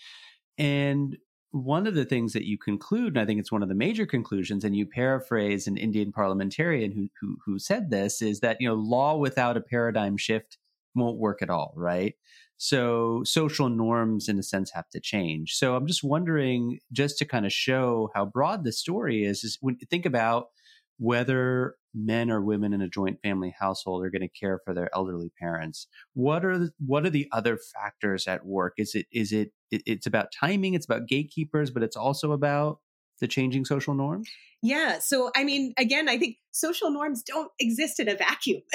And 0.58 1.18
one 1.52 1.88
of 1.88 1.96
the 1.96 2.04
things 2.04 2.34
that 2.34 2.46
you 2.46 2.58
conclude, 2.58 3.14
and 3.14 3.20
I 3.20 3.26
think 3.26 3.40
it's 3.40 3.52
one 3.52 3.64
of 3.64 3.70
the 3.70 3.76
major 3.76 4.06
conclusions, 4.06 4.66
and 4.66 4.76
you 4.76 4.86
paraphrase 4.86 5.68
an 5.68 5.78
Indian 5.78 6.12
parliamentarian 6.12 6.92
who, 6.92 7.08
who, 7.22 7.38
who 7.46 7.60
said 7.60 7.90
this, 7.90 8.22
is 8.22 8.42
that 8.42 8.58
you 8.60 8.68
know 8.68 8.76
law 8.76 9.16
without 9.16 9.56
a 9.56 9.62
paradigm 9.62 10.18
shift 10.18 10.58
won't 10.96 11.18
work 11.18 11.42
at 11.42 11.50
all, 11.50 11.74
right? 11.76 12.16
So 12.58 13.24
social 13.26 13.70
norms, 13.70 14.30
in 14.30 14.40
a 14.40 14.44
sense, 14.44 14.72
have 14.72 14.90
to 14.90 15.00
change. 15.00 15.54
So 15.56 15.76
I'm 15.76 15.88
just 15.88 16.04
wondering, 16.04 16.80
just 16.92 17.18
to 17.20 17.26
kind 17.26 17.46
of 17.46 17.52
show 17.52 18.10
how 18.16 18.26
broad 18.26 18.64
the 18.64 18.72
story 18.72 19.26
is, 19.26 19.44
is 19.44 19.58
when 19.62 19.78
you 19.80 19.88
think 19.90 20.06
about 20.06 20.48
whether 20.98 21.76
men 21.94 22.30
or 22.32 22.42
women 22.42 22.74
in 22.74 22.82
a 22.82 22.88
joint 22.88 23.20
family 23.22 23.54
household 23.58 24.04
are 24.06 24.10
going 24.10 24.22
to 24.22 24.30
care 24.30 24.60
for 24.64 24.74
their 24.74 24.90
elderly 24.96 25.32
parents, 25.40 25.88
what 26.14 26.46
are 26.46 26.58
the, 26.58 26.72
what 26.86 27.06
are 27.06 27.10
the 27.10 27.28
other 27.32 27.58
factors 27.74 28.28
at 28.28 28.46
work? 28.46 28.74
Is 28.78 28.96
it 28.96 29.08
is 29.12 29.32
it, 29.32 29.52
it 29.72 29.84
it's 29.86 30.08
about 30.08 30.32
timing, 30.32 30.74
it's 30.74 30.86
about 30.86 31.08
gatekeepers, 31.08 31.72
but 31.72 31.84
it's 31.84 31.98
also 31.98 32.32
about 32.32 32.80
the 33.20 33.28
changing 33.28 33.66
social 33.66 33.94
norms? 33.94 34.30
Yeah. 34.62 35.00
So, 35.00 35.32
I 35.36 35.44
mean, 35.44 35.74
again, 35.78 36.10
I 36.10 36.18
think 36.18 36.38
social 36.52 36.90
norms 36.90 37.22
don't 37.24 37.52
exist 37.60 38.00
in 38.00 38.10
a 38.10 38.16
vacuum. 38.16 38.62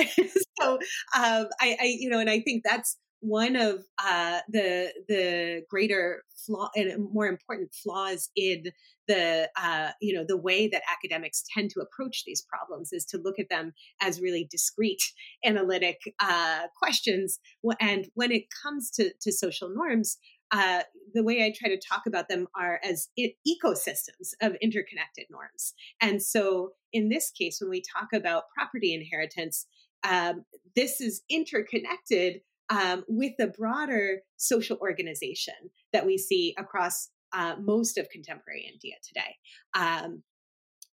so, 0.61 0.75
um, 1.17 1.49
I, 1.61 1.77
I, 1.81 1.97
you 1.99 2.09
know, 2.09 2.21
and 2.21 2.31
I 2.31 2.41
think 2.41 2.63
that's 2.65 2.97
one 3.21 3.55
of 3.55 3.85
uh, 3.99 4.41
the 4.49 4.93
the 5.09 5.63
greater 5.69 6.25
flaw 6.35 6.71
and 6.75 7.09
more 7.13 7.27
important 7.27 7.73
flaws 7.75 8.31
in 8.35 8.65
the 9.09 9.49
uh, 9.57 9.91
you 10.01 10.15
know 10.15 10.25
the 10.27 10.37
way 10.37 10.69
that 10.69 10.83
academics 10.91 11.45
tend 11.55 11.71
to 11.71 11.81
approach 11.81 12.25
these 12.25 12.43
problems 12.43 12.93
is 12.93 13.05
to 13.05 13.19
look 13.19 13.39
at 13.39 13.49
them 13.49 13.73
as 14.01 14.21
really 14.21 14.49
discrete 14.51 15.13
analytic 15.45 16.01
uh, 16.21 16.63
questions 16.79 17.39
and 17.81 18.09
when 18.15 18.33
it 18.33 18.45
comes 18.63 18.91
to, 18.91 19.13
to 19.21 19.31
social 19.33 19.69
norms 19.69 20.19
uh, 20.53 20.83
the 21.15 21.23
way 21.23 21.45
I 21.45 21.53
try 21.57 21.69
to 21.69 21.81
talk 21.81 22.07
about 22.07 22.29
them 22.29 22.49
are 22.59 22.81
as 22.83 23.09
ecosystems 23.19 24.33
of 24.43 24.57
interconnected 24.61 25.27
norms. 25.31 25.75
And 26.01 26.21
so, 26.21 26.73
in 26.93 27.09
this 27.09 27.31
case, 27.31 27.59
when 27.61 27.71
we 27.71 27.83
talk 27.83 28.09
about 28.13 28.45
property 28.57 28.93
inheritance, 28.93 29.67
um, 30.03 30.45
this 30.75 31.01
is 31.01 31.23
interconnected 31.31 32.41
um, 32.71 33.05
with 33.09 33.33
the 33.39 33.49
broader 33.49 34.21
social 34.37 34.79
organization 34.81 35.55
that 35.93 36.07
we 36.07 36.17
see 36.17 36.55
across 36.59 37.11
uh, 37.33 37.57
most 37.61 37.99
of 37.99 38.09
contemporary 38.11 38.69
India 38.73 38.95
today. 39.07 39.37
Um, 39.75 40.23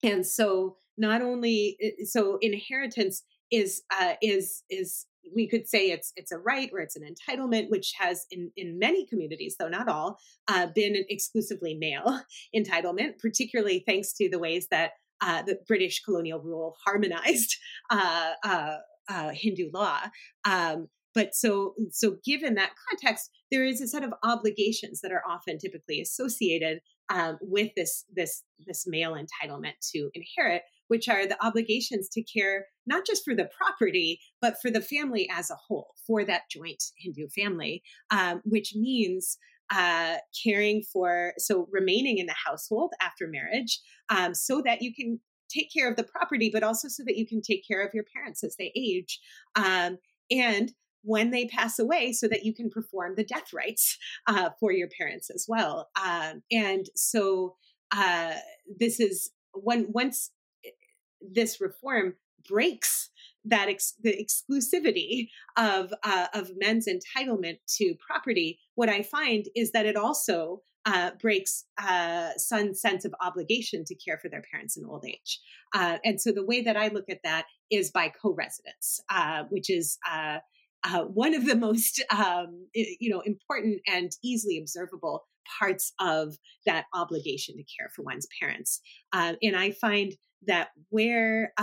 and 0.04 0.26
so, 0.26 0.78
not 0.98 1.22
only 1.22 1.78
so 2.04 2.38
inheritance 2.42 3.24
is 3.52 3.84
uh, 4.00 4.14
is 4.22 4.64
is 4.70 5.06
we 5.34 5.48
could 5.48 5.68
say 5.68 5.92
it's 5.92 6.12
it's 6.16 6.32
a 6.32 6.38
right 6.38 6.70
or 6.74 6.80
it's 6.80 6.96
an 6.96 7.04
entitlement, 7.04 7.70
which 7.70 7.94
has 7.98 8.26
in 8.32 8.52
in 8.58 8.78
many 8.80 9.06
communities, 9.06 9.56
though 9.60 9.70
not 9.70 9.88
all, 9.88 10.18
uh, 10.48 10.68
been 10.76 10.96
an 10.96 11.06
exclusively 11.10 11.76
male 11.76 12.22
entitlement, 12.56 13.20
particularly 13.20 13.84
thanks 13.88 14.14
to 14.14 14.30
the 14.30 14.40
ways 14.40 14.68
that 14.72 14.92
uh, 15.22 15.42
the 15.44 15.58
British 15.68 16.04
colonial 16.04 16.40
rule 16.40 16.76
harmonized 16.86 17.56
uh, 17.90 18.32
uh, 18.44 18.76
uh, 19.10 19.30
Hindu 19.34 19.70
law. 19.74 20.00
Um, 20.46 20.88
but 21.14 21.36
so 21.36 21.76
so 21.92 22.18
given 22.24 22.56
that 22.56 22.72
context, 22.90 23.30
there 23.52 23.66
is 23.66 23.82
a 23.82 23.88
set 23.88 24.04
of 24.04 24.14
obligations 24.24 25.02
that 25.02 25.12
are 25.12 25.24
often 25.28 25.58
typically 25.58 26.02
associated 26.02 26.80
um, 27.10 27.38
with 27.42 27.72
this 27.76 28.06
this 28.14 28.44
this 28.66 28.86
male 28.88 29.16
entitlement 29.16 29.74
to 29.92 30.10
inherit, 30.14 30.64
which 30.88 31.08
are 31.10 31.28
the 31.28 31.44
obligations 31.46 32.10
to 32.10 32.24
care 32.24 32.66
not 32.86 33.06
just 33.06 33.24
for 33.24 33.36
the 33.36 33.50
property, 33.58 34.20
but 34.42 34.56
for 34.62 34.70
the 34.70 34.82
family 34.82 35.30
as 35.32 35.50
a 35.50 35.56
whole, 35.56 35.94
for 36.06 36.26
that 36.26 36.44
joint 36.50 36.84
Hindu 36.98 37.28
family, 37.30 37.82
um, 38.12 38.42
which 38.44 38.74
means 38.76 39.38
uh, 39.74 40.18
caring 40.44 40.84
for, 40.92 41.34
so 41.38 41.68
remaining 41.72 42.18
in 42.18 42.26
the 42.26 42.36
household 42.46 42.94
after 43.02 43.28
marriage, 43.28 43.80
um, 44.10 44.34
so 44.36 44.62
that 44.62 44.82
you 44.82 44.94
can 44.94 45.20
take 45.50 45.72
care 45.72 45.90
of 45.90 45.96
the 45.96 46.04
property, 46.04 46.50
but 46.52 46.64
also 46.64 46.88
so 46.88 47.04
that 47.06 47.18
you 47.18 47.26
can 47.26 47.42
take 47.42 47.66
care 47.68 47.86
of 47.86 47.94
your 47.94 48.04
parents 48.14 48.44
as 48.44 48.56
they 48.58 48.72
age. 48.76 49.20
Um, 49.56 49.98
and 50.30 50.74
when 51.04 51.32
they 51.32 51.46
pass 51.46 51.80
away, 51.80 52.14
so 52.14 52.28
that 52.28 52.46
you 52.46 52.54
can 52.54 52.70
perform 52.70 53.16
the 53.16 53.24
death 53.24 53.54
rites 53.54 53.98
uh, 54.28 54.50
for 54.60 54.72
your 54.72 54.90
parents 54.98 55.30
as 55.30 55.46
well. 55.48 55.90
Um, 56.02 56.44
and 56.52 56.88
so 56.96 57.56
uh, 57.92 58.34
this 58.80 59.00
is 59.00 59.32
when 59.54 59.88
once 59.92 60.32
eh, 60.66 60.70
this 61.22 61.62
reform 61.62 62.16
breaks 62.48 63.10
that 63.46 63.70
ex- 63.70 63.96
the 64.02 64.14
exclusivity 64.14 65.30
of 65.58 65.94
uh, 66.04 66.28
of 66.34 66.52
men's 66.58 66.88
entitlement 66.88 67.60
to 67.78 67.96
property, 67.96 68.60
what 68.76 68.90
I 68.90 69.04
find 69.04 69.46
is 69.56 69.72
that 69.72 69.86
it 69.86 69.98
also 69.98 70.62
uh, 70.86 71.12
breaks 71.22 71.66
uh, 71.78 72.32
son's 72.38 72.82
sense 72.82 73.06
of 73.06 73.14
obligation 73.22 73.86
to 73.86 73.96
care 73.96 74.18
for 74.18 74.30
their 74.30 74.44
parents 74.52 74.76
in 74.76 74.86
old 74.86 75.06
age. 75.06 75.40
Uh, 75.74 75.98
and 76.04 76.20
so 76.20 76.32
the 76.32 76.46
way 76.46 76.62
that 76.62 76.76
I 76.76 76.90
look 76.90 77.10
at 77.10 77.24
that 77.24 77.46
is 77.70 77.92
by 77.92 78.10
co-residence, 78.10 79.00
uh, 79.10 79.44
which 79.50 79.70
is 79.70 79.98
uh, 80.84 80.98
uh, 80.98 81.04
one 81.06 81.34
of 81.34 81.46
the 81.46 81.56
most 81.56 82.04
um, 82.12 82.68
you 82.74 83.10
know 83.10 83.22
important 83.22 83.82
and 83.88 84.12
easily 84.24 84.58
observable 84.58 85.26
parts 85.60 85.94
of 86.00 86.38
that 86.66 86.86
obligation 86.94 87.56
to 87.58 87.64
care 87.64 87.90
for 87.94 88.04
one's 88.04 88.28
parents. 88.40 88.80
and 89.14 89.56
I 89.56 89.72
find 89.72 90.14
that 90.46 90.70
where 90.90 91.54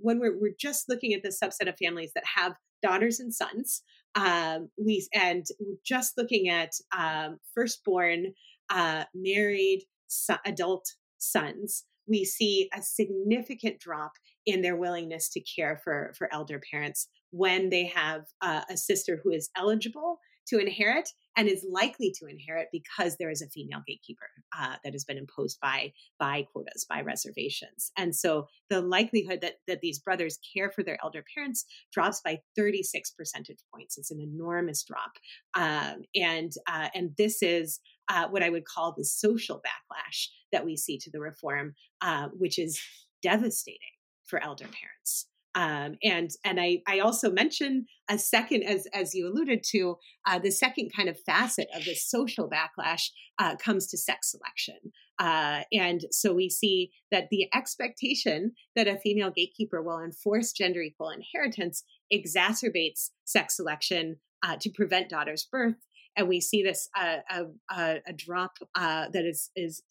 when 0.00 0.18
we're, 0.18 0.38
we're 0.38 0.54
just 0.58 0.88
looking 0.88 1.12
at 1.12 1.22
the 1.22 1.28
subset 1.28 1.68
of 1.68 1.76
families 1.76 2.12
that 2.14 2.24
have 2.36 2.54
daughters 2.82 3.18
and 3.20 3.34
sons, 3.34 3.82
um, 4.14 4.68
we 4.78 5.06
and 5.14 5.46
just 5.84 6.16
looking 6.16 6.48
at 6.48 6.72
um, 6.96 7.38
firstborn 7.54 8.32
uh, 8.70 9.04
married 9.14 9.82
so- 10.08 10.36
adult 10.44 10.86
sons, 11.18 11.84
we 12.06 12.24
see 12.24 12.68
a 12.74 12.82
significant 12.82 13.78
drop 13.80 14.12
in 14.46 14.62
their 14.62 14.76
willingness 14.76 15.28
to 15.30 15.40
care 15.40 15.80
for, 15.82 16.14
for 16.16 16.32
elder 16.32 16.60
parents 16.72 17.08
when 17.30 17.68
they 17.68 17.86
have 17.86 18.22
uh, 18.40 18.62
a 18.70 18.76
sister 18.76 19.20
who 19.22 19.30
is 19.30 19.50
eligible 19.56 20.20
to 20.48 20.58
inherit 20.58 21.10
and 21.36 21.48
is 21.48 21.66
likely 21.70 22.12
to 22.18 22.26
inherit 22.26 22.68
because 22.72 23.16
there 23.16 23.30
is 23.30 23.42
a 23.42 23.48
female 23.48 23.82
gatekeeper 23.86 24.28
uh, 24.58 24.76
that 24.84 24.92
has 24.92 25.04
been 25.04 25.18
imposed 25.18 25.58
by 25.60 25.92
by 26.18 26.46
quotas 26.52 26.86
by 26.88 27.00
reservations. 27.00 27.90
And 27.96 28.14
so 28.14 28.46
the 28.70 28.80
likelihood 28.80 29.40
that 29.42 29.54
that 29.66 29.80
these 29.80 29.98
brothers 29.98 30.38
care 30.54 30.70
for 30.70 30.82
their 30.82 30.98
elder 31.02 31.24
parents 31.34 31.64
drops 31.92 32.20
by 32.24 32.38
36 32.56 33.10
percentage 33.10 33.58
points. 33.74 33.98
It's 33.98 34.10
an 34.10 34.20
enormous 34.20 34.84
drop. 34.84 35.12
Um, 35.54 36.02
and 36.14 36.52
uh, 36.68 36.88
and 36.94 37.10
this 37.18 37.42
is 37.42 37.80
uh, 38.08 38.28
what 38.28 38.42
I 38.42 38.50
would 38.50 38.64
call 38.64 38.94
the 38.96 39.04
social 39.04 39.60
backlash 39.60 40.28
that 40.52 40.64
we 40.64 40.76
see 40.76 40.96
to 40.98 41.10
the 41.10 41.20
reform, 41.20 41.74
uh, 42.00 42.28
which 42.28 42.58
is 42.58 42.80
devastating 43.22 43.95
for 44.26 44.42
elder 44.42 44.64
parents. 44.64 45.26
Um, 45.56 45.96
and 46.02 46.30
and 46.44 46.60
I, 46.60 46.82
I 46.86 46.98
also 46.98 47.30
mention 47.30 47.86
a 48.10 48.18
second, 48.18 48.62
as 48.62 48.86
as 48.92 49.14
you 49.14 49.26
alluded 49.26 49.64
to, 49.70 49.96
uh, 50.26 50.38
the 50.38 50.50
second 50.50 50.90
kind 50.94 51.08
of 51.08 51.18
facet 51.20 51.68
of 51.74 51.86
this 51.86 52.06
social 52.06 52.48
backlash 52.48 53.08
uh, 53.38 53.56
comes 53.56 53.86
to 53.86 53.96
sex 53.96 54.32
selection. 54.32 54.92
Uh, 55.18 55.62
and 55.72 56.02
so 56.10 56.34
we 56.34 56.50
see 56.50 56.90
that 57.10 57.28
the 57.30 57.48
expectation 57.54 58.52
that 58.76 58.86
a 58.86 58.98
female 58.98 59.32
gatekeeper 59.34 59.82
will 59.82 59.98
enforce 59.98 60.52
gender 60.52 60.82
equal 60.82 61.08
inheritance 61.08 61.84
exacerbates 62.12 63.08
sex 63.24 63.56
selection 63.56 64.16
uh, 64.42 64.56
to 64.60 64.68
prevent 64.68 65.08
daughters' 65.08 65.48
birth 65.50 65.76
and 66.16 66.28
we 66.28 66.40
see 66.40 66.62
this 66.62 66.88
uh, 66.98 67.18
a, 67.30 68.00
a, 68.06 68.12
drop 68.12 68.52
uh, 68.74 69.06
that 69.12 69.24
is 69.24 69.50
is 69.54 69.82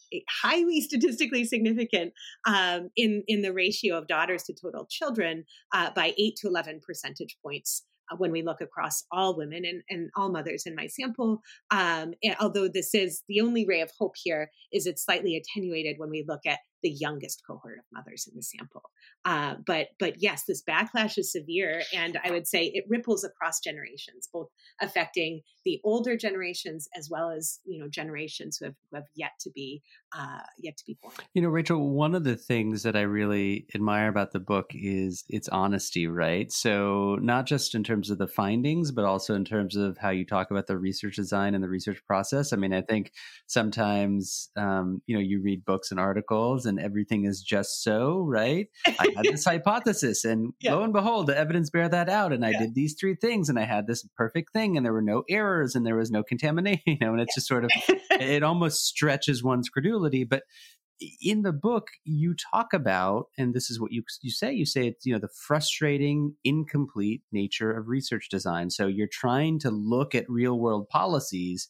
highly 0.42 0.82
statistically 0.90 1.46
significant 1.46 2.14
um, 2.46 2.90
in 2.96 3.24
in 3.28 3.42
the 3.42 3.54
ratio 3.54 3.98
of 3.98 4.08
daughters 4.08 4.44
to 4.44 4.54
total 4.54 4.88
children 4.90 5.46
uh, 5.74 5.92
by 5.96 6.14
eight 6.18 6.36
to 6.38 6.48
eleven 6.48 6.80
percentage 6.86 7.38
points. 7.44 7.84
Uh, 8.12 8.16
when 8.18 8.32
we 8.32 8.44
look 8.44 8.62
across 8.62 9.04
all 9.12 9.36
women 9.36 9.66
and, 9.66 9.82
and 9.90 10.12
all 10.16 10.32
mothers 10.32 10.68
in 10.68 10.76
my 10.76 10.86
sample, 10.86 11.42
um, 11.72 12.14
although 12.40 12.68
this 12.68 12.94
is 12.94 13.24
the 13.28 13.42
only 13.42 13.66
ray 13.66 13.82
of 13.82 13.90
hope 13.98 14.14
here, 14.24 14.52
is 14.72 14.86
it's 14.86 15.04
slightly 15.04 15.36
attenuated 15.36 15.96
when 15.98 16.12
we 16.12 16.24
look 16.28 16.42
at 16.46 16.60
the 16.86 16.92
youngest 16.92 17.42
cohort 17.48 17.80
of 17.80 17.86
mothers 17.92 18.28
in 18.30 18.36
the 18.36 18.44
sample. 18.44 18.84
Uh, 19.26 19.56
but 19.66 19.88
but 20.00 20.22
yes, 20.22 20.44
this 20.48 20.62
backlash 20.62 21.18
is 21.18 21.32
severe, 21.32 21.82
and 21.92 22.20
I 22.24 22.30
would 22.30 22.46
say 22.48 22.66
it 22.66 22.86
ripples 22.88 23.24
across 23.24 23.60
generations, 23.60 24.30
both 24.32 24.50
affecting 24.80 25.42
the 25.66 25.82
older 25.84 26.16
generations 26.16 26.88
as 26.96 27.10
well 27.10 27.32
as 27.32 27.60
you 27.66 27.80
know 27.80 27.88
generations 27.90 28.58
who 28.58 28.66
have, 28.66 28.76
who 28.92 28.98
have 28.98 29.08
yet 29.16 29.32
to 29.40 29.50
be 29.50 29.82
uh, 30.16 30.42
yet 30.60 30.78
to 30.78 30.86
be 30.86 30.96
born. 31.02 31.16
You 31.34 31.42
know, 31.42 31.50
Rachel, 31.50 31.90
one 31.90 32.14
of 32.14 32.24
the 32.24 32.36
things 32.36 32.84
that 32.84 32.96
I 32.96 33.02
really 33.02 33.66
admire 33.74 34.08
about 34.08 34.32
the 34.32 34.40
book 34.40 34.70
is 34.76 35.24
its 35.28 35.50
honesty, 35.50 36.06
right? 36.06 36.52
So 36.52 37.18
not 37.20 37.48
just 37.48 37.74
in 37.74 37.84
terms 37.84 38.12
of 38.12 38.20
the 38.20 38.28
findings, 38.28 38.92
but 38.92 39.06
also 39.06 39.34
in 39.34 39.44
terms 39.44 39.76
of 39.76 39.98
how 39.98 40.12
you 40.12 40.24
talk 40.24 40.52
about 40.52 40.68
the 40.68 40.78
research 40.78 41.16
design 41.16 41.56
and 41.56 41.64
the 41.64 41.68
research 41.68 42.06
process. 42.06 42.54
I 42.54 42.58
mean, 42.58 42.74
I 42.74 42.82
think 42.82 43.12
sometimes 43.48 44.52
um, 44.56 45.02
you 45.08 45.16
know 45.16 45.22
you 45.22 45.42
read 45.42 45.66
books 45.66 45.90
and 45.90 46.00
articles 46.00 46.68
and 46.68 46.75
everything 46.80 47.26
is 47.26 47.42
just 47.42 47.84
so, 47.84 48.24
right? 48.28 48.68
I 48.86 49.08
had 49.16 49.26
this 49.26 49.46
hypothesis, 49.46 50.26
and 50.26 50.54
yeah. 50.60 50.74
lo 50.74 50.84
and 50.84 50.94
behold, 50.94 51.28
the 51.28 51.38
evidence 51.38 51.70
bear 51.70 51.90
that 51.90 52.10
out. 52.10 52.34
And 52.34 52.46
I 52.46 52.52
yeah. 52.52 52.60
did 52.60 52.76
these 52.76 52.96
three 53.00 53.16
things, 53.16 53.50
and 53.50 53.60
I 53.60 53.66
had 53.66 53.88
this 53.88 54.08
perfect 54.18 54.54
thing, 54.54 54.78
and 54.78 54.86
there 54.86 54.94
were 54.94 55.02
no 55.02 55.24
errors, 55.30 55.76
and 55.76 55.86
there 55.86 55.96
was 55.96 56.12
no 56.12 56.24
contamination. 56.24 56.82
You 56.86 56.98
know, 57.02 57.14
and 57.14 57.22
it's 57.22 57.34
yeah. 57.34 57.40
just 57.40 57.48
sort 57.48 57.66
of 57.66 57.72
it 58.12 58.44
almost 58.44 58.86
stretches 58.86 59.44
one's 59.44 59.70
credulity. 59.70 60.24
But 60.24 60.44
in 61.22 61.42
the 61.42 61.52
book, 61.52 61.88
you 62.04 62.36
talk 62.54 62.74
about, 62.74 63.26
and 63.38 63.54
this 63.54 63.70
is 63.70 63.80
what 63.80 63.92
you 63.92 64.04
you 64.22 64.32
say. 64.32 64.54
You 64.54 64.66
say 64.66 64.88
it's 64.88 65.06
you 65.06 65.14
know 65.14 65.20
the 65.20 65.30
frustrating, 65.48 66.36
incomplete 66.44 67.24
nature 67.32 67.72
of 67.72 67.88
research 67.88 68.30
design. 68.30 68.70
So 68.70 68.88
you're 68.88 69.08
trying 69.12 69.60
to 69.60 69.72
look 69.72 70.16
at 70.16 70.30
real 70.30 70.58
world 70.58 70.88
policies 70.90 71.70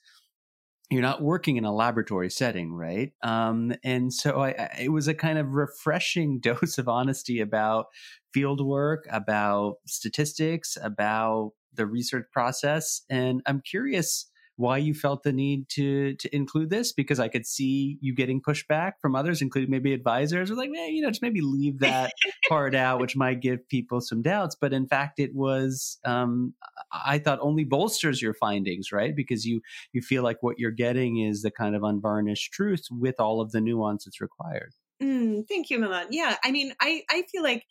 you're 0.92 1.02
not 1.02 1.22
working 1.22 1.58
in 1.58 1.66
a 1.66 1.74
laboratory 1.74 2.30
setting, 2.30 2.72
right? 2.74 3.12
Um, 3.24 3.74
and 3.84 4.14
so 4.14 4.42
I, 4.42 4.50
I, 4.50 4.76
it 4.82 4.90
was 4.90 5.08
a 5.08 5.14
kind 5.16 5.40
of 5.40 5.54
refreshing 5.54 6.40
dose 6.42 6.78
of 6.78 6.88
honesty 6.88 7.40
about 7.40 7.88
field 8.34 8.66
work, 8.66 9.08
about 9.10 9.76
statistics, 9.88 10.78
about 10.82 11.52
the 11.74 11.86
research 11.86 12.26
process. 12.32 13.02
And 13.10 13.42
I'm 13.46 13.62
curious 13.62 14.28
why 14.58 14.78
you 14.78 14.94
felt 14.94 15.24
the 15.24 15.34
need 15.34 15.68
to 15.70 16.16
to 16.16 16.34
include 16.34 16.70
this 16.70 16.94
because 16.94 17.20
I 17.20 17.28
could 17.28 17.46
see 17.46 17.98
you 18.02 18.14
getting 18.16 18.42
pushback 18.42 18.94
from 19.02 19.16
others, 19.16 19.42
including 19.42 19.72
maybe 19.72 19.94
advisors, 19.94 20.50
or 20.50 20.56
like, 20.56 20.70
man, 20.70 20.94
you 20.94 21.02
know, 21.02 21.10
just 21.10 21.22
maybe 21.22 21.42
leave 21.42 21.80
that 21.80 22.12
part 22.50 22.74
out, 22.74 23.02
which 23.02 23.16
might 23.16 23.42
give 23.42 23.68
people 23.68 24.02
some 24.02 24.22
doubts. 24.22 24.56
But 24.60 24.74
in 24.74 24.88
fact, 24.88 25.20
it 25.20 25.36
was 25.36 26.00
um, 26.06 26.54
I 26.92 27.20
thought 27.20 27.40
only 27.42 27.66
bolsters 27.66 28.22
your 28.22 28.34
findings, 28.34 28.92
right? 28.92 29.16
Because 29.16 29.46
you 29.46 29.62
you 29.92 30.02
feel 30.02 30.24
like 30.24 30.38
what 30.42 30.58
you're 30.58 30.72
getting 30.72 31.20
is 31.20 31.42
the 31.42 31.52
kind 31.52 31.76
of 31.76 31.84
unvarnished 31.84 32.54
truth 32.54 32.86
with 32.90 33.16
all 33.20 33.42
of 33.42 33.52
the 33.52 33.62
nuance 33.62 34.06
that's 34.06 34.22
required. 34.22 34.74
Mm, 35.02 35.48
thank 35.48 35.70
you, 35.70 35.80
Milan. 35.80 36.08
Yeah, 36.12 36.38
I 36.44 36.52
mean, 36.52 36.74
I 36.82 37.04
I 37.10 37.24
feel 37.32 37.44
like 37.44 37.66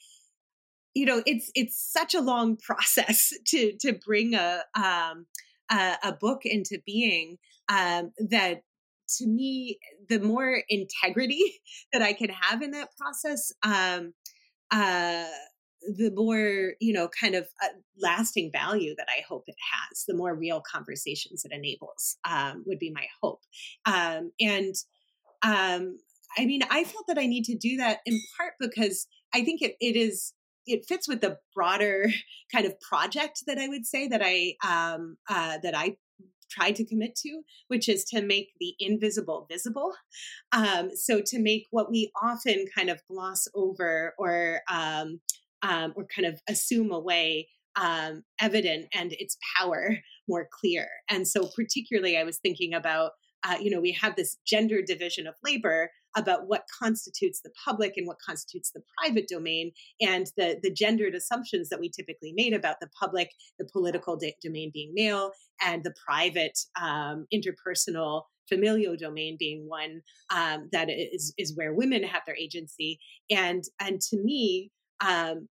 you 0.95 1.07
know 1.07 1.23
it's 1.27 1.51
it's 1.55 1.81
such 1.81 2.15
a 2.15 2.21
long 2.21 2.57
process 2.63 3.33
to 3.47 3.73
to 3.81 3.95
bring 4.05 4.35
a 4.35 4.63
um 4.77 5.27
a, 5.71 5.97
a 6.03 6.13
book 6.13 6.41
into 6.45 6.79
being 6.85 7.39
um, 7.69 8.13
that 8.31 8.63
to 9.19 9.27
me 9.27 9.79
the 10.09 10.21
more 10.21 10.63
integrity 10.69 11.61
that 11.93 12.03
i 12.03 12.13
can 12.13 12.31
have 12.31 12.63
in 12.63 12.71
that 12.71 12.89
process 12.97 13.53
um, 13.63 14.15
uh, 14.71 15.27
the 15.87 16.11
more 16.15 16.73
you 16.81 16.93
know 16.93 17.09
kind 17.09 17.35
of 17.35 17.47
uh, 17.63 17.69
lasting 18.01 18.51
value 18.53 18.95
that 18.97 19.09
i 19.09 19.23
hope 19.29 19.45
it 19.47 19.57
has 19.73 20.05
the 20.07 20.15
more 20.15 20.35
real 20.35 20.61
conversations 20.61 21.45
it 21.45 21.53
enables 21.53 22.17
um, 22.29 22.65
would 22.67 22.79
be 22.79 22.91
my 22.91 23.07
hope. 23.23 23.41
Um, 23.85 24.33
and 24.41 24.75
um, 25.43 25.99
i 26.39 26.47
mean 26.47 26.63
i 26.71 26.85
felt 26.85 27.07
that 27.07 27.19
i 27.19 27.27
need 27.27 27.45
to 27.45 27.57
do 27.57 27.77
that 27.77 27.99
in 28.07 28.19
part 28.37 28.55
because 28.59 29.07
i 29.35 29.45
think 29.45 29.61
it, 29.63 29.77
it 29.81 29.97
is 29.97 30.33
it 30.67 30.87
fits 30.87 31.09
with 31.09 31.21
the 31.21 31.39
broader 31.55 32.07
kind 32.53 32.67
of 32.67 32.81
project 32.81 33.43
that 33.47 33.59
I 33.59 33.69
would 33.69 33.87
say 33.87 34.09
that 34.09 34.23
I 34.25 34.55
um, 34.67 35.17
uh, 35.29 35.59
that 35.63 35.77
I 35.77 35.97
tried 36.51 36.77
to 36.77 36.85
commit 36.85 37.17
to, 37.17 37.43
which 37.69 37.89
is 37.89 38.05
to 38.05 38.23
make 38.23 38.51
the 38.61 38.75
invisible 38.79 39.47
visible. 39.51 39.93
Um, 40.53 40.91
so 40.95 41.21
to 41.25 41.41
make 41.41 41.65
what 41.71 41.91
we 41.91 42.13
often 42.23 42.67
kind 42.77 42.91
of 42.91 43.01
gloss 43.11 43.49
over 43.55 44.15
or 44.19 44.61
um, 44.71 45.21
um, 45.63 45.95
or 45.97 46.07
kind 46.15 46.27
of 46.27 46.41
assume 46.49 46.93
away 46.93 47.49
um, 47.77 48.23
evident 48.41 48.87
and 48.95 49.13
its 49.15 49.37
power 49.57 49.97
more 50.29 50.49
clear. 50.51 50.87
And 51.09 51.27
so, 51.27 51.49
particularly, 51.57 52.17
I 52.17 52.25
was 52.25 52.39
thinking 52.39 52.75
about, 52.75 53.13
uh, 53.45 53.57
you 53.61 53.71
know, 53.71 53.81
we 53.81 53.93
have 53.93 54.17
this 54.17 54.39
gender 54.47 54.81
division 54.83 55.27
of 55.27 55.35
labor 55.45 55.91
about 56.17 56.47
what 56.47 56.65
constitutes 56.81 57.41
the 57.41 57.51
public 57.65 57.95
and 57.97 58.07
what 58.07 58.19
constitutes 58.25 58.71
the 58.71 58.83
private 58.99 59.29
domain, 59.29 59.73
and 60.01 60.29
the 60.37 60.59
the 60.63 60.73
gendered 60.73 61.15
assumptions 61.15 61.69
that 61.69 61.81
we 61.81 61.91
typically 61.91 62.33
made 62.35 62.55
about 62.55 62.77
the 62.81 62.89
public, 62.99 63.31
the 63.59 63.69
political 63.73 64.17
de- 64.17 64.37
domain 64.43 64.71
being 64.73 64.93
male, 64.95 65.33
and 65.63 65.85
the 65.85 65.95
private 66.07 66.59
um, 66.81 67.27
interpersonal 67.33 68.23
familial 68.49 68.97
domain 68.97 69.37
being 69.39 69.69
one 69.69 70.03
um, 70.35 70.69
that 70.73 70.89
is 70.91 71.35
is 71.39 71.57
where 71.57 71.73
women 71.73 72.03
have 72.03 72.23
their 72.27 72.37
agency. 72.37 72.99
And 73.31 73.65
and 73.81 74.01
to 74.11 74.17
me 74.17 74.71
um, 75.05 75.49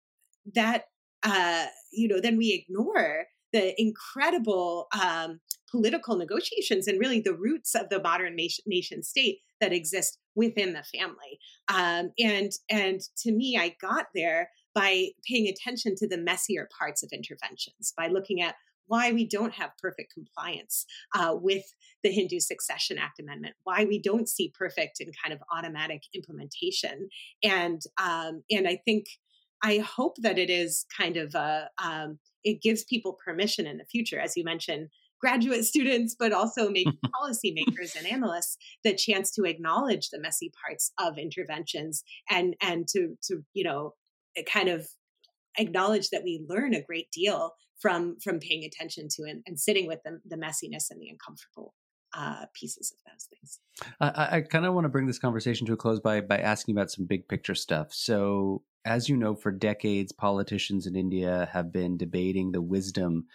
that 0.55 0.85
uh, 1.23 1.65
you 1.91 2.07
know 2.07 2.19
then 2.21 2.37
we 2.37 2.53
ignore 2.53 3.25
the 3.53 3.79
incredible 3.81 4.87
um, 5.01 5.39
political 5.69 6.15
negotiations 6.15 6.87
and 6.87 6.99
really 6.99 7.19
the 7.19 7.33
roots 7.33 7.75
of 7.75 7.89
the 7.89 8.01
modern 8.01 8.35
nation, 8.35 9.03
state 9.03 9.39
that 9.59 9.73
exist 9.73 10.19
within 10.35 10.73
the 10.73 10.83
family. 10.83 11.39
Um, 11.67 12.11
and 12.19 12.51
and 12.69 13.01
to 13.17 13.31
me 13.31 13.57
i 13.59 13.75
got 13.81 14.07
there 14.13 14.49
by 14.73 15.07
paying 15.27 15.47
attention 15.47 15.95
to 15.97 16.07
the 16.07 16.17
messier 16.17 16.69
parts 16.77 17.03
of 17.03 17.09
interventions 17.11 17.93
by 17.97 18.07
looking 18.07 18.41
at 18.41 18.55
why 18.87 19.11
we 19.11 19.27
don't 19.27 19.53
have 19.53 19.71
perfect 19.81 20.13
compliance 20.13 20.85
uh, 21.13 21.35
with 21.35 21.63
the 22.03 22.11
Hindu 22.11 22.39
Succession 22.39 22.97
Act 22.97 23.19
amendment, 23.19 23.55
why 23.63 23.83
we 23.83 23.99
don't 23.99 24.29
see 24.29 24.53
perfect 24.57 24.99
and 24.99 25.13
kind 25.21 25.33
of 25.33 25.41
automatic 25.53 26.03
implementation, 26.13 27.09
and 27.43 27.81
um, 28.01 28.43
and 28.49 28.67
I 28.67 28.79
think 28.85 29.07
I 29.63 29.79
hope 29.79 30.17
that 30.21 30.37
it 30.37 30.49
is 30.49 30.85
kind 30.95 31.17
of 31.17 31.35
a, 31.35 31.69
um, 31.83 32.19
it 32.43 32.61
gives 32.61 32.83
people 32.83 33.17
permission 33.23 33.65
in 33.65 33.77
the 33.77 33.85
future, 33.85 34.19
as 34.19 34.37
you 34.37 34.43
mentioned, 34.43 34.89
graduate 35.19 35.65
students, 35.65 36.15
but 36.17 36.31
also 36.31 36.69
maybe 36.71 36.99
policymakers 37.21 37.95
and 37.95 38.07
analysts, 38.07 38.57
the 38.83 38.95
chance 38.95 39.31
to 39.31 39.43
acknowledge 39.43 40.09
the 40.09 40.19
messy 40.19 40.51
parts 40.63 40.91
of 40.99 41.17
interventions 41.17 42.03
and 42.29 42.55
and 42.61 42.87
to 42.89 43.17
to 43.23 43.43
you 43.53 43.63
know 43.63 43.93
kind 44.51 44.69
of 44.69 44.87
acknowledge 45.57 46.09
that 46.09 46.23
we 46.23 46.45
learn 46.47 46.73
a 46.73 46.81
great 46.81 47.09
deal 47.11 47.53
from 47.79 48.17
from 48.23 48.39
paying 48.39 48.63
attention 48.63 49.07
to 49.09 49.23
and, 49.23 49.43
and 49.45 49.59
sitting 49.59 49.87
with 49.87 49.99
the, 50.03 50.19
the 50.25 50.35
messiness 50.35 50.89
and 50.89 51.01
the 51.01 51.09
uncomfortable 51.09 51.73
uh, 52.13 52.45
pieces 52.53 52.91
of 52.91 53.11
those 53.11 53.25
things. 53.25 53.59
I, 53.99 54.37
I 54.37 54.41
kind 54.41 54.65
of 54.65 54.73
want 54.73 54.85
to 54.85 54.89
bring 54.89 55.07
this 55.07 55.19
conversation 55.19 55.67
to 55.67 55.73
a 55.73 55.77
close 55.77 55.99
by 55.99 56.21
by 56.21 56.37
asking 56.37 56.75
about 56.75 56.91
some 56.91 57.05
big 57.05 57.27
picture 57.27 57.55
stuff. 57.55 57.93
So, 57.93 58.63
as 58.85 59.09
you 59.09 59.17
know, 59.17 59.35
for 59.35 59.51
decades, 59.51 60.11
politicians 60.11 60.87
in 60.87 60.95
India 60.95 61.49
have 61.51 61.71
been 61.71 61.97
debating 61.97 62.51
the 62.51 62.61
wisdom 62.61 63.25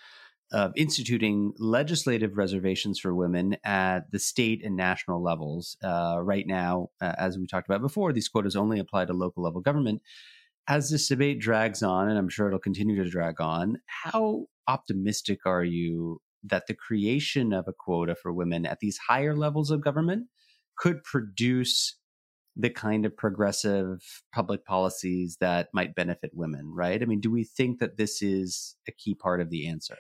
of 0.53 0.73
instituting 0.77 1.53
legislative 1.59 2.37
reservations 2.37 3.01
for 3.01 3.15
women 3.15 3.57
at 3.65 4.11
the 4.13 4.19
state 4.19 4.63
and 4.65 4.77
national 4.77 5.23
levels. 5.23 5.77
Uh, 5.83 6.19
right 6.21 6.47
now, 6.47 6.91
uh, 7.01 7.15
as 7.17 7.39
we 7.39 7.47
talked 7.47 7.69
about 7.69 7.81
before, 7.81 8.13
these 8.13 8.29
quotas 8.29 8.55
only 8.55 8.79
apply 8.79 9.07
to 9.07 9.13
local 9.13 9.43
level 9.43 9.61
government. 9.61 10.03
As 10.69 10.91
this 10.91 11.09
debate 11.09 11.41
drags 11.41 11.83
on, 11.83 12.09
and 12.09 12.19
I'm 12.19 12.29
sure 12.29 12.47
it'll 12.47 12.61
continue 12.61 13.03
to 13.03 13.11
drag 13.11 13.41
on, 13.41 13.79
how 13.87 14.47
optimistic 14.69 15.41
are 15.45 15.65
you 15.65 16.21
that 16.45 16.67
the 16.67 16.75
creation 16.75 17.53
of 17.53 17.67
a 17.67 17.73
quota 17.73 18.15
for 18.15 18.33
women 18.33 18.67
at 18.67 18.81
these 18.81 18.99
higher 19.09 19.35
levels 19.35 19.71
of 19.71 19.83
government 19.83 20.29
could 20.77 21.03
produce 21.03 21.97
the 22.55 22.71
kind 22.71 23.07
of 23.07 23.17
progressive 23.17 24.23
public 24.33 24.65
policies 24.65 25.39
that 25.41 25.69
might 25.73 25.95
benefit 25.95 26.31
women, 26.35 26.71
right? 26.75 27.03
I 27.03 27.07
mean, 27.07 27.21
do 27.21 27.31
we 27.31 27.45
think 27.45 27.79
that 27.79 27.97
this 27.97 28.21
is 28.21 28.77
a 28.87 28.93
key 28.93 29.15
part 29.15 29.41
of 29.41 29.51
the 29.51 29.67
answer? 29.67 29.97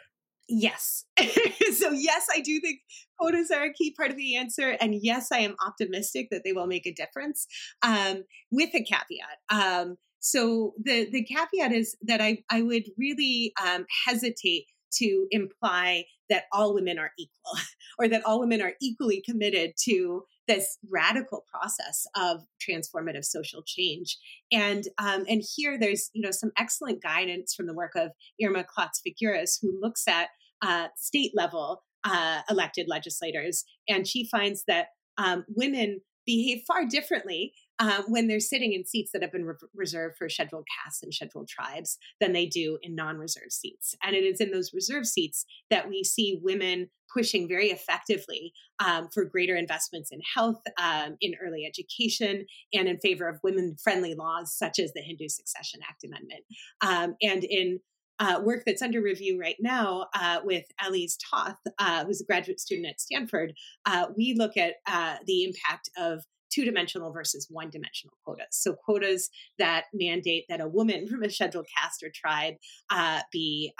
Yes. 0.54 1.06
so, 1.18 1.92
yes, 1.92 2.26
I 2.30 2.40
do 2.40 2.60
think 2.60 2.80
quotas 3.18 3.50
are 3.50 3.64
a 3.64 3.72
key 3.72 3.94
part 3.96 4.10
of 4.10 4.18
the 4.18 4.36
answer. 4.36 4.76
And 4.82 4.94
yes, 5.00 5.28
I 5.32 5.38
am 5.38 5.56
optimistic 5.66 6.28
that 6.30 6.42
they 6.44 6.52
will 6.52 6.66
make 6.66 6.86
a 6.86 6.92
difference 6.92 7.46
um, 7.82 8.24
with 8.50 8.68
a 8.74 8.84
caveat. 8.84 9.38
Um, 9.48 9.96
so, 10.20 10.74
the, 10.82 11.08
the 11.10 11.24
caveat 11.24 11.72
is 11.72 11.96
that 12.02 12.20
I, 12.20 12.44
I 12.50 12.60
would 12.60 12.84
really 12.98 13.54
um, 13.64 13.86
hesitate 14.06 14.66
to 14.98 15.26
imply 15.30 16.04
that 16.28 16.44
all 16.52 16.74
women 16.74 16.98
are 16.98 17.12
equal 17.18 17.58
or 17.98 18.08
that 18.08 18.24
all 18.26 18.38
women 18.38 18.60
are 18.60 18.74
equally 18.80 19.22
committed 19.26 19.72
to 19.84 20.24
this 20.48 20.76
radical 20.90 21.44
process 21.50 22.06
of 22.14 22.42
transformative 22.60 23.24
social 23.24 23.62
change. 23.64 24.18
And 24.52 24.84
um, 24.98 25.24
and 25.28 25.42
here 25.56 25.78
there's 25.78 26.10
you 26.12 26.22
know 26.22 26.30
some 26.30 26.50
excellent 26.58 27.02
guidance 27.02 27.54
from 27.54 27.66
the 27.66 27.74
work 27.74 27.92
of 27.96 28.10
Irma 28.42 28.64
Clots-Figueras, 28.64 29.58
who 29.62 29.78
looks 29.80 30.06
at 30.06 30.28
uh, 30.62 30.88
state 30.96 31.32
level 31.34 31.82
uh, 32.04 32.40
elected 32.48 32.86
legislators, 32.88 33.64
and 33.88 34.06
she 34.06 34.28
finds 34.28 34.64
that 34.66 34.88
um, 35.18 35.44
women 35.48 36.00
behave 36.26 36.62
far 36.66 36.86
differently 36.86 37.52
um, 37.78 38.04
when 38.06 38.28
they're 38.28 38.40
sitting 38.40 38.72
in 38.72 38.84
seats 38.84 39.10
that 39.12 39.22
have 39.22 39.32
been 39.32 39.44
re- 39.44 39.54
reserved 39.74 40.16
for 40.16 40.28
scheduled 40.28 40.66
castes 40.84 41.02
and 41.02 41.12
scheduled 41.12 41.48
tribes 41.48 41.98
than 42.20 42.32
they 42.32 42.46
do 42.46 42.78
in 42.82 42.94
non 42.94 43.18
reserved 43.18 43.52
seats. 43.52 43.96
And 44.02 44.14
it 44.14 44.22
is 44.22 44.40
in 44.40 44.50
those 44.50 44.72
reserved 44.72 45.06
seats 45.06 45.44
that 45.70 45.88
we 45.88 46.04
see 46.04 46.38
women 46.42 46.90
pushing 47.12 47.48
very 47.48 47.68
effectively 47.68 48.52
um, 48.78 49.08
for 49.12 49.24
greater 49.24 49.56
investments 49.56 50.10
in 50.12 50.20
health, 50.34 50.62
um, 50.80 51.16
in 51.20 51.34
early 51.44 51.66
education, 51.66 52.46
and 52.72 52.88
in 52.88 52.98
favor 52.98 53.28
of 53.28 53.40
women 53.42 53.76
friendly 53.82 54.14
laws 54.14 54.56
such 54.56 54.78
as 54.78 54.92
the 54.92 55.02
Hindu 55.02 55.28
Succession 55.28 55.80
Act 55.88 56.04
Amendment. 56.04 56.44
Um, 56.80 57.16
and 57.20 57.44
in 57.44 57.80
uh, 58.18 58.40
work 58.42 58.62
that's 58.64 58.82
under 58.82 59.02
review 59.02 59.38
right 59.40 59.56
now 59.60 60.06
uh, 60.14 60.40
with 60.44 60.64
Elise 60.84 61.16
Toth, 61.30 61.56
uh, 61.78 62.04
who's 62.04 62.20
a 62.20 62.24
graduate 62.24 62.60
student 62.60 62.88
at 62.88 63.00
Stanford, 63.00 63.54
uh, 63.86 64.06
we 64.16 64.34
look 64.36 64.56
at 64.56 64.74
uh, 64.86 65.16
the 65.26 65.44
impact 65.44 65.90
of 65.96 66.24
two 66.52 66.64
dimensional 66.64 67.12
versus 67.12 67.46
one 67.50 67.70
dimensional 67.70 68.14
quotas. 68.24 68.46
So, 68.50 68.74
quotas 68.74 69.30
that 69.58 69.84
mandate 69.92 70.44
that 70.48 70.60
a 70.60 70.68
woman 70.68 71.08
from 71.10 71.22
a 71.22 71.30
scheduled 71.30 71.66
caste 71.76 72.02
or 72.02 72.10
tribe 72.14 72.54
uh, 72.90 73.20
be 73.32 73.72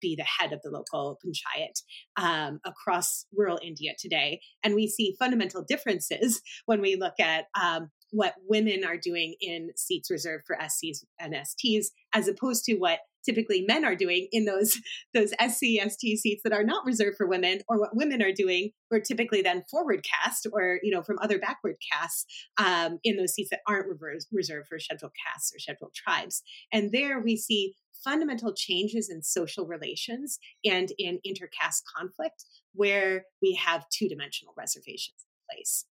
be 0.00 0.16
the 0.16 0.24
head 0.24 0.52
of 0.52 0.60
the 0.62 0.70
local 0.70 1.18
panchayat 1.24 1.82
um, 2.16 2.60
across 2.64 3.26
rural 3.36 3.58
India 3.62 3.92
today. 3.98 4.40
And 4.62 4.74
we 4.74 4.86
see 4.86 5.16
fundamental 5.18 5.64
differences 5.66 6.40
when 6.66 6.80
we 6.80 6.96
look 6.96 7.18
at 7.20 7.46
um, 7.60 7.90
what 8.10 8.34
women 8.48 8.84
are 8.84 8.96
doing 8.96 9.34
in 9.40 9.70
seats 9.76 10.10
reserved 10.10 10.44
for 10.46 10.56
SCs 10.56 11.04
and 11.18 11.34
STs, 11.34 11.86
as 12.14 12.28
opposed 12.28 12.64
to 12.64 12.76
what 12.76 13.00
typically 13.24 13.64
men 13.66 13.84
are 13.84 13.96
doing 13.96 14.28
in 14.32 14.44
those 14.44 14.80
those 15.14 15.30
SC 15.32 15.80
ST 15.86 16.18
seats 16.18 16.42
that 16.44 16.52
are 16.52 16.64
not 16.64 16.84
reserved 16.84 17.16
for 17.16 17.26
women, 17.26 17.60
or 17.68 17.78
what 17.78 17.96
women 17.96 18.22
are 18.22 18.32
doing, 18.32 18.70
who 18.90 19.00
typically 19.00 19.42
then 19.42 19.64
forward 19.70 20.04
caste 20.04 20.46
or 20.52 20.80
you 20.82 20.90
know 20.90 21.02
from 21.02 21.18
other 21.20 21.38
backward 21.38 21.76
castes 21.92 22.24
um, 22.58 22.98
in 23.04 23.16
those 23.16 23.34
seats 23.34 23.50
that 23.50 23.60
aren't 23.68 23.88
reversed, 23.88 24.28
reserved 24.32 24.68
for 24.68 24.78
scheduled 24.78 25.12
castes 25.26 25.52
or 25.54 25.58
scheduled 25.58 25.94
tribes. 25.94 26.42
And 26.72 26.92
there 26.92 27.20
we 27.20 27.36
see 27.36 27.74
fundamental 28.04 28.54
changes 28.54 29.10
in 29.10 29.22
social 29.22 29.66
relations 29.66 30.38
and 30.64 30.92
in 30.98 31.18
intercaste 31.26 31.82
conflict 31.96 32.44
where 32.72 33.24
we 33.42 33.54
have 33.54 33.84
two 33.90 34.08
dimensional 34.08 34.54
reservations 34.56 35.27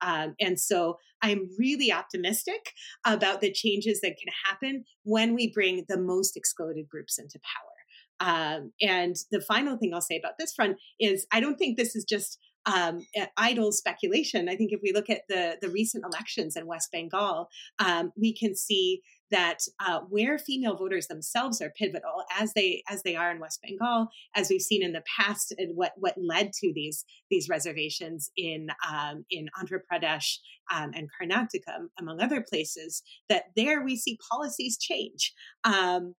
Um, 0.01 0.35
and 0.41 0.59
so 0.59 0.99
I'm 1.23 1.49
really 1.59 1.93
optimistic 1.93 2.73
about 3.05 3.41
the 3.41 3.53
changes 3.53 4.01
that 4.01 4.17
can 4.19 4.33
happen 4.45 4.85
when 5.05 5.35
we 5.35 5.53
bring 5.53 5.85
the 5.89 5.99
most 5.99 6.37
excluded 6.37 6.89
groups 6.89 7.19
into 7.19 7.39
power. 7.39 7.73
Um, 8.19 8.73
and 8.81 9.17
the 9.31 9.41
final 9.41 9.77
thing 9.77 9.93
I'll 9.93 10.01
say 10.01 10.17
about 10.17 10.39
this 10.39 10.55
front 10.55 10.79
is 10.99 11.27
I 11.33 11.41
don't 11.41 11.57
think 11.57 11.77
this 11.77 11.95
is 11.95 12.05
just 12.05 12.39
um, 12.67 13.07
idle 13.37 13.71
speculation. 13.73 14.49
I 14.49 14.57
think 14.57 14.73
if 14.73 14.81
we 14.83 14.93
look 14.93 15.09
at 15.09 15.23
the 15.29 15.57
the 15.61 15.69
recent 15.69 16.05
elections 16.05 16.57
in 16.57 16.67
West 16.67 16.91
Bengal, 16.91 17.49
um, 17.79 18.13
we 18.17 18.35
can 18.35 18.57
see 18.57 19.03
that 19.31 19.61
uh, 19.85 20.01
where 20.09 20.39
female 20.39 20.77
voters 20.77 21.07
themselves 21.07 21.61
are 21.61 21.73
pivotal, 21.77 22.25
as 22.39 22.53
they 22.55 22.83
as 22.89 23.03
they 23.03 23.17
are 23.17 23.31
in 23.31 23.41
West 23.41 23.61
Bengal, 23.63 24.09
as 24.35 24.49
we've 24.51 24.61
seen 24.61 24.83
in 24.83 24.93
the 24.93 25.03
past, 25.19 25.55
and 25.59 25.77
what 25.77 25.93
what 25.97 26.15
led 26.17 26.53
to 26.61 26.73
these 26.75 27.05
these 27.31 27.49
reservations 27.49 28.31
in 28.37 28.69
um, 28.91 29.25
in 29.31 29.49
Andhra 29.61 29.79
Pradesh 29.91 30.37
um, 30.73 30.93
and 30.95 31.09
Karnataka, 31.11 31.87
among 31.99 32.21
other 32.21 32.45
places, 32.49 33.03
that 33.29 33.45
there 33.57 33.83
we 33.83 33.97
see 33.97 34.19
policies 34.31 34.79
change. 34.79 35.33
Um, 35.65 36.15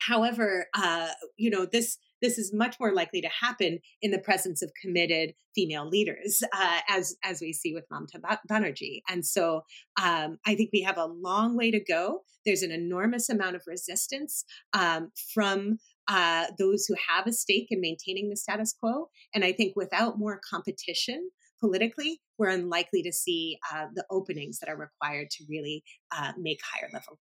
However, 0.00 0.66
uh, 0.74 1.08
you 1.36 1.50
know 1.50 1.66
this 1.70 1.98
this 2.20 2.38
is 2.38 2.52
much 2.52 2.76
more 2.78 2.92
likely 2.92 3.20
to 3.20 3.28
happen 3.28 3.78
in 4.02 4.10
the 4.10 4.18
presence 4.18 4.62
of 4.62 4.72
committed 4.80 5.34
female 5.54 5.88
leaders, 5.88 6.42
uh, 6.52 6.80
as 6.88 7.16
as 7.24 7.40
we 7.40 7.52
see 7.52 7.74
with 7.74 7.88
Mamata 7.90 8.38
Banerjee. 8.50 9.00
And 9.08 9.24
so, 9.24 9.62
um, 10.02 10.38
I 10.46 10.54
think 10.54 10.70
we 10.72 10.82
have 10.82 10.98
a 10.98 11.06
long 11.06 11.56
way 11.56 11.70
to 11.70 11.80
go. 11.80 12.20
There's 12.46 12.62
an 12.62 12.72
enormous 12.72 13.28
amount 13.28 13.56
of 13.56 13.62
resistance 13.66 14.44
um, 14.72 15.10
from 15.34 15.78
uh, 16.08 16.46
those 16.58 16.86
who 16.86 16.94
have 17.08 17.26
a 17.26 17.32
stake 17.32 17.68
in 17.70 17.80
maintaining 17.80 18.30
the 18.30 18.36
status 18.36 18.74
quo. 18.78 19.08
And 19.34 19.44
I 19.44 19.52
think 19.52 19.74
without 19.76 20.18
more 20.18 20.40
competition 20.48 21.30
politically, 21.60 22.20
we're 22.38 22.48
unlikely 22.48 23.02
to 23.02 23.12
see 23.12 23.58
uh, 23.72 23.86
the 23.94 24.04
openings 24.10 24.58
that 24.58 24.70
are 24.70 24.76
required 24.76 25.30
to 25.30 25.44
really 25.48 25.84
uh, 26.10 26.32
make 26.38 26.60
higher 26.64 26.88
level 26.92 27.18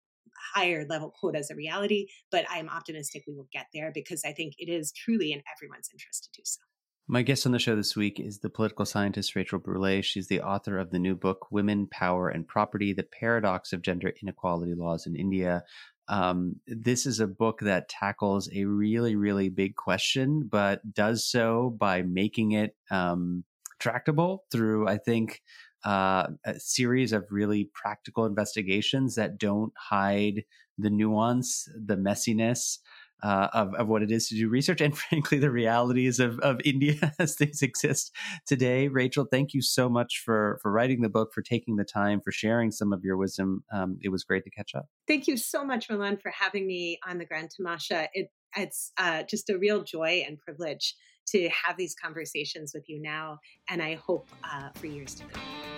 higher 0.53 0.85
level 0.89 1.11
quotas 1.19 1.49
a 1.49 1.55
reality, 1.55 2.07
but 2.31 2.45
I'm 2.49 2.69
optimistic 2.69 3.23
we 3.27 3.35
will 3.35 3.49
get 3.51 3.67
there 3.73 3.91
because 3.93 4.23
I 4.25 4.33
think 4.33 4.55
it 4.57 4.69
is 4.69 4.91
truly 4.91 5.31
in 5.31 5.41
everyone's 5.55 5.89
interest 5.91 6.23
to 6.25 6.41
do 6.41 6.43
so. 6.45 6.61
My 7.11 7.23
guest 7.23 7.47
on 7.47 7.53
the 7.53 7.59
show 7.59 7.75
this 7.75 7.95
week 7.95 8.19
is 8.19 8.37
the 8.37 8.51
political 8.51 8.85
scientist 8.85 9.35
Rachel 9.35 9.59
Brulé. 9.59 10.03
She's 10.03 10.27
the 10.27 10.41
author 10.41 10.77
of 10.77 10.91
the 10.91 10.99
new 10.99 11.15
book, 11.15 11.47
Women, 11.49 11.87
Power, 11.87 12.29
and 12.29 12.47
Property 12.47 12.93
The 12.93 13.01
Paradox 13.01 13.73
of 13.73 13.81
Gender 13.81 14.13
Inequality 14.21 14.75
Laws 14.75 15.07
in 15.07 15.15
India. 15.15 15.63
Um, 16.07 16.57
this 16.67 17.07
is 17.07 17.19
a 17.19 17.25
book 17.25 17.61
that 17.61 17.89
tackles 17.89 18.47
a 18.53 18.65
really, 18.65 19.15
really 19.15 19.49
big 19.49 19.75
question, 19.75 20.47
but 20.51 20.93
does 20.93 21.27
so 21.27 21.75
by 21.79 22.03
making 22.03 22.51
it 22.51 22.75
um, 22.91 23.43
tractable 23.79 24.43
through, 24.51 24.87
I 24.87 24.97
think, 24.97 25.41
uh, 25.85 26.27
a 26.45 26.59
series 26.59 27.13
of 27.13 27.25
really 27.31 27.69
practical 27.73 28.25
investigations 28.25 29.15
that 29.15 29.37
don't 29.37 29.73
hide 29.77 30.43
the 30.77 30.89
nuance, 30.89 31.67
the 31.75 31.95
messiness 31.95 32.79
uh, 33.21 33.47
of, 33.53 33.73
of 33.75 33.87
what 33.87 34.01
it 34.01 34.11
is 34.11 34.27
to 34.29 34.35
do 34.35 34.49
research, 34.49 34.81
and 34.81 34.97
frankly, 35.09 35.39
the 35.39 35.51
realities 35.51 36.19
of, 36.19 36.39
of 36.39 36.61
India 36.63 37.13
as 37.19 37.35
things 37.35 37.61
exist 37.61 38.15
today. 38.45 38.87
Rachel, 38.87 39.25
thank 39.29 39.53
you 39.53 39.61
so 39.61 39.89
much 39.89 40.21
for, 40.23 40.59
for 40.61 40.71
writing 40.71 41.01
the 41.01 41.09
book, 41.09 41.33
for 41.33 41.41
taking 41.41 41.75
the 41.75 41.83
time, 41.83 42.21
for 42.21 42.31
sharing 42.31 42.71
some 42.71 42.93
of 42.93 43.03
your 43.03 43.17
wisdom. 43.17 43.63
Um, 43.71 43.97
it 44.01 44.09
was 44.09 44.23
great 44.23 44.43
to 44.45 44.49
catch 44.49 44.73
up. 44.75 44.85
Thank 45.07 45.27
you 45.27 45.37
so 45.37 45.65
much, 45.65 45.89
Milan, 45.89 46.17
for 46.17 46.31
having 46.31 46.65
me 46.65 46.99
on 47.07 47.17
the 47.17 47.25
Grand 47.25 47.51
Tamasha. 47.55 48.07
It, 48.13 48.31
it's 48.55 48.91
uh, 48.97 49.23
just 49.23 49.49
a 49.49 49.57
real 49.57 49.83
joy 49.83 50.23
and 50.27 50.39
privilege 50.39 50.95
to 51.27 51.49
have 51.49 51.77
these 51.77 51.95
conversations 52.01 52.71
with 52.73 52.85
you 52.87 52.99
now, 53.01 53.39
and 53.69 53.83
I 53.83 53.95
hope 53.95 54.27
uh, 54.43 54.69
for 54.75 54.87
years 54.87 55.13
to 55.15 55.25
come. 55.25 55.68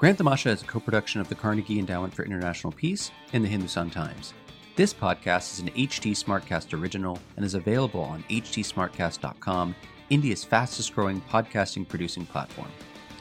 Grand 0.00 0.16
Tamasha 0.16 0.48
is 0.48 0.62
a 0.62 0.64
co 0.64 0.80
production 0.80 1.20
of 1.20 1.28
the 1.28 1.34
Carnegie 1.34 1.78
Endowment 1.78 2.14
for 2.14 2.24
International 2.24 2.72
Peace 2.72 3.10
and 3.34 3.44
the 3.44 3.48
Hindustan 3.50 3.90
Times. 3.90 4.32
This 4.74 4.94
podcast 4.94 5.52
is 5.52 5.58
an 5.58 5.68
HT 5.72 6.12
Smartcast 6.12 6.72
original 6.72 7.18
and 7.36 7.44
is 7.44 7.52
available 7.52 8.00
on 8.00 8.24
htsmartcast.com, 8.30 9.74
India's 10.08 10.42
fastest 10.42 10.94
growing 10.94 11.20
podcasting 11.20 11.86
producing 11.86 12.24
platform. 12.24 12.70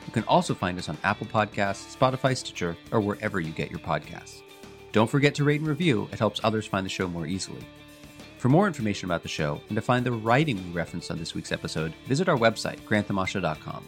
You 0.08 0.14
can 0.14 0.24
also 0.24 0.54
find 0.54 0.80
us 0.80 0.88
on 0.88 0.98
Apple 1.04 1.28
Podcasts, 1.28 1.98
Spotify, 1.98 2.38
Stitcher, 2.38 2.78
or 2.94 3.02
wherever 3.02 3.42
you 3.42 3.52
get 3.52 3.70
your 3.70 3.82
podcasts. 3.82 4.42
Don't 4.94 5.10
forget 5.10 5.36
to 5.36 5.44
rate 5.44 5.60
and 5.60 5.68
review, 5.68 6.08
it 6.14 6.20
helps 6.20 6.40
others 6.46 6.66
find 6.66 6.86
the 6.86 6.90
show 6.90 7.10
more 7.10 7.28
easily. 7.28 7.68
For 8.38 8.48
more 8.48 8.68
information 8.68 9.10
about 9.10 9.24
the 9.24 9.28
show 9.28 9.60
and 9.68 9.76
to 9.76 9.82
find 9.82 10.06
the 10.06 10.14
writing 10.14 10.56
we 10.56 10.72
referenced 10.72 11.12
on 11.12 11.20
this 11.20 11.36
week's 11.36 11.52
episode, 11.52 11.94
visit 12.08 12.30
our 12.30 12.38
website, 12.38 12.80
grandtamasha.com. 12.84 13.84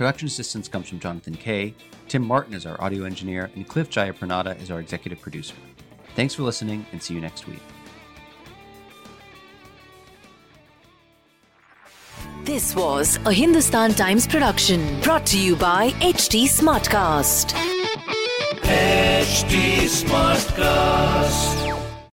Production 0.00 0.28
assistance 0.28 0.66
comes 0.66 0.88
from 0.88 0.98
Jonathan 0.98 1.34
Kay. 1.34 1.74
Tim 2.08 2.26
Martin 2.26 2.54
is 2.54 2.64
our 2.64 2.82
audio 2.82 3.04
engineer, 3.04 3.50
and 3.54 3.68
Cliff 3.68 3.90
Jayapranada 3.90 4.58
is 4.58 4.70
our 4.70 4.80
executive 4.80 5.20
producer. 5.20 5.54
Thanks 6.16 6.32
for 6.32 6.42
listening, 6.42 6.86
and 6.92 7.02
see 7.02 7.12
you 7.12 7.20
next 7.20 7.46
week. 7.46 7.60
This 12.44 12.74
was 12.74 13.18
a 13.26 13.32
Hindustan 13.34 13.92
Times 13.92 14.26
production 14.26 15.02
brought 15.02 15.26
to 15.26 15.38
you 15.38 15.54
by 15.54 15.90
HT 16.00 16.44
Smartcast. 16.44 17.52
HT 18.62 19.82
Smartcast. 19.84 21.59